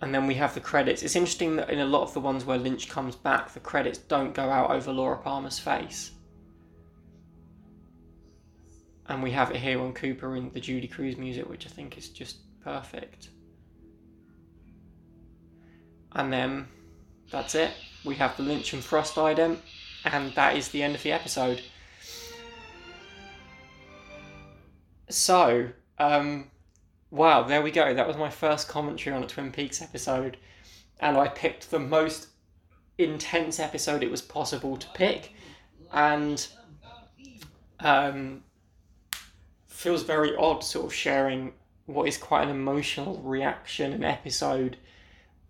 And 0.00 0.14
then 0.14 0.26
we 0.26 0.34
have 0.34 0.54
the 0.54 0.60
credits. 0.60 1.02
It's 1.02 1.14
interesting 1.14 1.56
that 1.56 1.68
in 1.68 1.80
a 1.80 1.84
lot 1.84 2.02
of 2.04 2.14
the 2.14 2.20
ones 2.20 2.46
where 2.46 2.58
Lynch 2.58 2.88
comes 2.88 3.16
back, 3.16 3.52
the 3.52 3.60
credits 3.60 3.98
don't 3.98 4.34
go 4.34 4.48
out 4.48 4.70
over 4.70 4.92
Laura 4.92 5.18
Palmer's 5.18 5.58
face. 5.58 6.12
And 9.12 9.22
we 9.22 9.30
have 9.32 9.50
it 9.50 9.58
here 9.58 9.78
on 9.78 9.92
Cooper 9.92 10.36
in 10.36 10.50
the 10.54 10.58
Judy 10.58 10.88
Cruz 10.88 11.18
music, 11.18 11.46
which 11.46 11.66
I 11.66 11.68
think 11.68 11.98
is 11.98 12.08
just 12.08 12.38
perfect. 12.64 13.28
And 16.12 16.32
then 16.32 16.66
that's 17.30 17.54
it. 17.54 17.72
We 18.06 18.14
have 18.14 18.34
the 18.38 18.42
Lynch 18.42 18.72
and 18.72 18.82
Frost 18.82 19.16
ident, 19.16 19.58
and 20.06 20.32
that 20.32 20.56
is 20.56 20.70
the 20.70 20.82
end 20.82 20.94
of 20.94 21.02
the 21.02 21.12
episode. 21.12 21.60
So, 25.10 25.68
um, 25.98 26.50
wow, 27.10 27.42
there 27.42 27.60
we 27.60 27.70
go. 27.70 27.92
That 27.92 28.08
was 28.08 28.16
my 28.16 28.30
first 28.30 28.66
commentary 28.66 29.14
on 29.14 29.22
a 29.22 29.26
Twin 29.26 29.52
Peaks 29.52 29.82
episode, 29.82 30.38
and 31.00 31.18
I 31.18 31.28
picked 31.28 31.70
the 31.70 31.78
most 31.78 32.28
intense 32.96 33.60
episode 33.60 34.02
it 34.02 34.10
was 34.10 34.22
possible 34.22 34.78
to 34.78 34.86
pick, 34.94 35.34
and 35.92 36.48
um, 37.80 38.42
feels 39.82 40.02
very 40.02 40.36
odd, 40.36 40.62
sort 40.64 40.86
of 40.86 40.94
sharing 40.94 41.52
what 41.86 42.06
is 42.06 42.16
quite 42.16 42.44
an 42.44 42.50
emotional 42.50 43.18
reaction 43.18 43.92
and 43.92 44.04
episode 44.04 44.76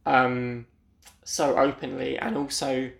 um, 0.07 0.67
so 1.23 1.57
openly, 1.57 2.19
and 2.19 2.37
also, 2.37 2.91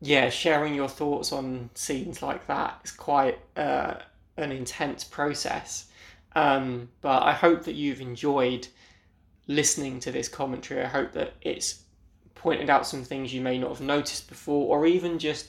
yeah, 0.00 0.28
sharing 0.28 0.74
your 0.74 0.88
thoughts 0.88 1.32
on 1.32 1.70
scenes 1.74 2.20
like 2.20 2.46
that 2.48 2.80
is 2.84 2.90
quite 2.90 3.38
uh, 3.56 3.94
an 4.36 4.52
intense 4.52 5.04
process. 5.04 5.86
Um, 6.34 6.88
but 7.00 7.22
I 7.22 7.32
hope 7.32 7.64
that 7.64 7.74
you've 7.74 8.00
enjoyed 8.00 8.68
listening 9.46 10.00
to 10.00 10.12
this 10.12 10.28
commentary. 10.28 10.82
I 10.82 10.88
hope 10.88 11.12
that 11.12 11.34
it's 11.40 11.82
pointed 12.34 12.68
out 12.70 12.86
some 12.86 13.02
things 13.02 13.32
you 13.32 13.40
may 13.40 13.58
not 13.58 13.70
have 13.70 13.80
noticed 13.80 14.28
before, 14.28 14.76
or 14.76 14.86
even 14.86 15.18
just 15.18 15.48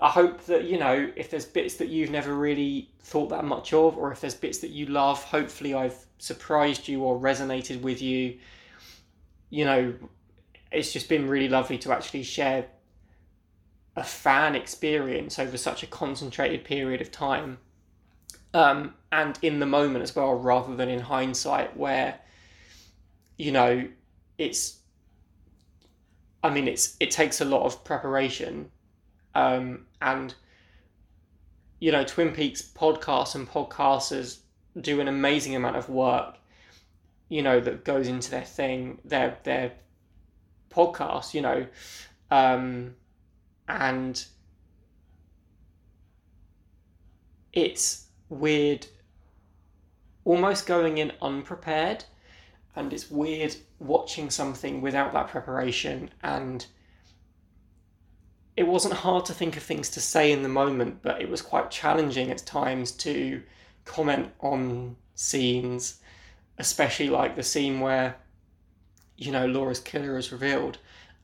I 0.00 0.08
hope 0.08 0.44
that 0.46 0.64
you 0.64 0.78
know 0.78 1.10
if 1.16 1.30
there's 1.30 1.44
bits 1.44 1.76
that 1.76 1.88
you've 1.88 2.10
never 2.10 2.34
really 2.34 2.90
thought 3.02 3.28
that 3.30 3.44
much 3.44 3.72
of, 3.72 3.96
or 3.98 4.12
if 4.12 4.20
there's 4.20 4.34
bits 4.34 4.58
that 4.58 4.70
you 4.70 4.86
love. 4.86 5.22
Hopefully, 5.24 5.74
I've 5.74 6.06
surprised 6.18 6.88
you 6.88 7.02
or 7.02 7.18
resonated 7.18 7.82
with 7.82 8.00
you. 8.00 8.38
You 9.50 9.64
know, 9.64 9.94
it's 10.70 10.92
just 10.92 11.08
been 11.08 11.28
really 11.28 11.48
lovely 11.48 11.78
to 11.78 11.92
actually 11.92 12.22
share 12.22 12.66
a 13.96 14.04
fan 14.04 14.54
experience 14.54 15.38
over 15.38 15.56
such 15.56 15.82
a 15.82 15.86
concentrated 15.86 16.64
period 16.64 17.00
of 17.00 17.10
time 17.10 17.58
um, 18.54 18.94
and 19.12 19.38
in 19.42 19.60
the 19.60 19.66
moment 19.66 20.02
as 20.02 20.14
well, 20.14 20.34
rather 20.34 20.74
than 20.74 20.88
in 20.88 21.00
hindsight, 21.00 21.76
where 21.76 22.18
you 23.36 23.52
know 23.52 23.88
it's. 24.38 24.78
I 26.42 26.50
mean, 26.50 26.68
it's 26.68 26.96
it 27.00 27.10
takes 27.10 27.40
a 27.40 27.44
lot 27.44 27.64
of 27.64 27.84
preparation, 27.84 28.70
um, 29.34 29.86
and 30.00 30.34
you 31.80 31.90
know, 31.90 32.04
Twin 32.04 32.32
Peaks 32.32 32.62
podcasts 32.62 33.34
and 33.34 33.48
podcasters 33.48 34.40
do 34.80 35.00
an 35.00 35.08
amazing 35.08 35.56
amount 35.56 35.76
of 35.76 35.88
work. 35.88 36.36
You 37.28 37.42
know 37.42 37.60
that 37.60 37.84
goes 37.84 38.06
into 38.08 38.30
their 38.30 38.44
thing, 38.44 38.98
their 39.04 39.38
their 39.44 39.72
podcast. 40.70 41.32
You 41.32 41.42
know, 41.42 41.66
um, 42.30 42.94
and 43.68 44.24
it's 47.52 48.06
weird, 48.28 48.86
almost 50.24 50.66
going 50.66 50.98
in 50.98 51.12
unprepared, 51.22 52.04
and 52.76 52.92
it's 52.92 53.10
weird 53.10 53.56
watching 53.78 54.28
something 54.28 54.80
without 54.80 55.12
that 55.12 55.28
preparation. 55.28 56.10
And 56.22 56.66
it 58.60 58.66
wasn't 58.66 58.94
hard 58.94 59.24
to 59.24 59.32
think 59.32 59.56
of 59.56 59.62
things 59.62 59.88
to 59.90 60.00
say 60.00 60.30
in 60.30 60.42
the 60.42 60.48
moment, 60.48 61.00
but 61.02 61.20
it 61.20 61.30
was 61.30 61.40
quite 61.40 61.70
challenging 61.70 62.30
at 62.30 62.38
times 62.44 62.92
to 62.92 63.42
comment 63.84 64.30
on 64.40 64.96
scenes, 65.14 66.00
especially 66.58 67.08
like 67.08 67.36
the 67.36 67.42
scene 67.42 67.80
where, 67.80 68.16
you 69.16 69.32
know, 69.32 69.46
Laura's 69.46 69.80
killer 69.80 70.18
is 70.18 70.30
revealed. 70.30 70.78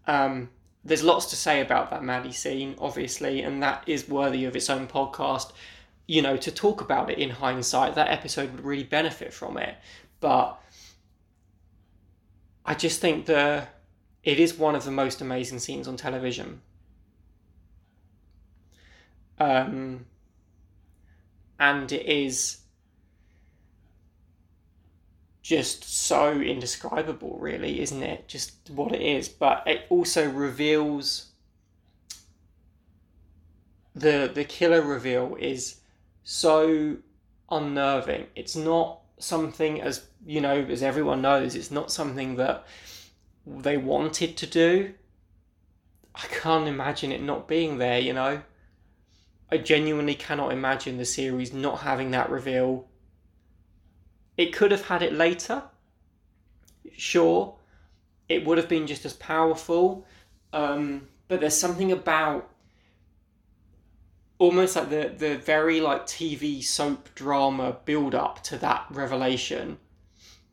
Um, 0.07 0.49
there's 0.83 1.03
lots 1.03 1.27
to 1.27 1.37
say 1.37 1.61
about 1.61 1.91
that 1.91 2.03
Maddie 2.03 2.33
scene, 2.33 2.75
obviously, 2.79 3.43
and 3.43 3.63
that 3.63 3.85
is 3.87 4.09
worthy 4.09 4.47
of 4.47 4.57
its 4.57 4.71
own 4.71 4.87
podcast 4.87 5.53
you 6.07 6.23
know, 6.23 6.37
to 6.37 6.51
talk 6.51 6.81
about 6.81 7.11
it 7.11 7.19
in 7.19 7.31
hindsight, 7.31 7.97
that 7.97 8.09
episode 8.09 8.53
would 8.53 8.65
really 8.65 8.85
benefit 8.85 9.33
from 9.33 9.59
it. 9.59 9.77
But 10.21 10.57
I 12.65 12.75
just 12.75 13.01
think 13.01 13.27
the 13.27 13.67
it 14.23 14.41
is 14.41 14.55
one 14.55 14.75
of 14.75 14.85
the 14.85 14.91
most 14.91 15.21
amazing 15.21 15.59
scenes 15.59 15.87
on 15.87 15.97
television. 15.97 16.61
Um, 19.39 20.07
and 21.59 21.91
it 21.93 22.07
is 22.07 22.59
just 25.43 25.85
so 25.85 26.41
indescribable, 26.41 27.39
really, 27.39 27.81
isn't 27.81 28.03
it? 28.03 28.27
Just 28.27 28.71
what 28.71 28.93
it 28.93 29.01
is. 29.01 29.29
But 29.29 29.63
it 29.67 29.83
also 29.91 30.29
reveals 30.29 31.27
the 33.95 34.31
the 34.33 34.45
killer 34.45 34.83
reveal 34.83 35.37
is 35.39 35.77
so 36.25 36.97
unnerving. 37.51 38.27
It's 38.35 38.57
not 38.57 39.01
something 39.19 39.81
as 39.81 40.07
you 40.27 40.41
know, 40.41 40.67
as 40.69 40.83
everyone 40.83 41.23
knows, 41.23 41.55
it's 41.55 41.71
not 41.71 41.93
something 41.93 42.37
that 42.37 42.67
they 43.47 43.77
wanted 43.77 44.37
to 44.39 44.47
do. 44.47 44.95
I 46.15 46.27
can't 46.27 46.67
imagine 46.67 47.13
it 47.13 47.23
not 47.23 47.47
being 47.47 47.79
there, 47.79 48.01
you 48.01 48.13
know. 48.13 48.43
I 49.51 49.59
genuinely 49.59 50.15
cannot 50.15 50.53
imagine 50.53 50.97
the 50.97 51.05
series 51.05 51.53
not 51.53 51.81
having 51.81 52.11
that 52.11 52.31
reveal. 52.31 52.89
It 54.37 54.53
could 54.53 54.71
have 54.71 54.87
had 54.87 55.03
it 55.03 55.13
later. 55.13 55.63
Sure, 56.97 57.57
it 58.29 58.45
would 58.45 58.59
have 58.59 58.69
been 58.69 58.87
just 58.87 59.05
as 59.05 59.13
powerful. 59.15 60.05
Um, 60.53 61.09
but 61.29 61.41
there's 61.41 61.57
something 61.57 61.93
about 61.93 62.51
almost 64.39 64.77
like 64.77 64.91
the 64.91 65.13
the 65.17 65.37
very 65.39 65.81
like 65.81 66.07
TV 66.07 66.63
soap 66.63 67.09
drama 67.15 67.77
build 67.85 68.15
up 68.15 68.43
to 68.45 68.59
that 68.59 68.87
revelation. 68.91 69.79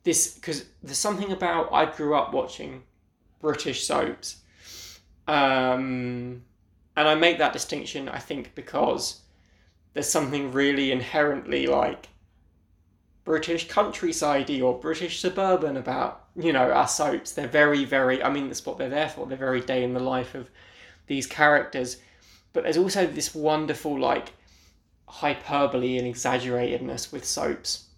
This 0.04 0.34
because 0.34 0.66
there's 0.82 0.98
something 0.98 1.32
about 1.32 1.72
I 1.72 1.86
grew 1.86 2.14
up 2.14 2.32
watching 2.32 2.82
British 3.40 3.86
soaps, 3.86 4.42
um, 5.26 6.42
and 6.96 7.08
I 7.08 7.14
make 7.14 7.38
that 7.38 7.52
distinction 7.52 8.08
I 8.08 8.18
think 8.18 8.54
because 8.54 9.20
there's 9.92 10.08
something 10.08 10.52
really 10.52 10.90
inherently 10.90 11.66
like 11.66 12.08
British 13.24 13.68
countryside 13.68 14.50
or 14.60 14.78
British 14.78 15.20
suburban 15.20 15.76
about 15.76 16.24
you 16.36 16.52
know 16.52 16.70
our 16.70 16.88
soaps. 16.88 17.32
They're 17.32 17.46
very 17.48 17.84
very. 17.84 18.22
I 18.22 18.30
mean 18.30 18.48
that's 18.48 18.66
what 18.66 18.78
they're 18.78 18.88
there 18.88 19.08
for. 19.08 19.26
They're 19.26 19.38
very 19.38 19.60
day 19.60 19.82
in 19.82 19.94
the 19.94 20.00
life 20.00 20.34
of 20.34 20.50
these 21.06 21.26
characters 21.26 21.98
but 22.54 22.62
there's 22.62 22.78
also 22.78 23.06
this 23.06 23.34
wonderful 23.34 24.00
like 24.00 24.32
hyperbole 25.06 25.98
and 25.98 26.06
exaggeratedness 26.06 27.12
with 27.12 27.26
soaps. 27.26 27.88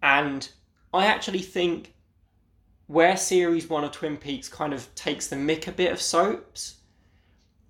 And 0.00 0.48
I 0.94 1.06
actually 1.06 1.40
think 1.40 1.94
where 2.86 3.16
series 3.16 3.68
one 3.68 3.84
of 3.84 3.90
Twin 3.90 4.16
Peaks 4.16 4.48
kind 4.48 4.72
of 4.72 4.94
takes 4.94 5.26
the 5.26 5.36
mick 5.36 5.66
a 5.66 5.72
bit 5.72 5.92
of 5.92 6.00
soaps, 6.00 6.76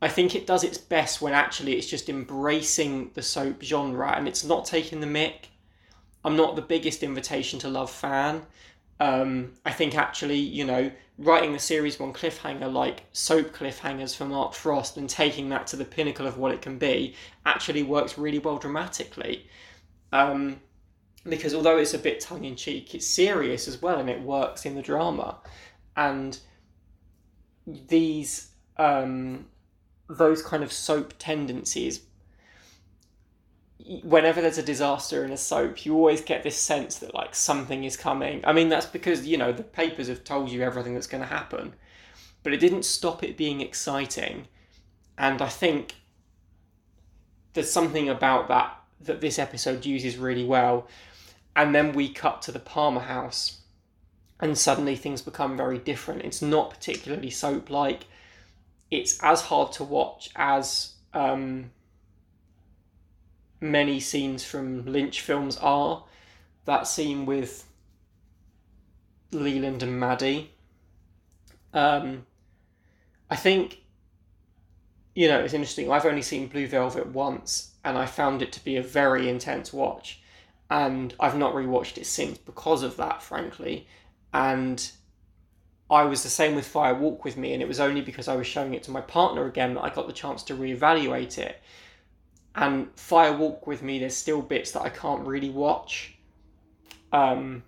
I 0.01 0.09
think 0.09 0.35
it 0.35 0.47
does 0.47 0.63
its 0.63 0.79
best 0.79 1.21
when 1.21 1.33
actually 1.33 1.77
it's 1.77 1.89
just 1.89 2.09
embracing 2.09 3.11
the 3.15 3.23
soap 3.23 3.63
genre 3.63 4.13
and 4.17 4.29
it's 4.29 4.45
not 4.45 4.65
taking 4.65 5.01
the 5.01 5.07
mick. 5.07 5.47
I'm 6.25 6.37
not 6.37 6.57
the 6.57 6.63
biggest 6.63 7.03
invitation 7.03 7.59
to 7.61 7.69
love 7.69 7.91
fan. 7.91 8.43
Um, 9.01 9.55
I 9.65 9.73
think 9.73 9.97
actually, 9.97 10.39
you 10.39 10.65
know, 10.65 10.91
writing 11.19 11.53
the 11.53 11.59
series 11.59 11.99
one 11.99 12.13
cliffhanger 12.13 12.73
like 12.73 13.05
soap 13.13 13.53
cliffhangers 13.53 14.17
for 14.17 14.25
Mark 14.25 14.55
Frost 14.55 14.97
and 14.97 15.09
taking 15.09 15.49
that 15.49 15.67
to 15.69 15.77
the 15.77 15.85
pinnacle 15.85 16.27
of 16.27 16.39
what 16.39 16.53
it 16.53 16.63
can 16.63 16.79
be 16.79 17.15
actually 17.45 17.83
works 17.83 18.19
really 18.19 18.39
well 18.39 18.59
dramatically. 18.59 19.47
Um, 20.13 20.61
because 21.29 21.55
although 21.55 21.79
it's 21.79 21.95
a 21.95 21.99
bit 21.99 22.21
tongue 22.21 22.45
in 22.45 22.55
cheek, 22.57 22.95
it's 22.95 23.07
serious 23.07 23.67
as 23.67 23.83
well 23.83 23.99
and 23.99 24.09
it 24.09 24.21
works 24.23 24.65
in 24.65 24.77
the 24.77 24.83
drama. 24.83 25.39
And 25.97 26.39
these, 27.67 28.51
um, 28.77 29.47
those 30.09 30.43
kind 30.43 30.63
of 30.63 30.73
soap 30.73 31.15
tendencies, 31.19 32.01
whenever 34.03 34.41
there's 34.41 34.59
a 34.59 34.63
disaster 34.63 35.25
in 35.25 35.31
a 35.31 35.37
soap, 35.37 35.85
you 35.85 35.95
always 35.95 36.21
get 36.21 36.43
this 36.43 36.57
sense 36.57 36.97
that 36.99 37.15
like 37.15 37.35
something 37.35 37.85
is 37.85 37.97
coming. 37.97 38.43
I 38.45 38.53
mean, 38.53 38.69
that's 38.69 38.87
because 38.87 39.27
you 39.27 39.37
know 39.37 39.53
the 39.53 39.63
papers 39.63 40.09
have 40.09 40.25
told 40.25 40.51
you 40.51 40.63
everything 40.63 40.95
that's 40.95 41.07
going 41.07 41.23
to 41.23 41.29
happen, 41.29 41.75
but 42.43 42.53
it 42.53 42.61
didn't 42.61 42.85
stop 42.85 43.23
it 43.23 43.37
being 43.37 43.61
exciting. 43.61 44.49
And 45.17 45.43
I 45.43 45.49
think 45.49 45.97
there's 47.55 47.71
something 47.71 48.09
about 48.09 48.49
that 48.49 48.75
that 49.01 49.21
this 49.21 49.39
episode 49.39 49.87
uses 49.87 50.17
really 50.17 50.45
well. 50.45 50.89
And 51.55 51.75
then 51.75 51.93
we 51.93 52.09
cut 52.09 52.43
to 52.43 52.53
the 52.53 52.59
Palmer 52.59 53.01
house, 53.01 53.61
and 54.41 54.57
suddenly 54.57 54.97
things 54.97 55.23
become 55.23 55.57
very 55.57 55.79
different. 55.79 56.23
It's 56.23 56.43
not 56.43 56.71
particularly 56.71 57.31
soap 57.31 57.71
like. 57.71 58.05
It's 58.91 59.23
as 59.23 59.43
hard 59.43 59.73
to 59.73 59.85
watch 59.85 60.31
as 60.35 60.95
um, 61.13 61.71
many 63.61 64.01
scenes 64.01 64.45
from 64.45 64.87
Lynch 64.87 65.21
films 65.21 65.57
are. 65.59 66.05
That 66.65 66.87
scene 66.87 67.27
with 67.27 67.67
Leland 69.31 69.83
and 69.83 69.99
Maddie. 69.99 70.53
Um, 71.73 72.27
I 73.31 73.37
think, 73.37 73.83
you 75.15 75.29
know, 75.29 75.41
it's 75.41 75.55
interesting. 75.55 75.91
I've 75.91 76.07
only 76.07 76.23
seen 76.23 76.49
Blue 76.49 76.67
Velvet 76.67 77.09
once, 77.09 77.73
and 77.85 77.99
I 77.99 78.07
found 78.07 78.43
it 78.43 78.53
to 78.53 78.65
be 78.65 78.77
a 78.77 78.83
very 78.83 79.29
intense 79.29 79.73
watch. 79.73 80.21
And 80.71 81.15
I've 81.19 81.37
not 81.37 81.55
rewatched 81.55 81.97
it 81.99 82.07
since 82.07 82.39
because 82.39 82.83
of 82.83 82.97
that, 82.99 83.23
frankly. 83.23 83.87
And 84.33 84.91
I 85.91 86.05
was 86.05 86.23
the 86.23 86.29
same 86.29 86.55
with 86.55 86.67
Fire 86.67 86.95
Walk 86.95 87.25
with 87.25 87.37
Me, 87.37 87.55
and 87.55 87.63
it 87.63 87.69
was 87.69 87.81
only 87.81 88.03
because 88.03 88.29
I 88.29 88.37
was 88.37 88.47
showing 88.47 88.75
it 88.75 88.83
to 88.85 88.91
my 88.91 89.01
partner 89.01 89.47
again 89.47 89.75
that 89.75 89.83
I 89.83 89.91
got 89.91 90.07
the 90.07 90.13
chance 90.13 90.43
to 90.45 90.55
reevaluate 90.55 91.39
it. 91.39 91.61
And 92.55 92.89
Fire 92.97 93.37
Walk 93.37 93.67
with 93.67 93.83
Me, 93.83 93.99
there's 93.99 94.17
still 94.17 94.43
bits 94.43 94.73
that 94.73 94.83
I 94.83 94.91
can't 94.91 95.27
really 95.27 95.51
watch. 95.51 96.15
Um, 97.13 97.63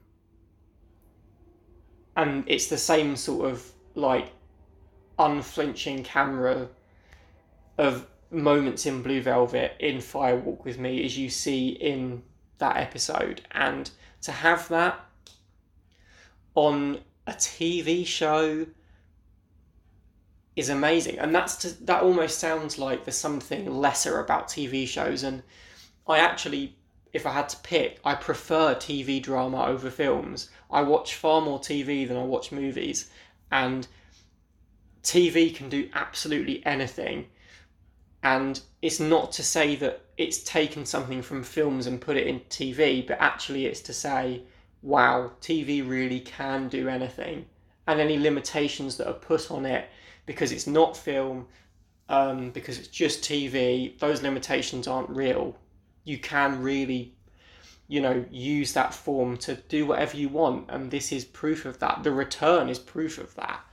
and 2.16 2.44
it's 2.46 2.66
the 2.66 2.76
same 2.76 3.16
sort 3.16 3.50
of 3.50 3.64
like 3.94 4.32
unflinching 5.18 6.04
camera 6.04 6.68
of 7.78 8.06
moments 8.30 8.84
in 8.84 9.02
Blue 9.02 9.22
Velvet 9.22 9.76
in 9.80 10.00
Fire 10.00 10.36
Walk 10.36 10.64
with 10.64 10.78
Me 10.78 11.04
as 11.04 11.16
you 11.16 11.30
see 11.30 11.70
in 11.70 12.22
that 12.58 12.76
episode. 12.76 13.40
And 13.52 13.90
to 14.22 14.32
have 14.32 14.68
that 14.68 15.00
on 16.54 17.00
a 17.26 17.32
TV 17.32 18.06
show 18.06 18.66
is 20.56 20.68
amazing. 20.68 21.18
And 21.18 21.34
that's 21.34 21.56
to, 21.56 21.84
that 21.84 22.02
almost 22.02 22.38
sounds 22.38 22.78
like 22.78 23.04
there's 23.04 23.16
something 23.16 23.70
lesser 23.70 24.20
about 24.20 24.48
TV 24.48 24.86
shows. 24.86 25.22
And 25.22 25.42
I 26.06 26.18
actually, 26.18 26.76
if 27.12 27.26
I 27.26 27.32
had 27.32 27.48
to 27.50 27.56
pick, 27.58 28.00
I 28.04 28.14
prefer 28.14 28.74
TV 28.74 29.22
drama 29.22 29.64
over 29.66 29.90
films. 29.90 30.50
I 30.70 30.82
watch 30.82 31.14
far 31.14 31.40
more 31.40 31.58
TV 31.58 32.06
than 32.06 32.16
I 32.16 32.24
watch 32.24 32.52
movies. 32.52 33.10
And 33.50 33.86
TV 35.02 35.54
can 35.54 35.68
do 35.68 35.88
absolutely 35.94 36.64
anything. 36.66 37.26
And 38.22 38.60
it's 38.82 39.00
not 39.00 39.32
to 39.32 39.42
say 39.42 39.76
that 39.76 40.02
it's 40.18 40.42
taken 40.42 40.84
something 40.84 41.22
from 41.22 41.42
films 41.42 41.86
and 41.86 42.00
put 42.00 42.18
it 42.18 42.26
in 42.26 42.40
TV, 42.50 43.06
but 43.06 43.18
actually 43.18 43.66
it's 43.66 43.80
to 43.82 43.94
say, 43.94 44.42
wow, 44.83 45.33
TV 45.41 45.87
really 45.87 46.20
can 46.20 46.68
do 46.68 46.89
anything. 46.89 47.47
And 47.87 48.01
any 48.01 48.18
limitations 48.18 48.97
that 48.97 49.09
are 49.09 49.14
put 49.14 49.51
on 49.51 49.66
it 49.66 49.89
because 50.26 50.53
it's 50.53 50.66
not 50.66 50.97
film, 50.97 51.47
um, 52.09 52.51
because 52.51 52.78
it's 52.78 52.89
just 52.89 53.22
TV, 53.22 53.99
those 53.99 54.22
limitations 54.22 54.87
aren't 54.87 55.11
real. 55.11 55.57
You 56.05 56.18
can 56.18 56.62
really, 56.62 57.14
you 57.89 58.01
know, 58.01 58.24
use 58.31 58.72
that 58.74 58.95
form 58.95 59.37
to 59.39 59.57
do 59.68 59.87
whatever 59.87 60.16
you 60.16 60.28
want, 60.28 60.70
and 60.70 60.91
this 60.91 61.11
is 61.11 61.24
proof 61.24 61.64
of 61.64 61.78
that. 61.81 62.03
The 62.05 62.12
return 62.12 62.68
is 62.68 62.78
proof 62.78 63.18
of 63.18 63.35
that 63.35 63.64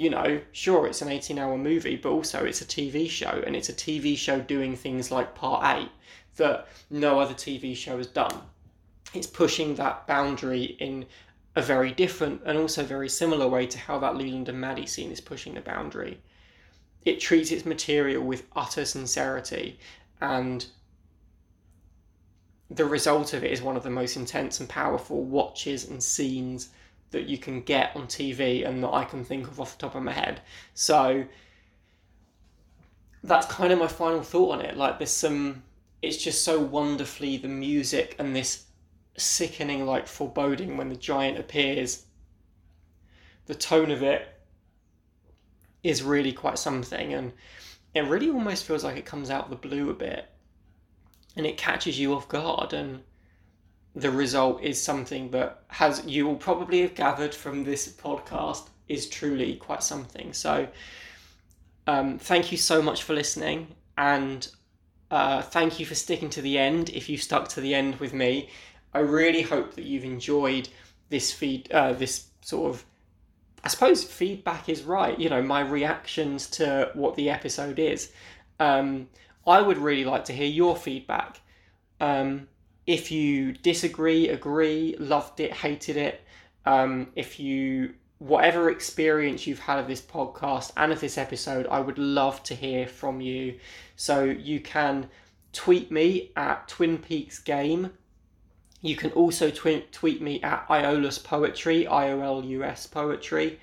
you 0.00 0.08
know, 0.08 0.40
sure, 0.52 0.86
it's 0.86 1.02
an 1.02 1.10
18 1.10 1.38
hour 1.38 1.58
movie, 1.58 1.94
but 1.94 2.08
also 2.08 2.46
it's 2.46 2.62
a 2.62 2.64
TV 2.64 3.06
show, 3.06 3.42
and 3.46 3.54
it's 3.54 3.68
a 3.68 3.74
TV 3.74 4.16
show 4.16 4.40
doing 4.40 4.74
things 4.74 5.10
like 5.10 5.34
part 5.34 5.76
eight 5.76 5.90
that 6.36 6.68
no 6.88 7.20
other 7.20 7.34
TV 7.34 7.76
show 7.76 7.98
has 7.98 8.06
done. 8.06 8.40
It's 9.12 9.26
pushing 9.26 9.74
that 9.74 10.06
boundary 10.06 10.76
in 10.78 11.06
a 11.56 11.62
very 11.62 11.90
different 11.90 12.42
and 12.44 12.56
also 12.56 12.84
very 12.84 13.08
similar 13.08 13.48
way 13.48 13.66
to 13.66 13.78
how 13.78 13.98
that 13.98 14.16
Leland 14.16 14.48
and 14.48 14.60
Maddie 14.60 14.86
scene 14.86 15.10
is 15.10 15.20
pushing 15.20 15.54
the 15.54 15.60
boundary. 15.60 16.20
It 17.04 17.18
treats 17.18 17.50
its 17.50 17.64
material 17.64 18.22
with 18.22 18.46
utter 18.54 18.84
sincerity, 18.84 19.78
and 20.20 20.66
the 22.70 22.84
result 22.84 23.32
of 23.32 23.42
it 23.42 23.50
is 23.50 23.62
one 23.62 23.76
of 23.76 23.82
the 23.82 23.90
most 23.90 24.16
intense 24.16 24.60
and 24.60 24.68
powerful 24.68 25.24
watches 25.24 25.88
and 25.88 26.02
scenes 26.02 26.68
that 27.10 27.24
you 27.26 27.36
can 27.36 27.62
get 27.62 27.94
on 27.96 28.06
TV 28.06 28.66
and 28.66 28.82
that 28.84 28.92
I 28.92 29.04
can 29.04 29.24
think 29.24 29.48
of 29.48 29.60
off 29.60 29.76
the 29.76 29.86
top 29.86 29.96
of 29.96 30.02
my 30.02 30.12
head. 30.12 30.40
So 30.74 31.24
that's 33.24 33.46
kind 33.46 33.72
of 33.72 33.80
my 33.80 33.88
final 33.88 34.22
thought 34.22 34.58
on 34.58 34.60
it. 34.60 34.76
Like 34.76 34.98
there's 34.98 35.10
some 35.10 35.64
it's 36.02 36.16
just 36.16 36.44
so 36.44 36.58
wonderfully 36.60 37.36
the 37.36 37.48
music 37.48 38.16
and 38.18 38.34
this 38.34 38.64
sickening 39.16 39.86
like 39.86 40.06
foreboding 40.06 40.76
when 40.76 40.88
the 40.88 40.96
giant 40.96 41.38
appears. 41.38 42.04
The 43.46 43.54
tone 43.54 43.90
of 43.90 44.02
it 44.02 44.28
is 45.82 46.02
really 46.02 46.32
quite 46.32 46.58
something 46.58 47.14
and 47.14 47.32
it 47.94 48.02
really 48.02 48.30
almost 48.30 48.64
feels 48.64 48.84
like 48.84 48.96
it 48.96 49.06
comes 49.06 49.30
out 49.30 49.50
the 49.50 49.56
blue 49.56 49.90
a 49.90 49.94
bit 49.94 50.28
and 51.36 51.46
it 51.46 51.56
catches 51.56 51.98
you 51.98 52.14
off 52.14 52.28
guard 52.28 52.72
and 52.72 53.02
the 53.94 54.10
result 54.10 54.62
is 54.62 54.80
something 54.80 55.30
that 55.30 55.62
has 55.68 56.04
you 56.06 56.26
will 56.26 56.36
probably 56.36 56.82
have 56.82 56.94
gathered 56.94 57.34
from 57.34 57.64
this 57.64 57.88
podcast 57.88 58.68
is 58.88 59.08
truly 59.08 59.56
quite 59.56 59.82
something. 59.82 60.32
So 60.32 60.68
um, 61.86 62.18
thank 62.18 62.52
you 62.52 62.58
so 62.58 62.82
much 62.82 63.02
for 63.02 63.14
listening 63.14 63.74
and 63.96 64.46
uh, 65.10 65.42
thank 65.42 65.80
you 65.80 65.86
for 65.86 65.94
sticking 65.94 66.30
to 66.30 66.42
the 66.42 66.56
end 66.56 66.90
if 66.90 67.08
you 67.08 67.16
stuck 67.16 67.48
to 67.48 67.60
the 67.60 67.74
end 67.74 67.96
with 67.96 68.12
me. 68.12 68.48
I 68.92 69.00
really 69.00 69.42
hope 69.42 69.74
that 69.74 69.84
you've 69.84 70.04
enjoyed 70.04 70.68
this 71.08 71.32
feed, 71.32 71.70
uh, 71.72 71.92
this 71.92 72.26
sort 72.40 72.74
of, 72.74 72.84
I 73.62 73.68
suppose 73.68 74.04
feedback 74.04 74.68
is 74.68 74.82
right. 74.82 75.18
You 75.18 75.28
know, 75.28 75.42
my 75.42 75.60
reactions 75.60 76.48
to 76.50 76.90
what 76.94 77.14
the 77.16 77.30
episode 77.30 77.78
is. 77.78 78.12
Um, 78.58 79.08
I 79.46 79.60
would 79.60 79.78
really 79.78 80.04
like 80.04 80.24
to 80.26 80.32
hear 80.32 80.46
your 80.46 80.76
feedback. 80.76 81.40
Um, 82.00 82.48
if 82.86 83.10
you 83.10 83.52
disagree, 83.52 84.28
agree, 84.28 84.96
loved 84.98 85.40
it, 85.40 85.52
hated 85.52 85.96
it, 85.96 86.22
um, 86.66 87.08
if 87.14 87.40
you 87.40 87.94
whatever 88.18 88.70
experience 88.70 89.46
you've 89.46 89.58
had 89.58 89.78
of 89.78 89.86
this 89.86 90.02
podcast 90.02 90.72
and 90.76 90.92
of 90.92 91.00
this 91.00 91.16
episode, 91.16 91.66
I 91.68 91.80
would 91.80 91.98
love 91.98 92.42
to 92.44 92.54
hear 92.54 92.86
from 92.86 93.20
you. 93.20 93.58
So 93.96 94.24
you 94.24 94.60
can 94.60 95.08
tweet 95.52 95.90
me 95.90 96.30
at 96.36 96.68
Twin 96.68 96.98
Peaks 96.98 97.38
Game. 97.38 97.92
You 98.82 98.96
can 98.96 99.10
also 99.12 99.50
twi- 99.50 99.84
tweet 99.92 100.22
me 100.22 100.42
at 100.42 100.66
Iolus 100.68 101.22
Poetry, 101.22 101.86
I 101.86 102.10
O 102.12 102.20
L 102.20 102.44
U 102.44 102.64
S 102.64 102.86
Poetry. 102.86 103.58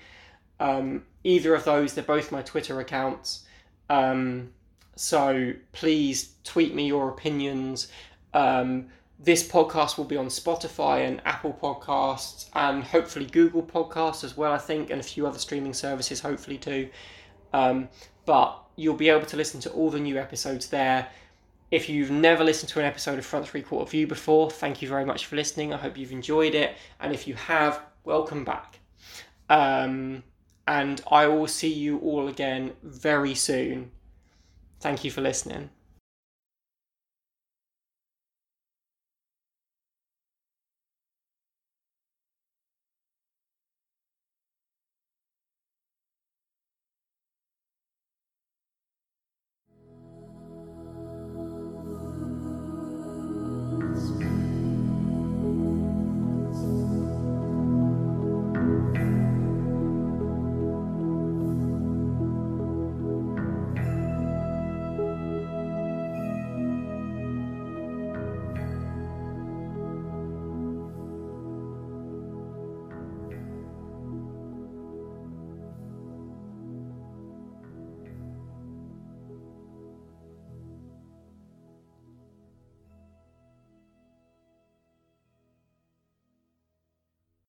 Um, 0.60 1.04
either 1.24 1.56
of 1.56 1.64
those, 1.64 1.94
they're 1.94 2.04
both 2.04 2.32
my 2.32 2.42
Twitter 2.42 2.80
accounts. 2.80 3.46
Um, 3.90 4.52
so 4.96 5.54
please 5.72 6.34
tweet 6.44 6.74
me 6.74 6.88
your 6.88 7.10
opinions. 7.10 7.88
Um, 8.34 8.88
this 9.20 9.48
podcast 9.48 9.98
will 9.98 10.06
be 10.06 10.18
on 10.18 10.28
Spotify 10.28 11.08
and 11.08 11.22
Apple 11.26 11.58
Podcasts 11.60 12.50
and 12.54 12.84
hopefully 12.84 13.26
Google 13.26 13.64
Podcasts 13.64 14.24
as 14.24 14.38
well, 14.38 14.52
I 14.52 14.60
think, 14.60 14.92
and 14.92 15.00
a 15.00 15.04
few 15.04 15.26
other 15.26 15.40
streaming 15.40 15.74
services, 15.74 16.20
hopefully 16.20 16.58
too. 16.58 16.90
Um, 17.54 17.90
but 18.26 18.60
you'll 18.76 18.96
be 18.96 19.10
able 19.10 19.26
to 19.26 19.38
listen 19.38 19.60
to 19.62 19.72
all 19.72 19.90
the 19.90 20.00
new 20.00 20.18
episodes 20.18 20.68
there. 20.68 21.08
If 21.70 21.90
you've 21.90 22.12
never 22.12 22.46
listened 22.46 22.70
to 22.70 22.80
an 22.80 22.86
episode 22.86 23.20
of 23.20 23.26
Front 23.26 23.48
Three 23.48 23.62
Quarter 23.62 23.92
View 23.92 24.08
before, 24.08 24.50
thank 24.50 24.82
you 24.82 24.88
very 24.88 25.04
much 25.04 25.26
for 25.26 25.36
listening. 25.36 25.74
I 25.74 25.78
hope 25.78 25.98
you've 25.98 26.14
enjoyed 26.14 26.56
it. 26.56 26.78
And 27.02 27.14
if 27.14 27.28
you 27.28 27.36
have, 27.36 27.82
welcome 28.06 28.46
back. 28.46 28.80
Um, 29.50 30.24
and 30.66 31.02
I 31.12 31.28
will 31.28 31.48
see 31.48 31.72
you 31.72 32.00
all 32.00 32.30
again 32.30 32.72
very 32.84 33.36
soon. 33.36 33.92
Thank 34.80 35.04
you 35.04 35.12
for 35.12 35.20
listening. 35.20 35.70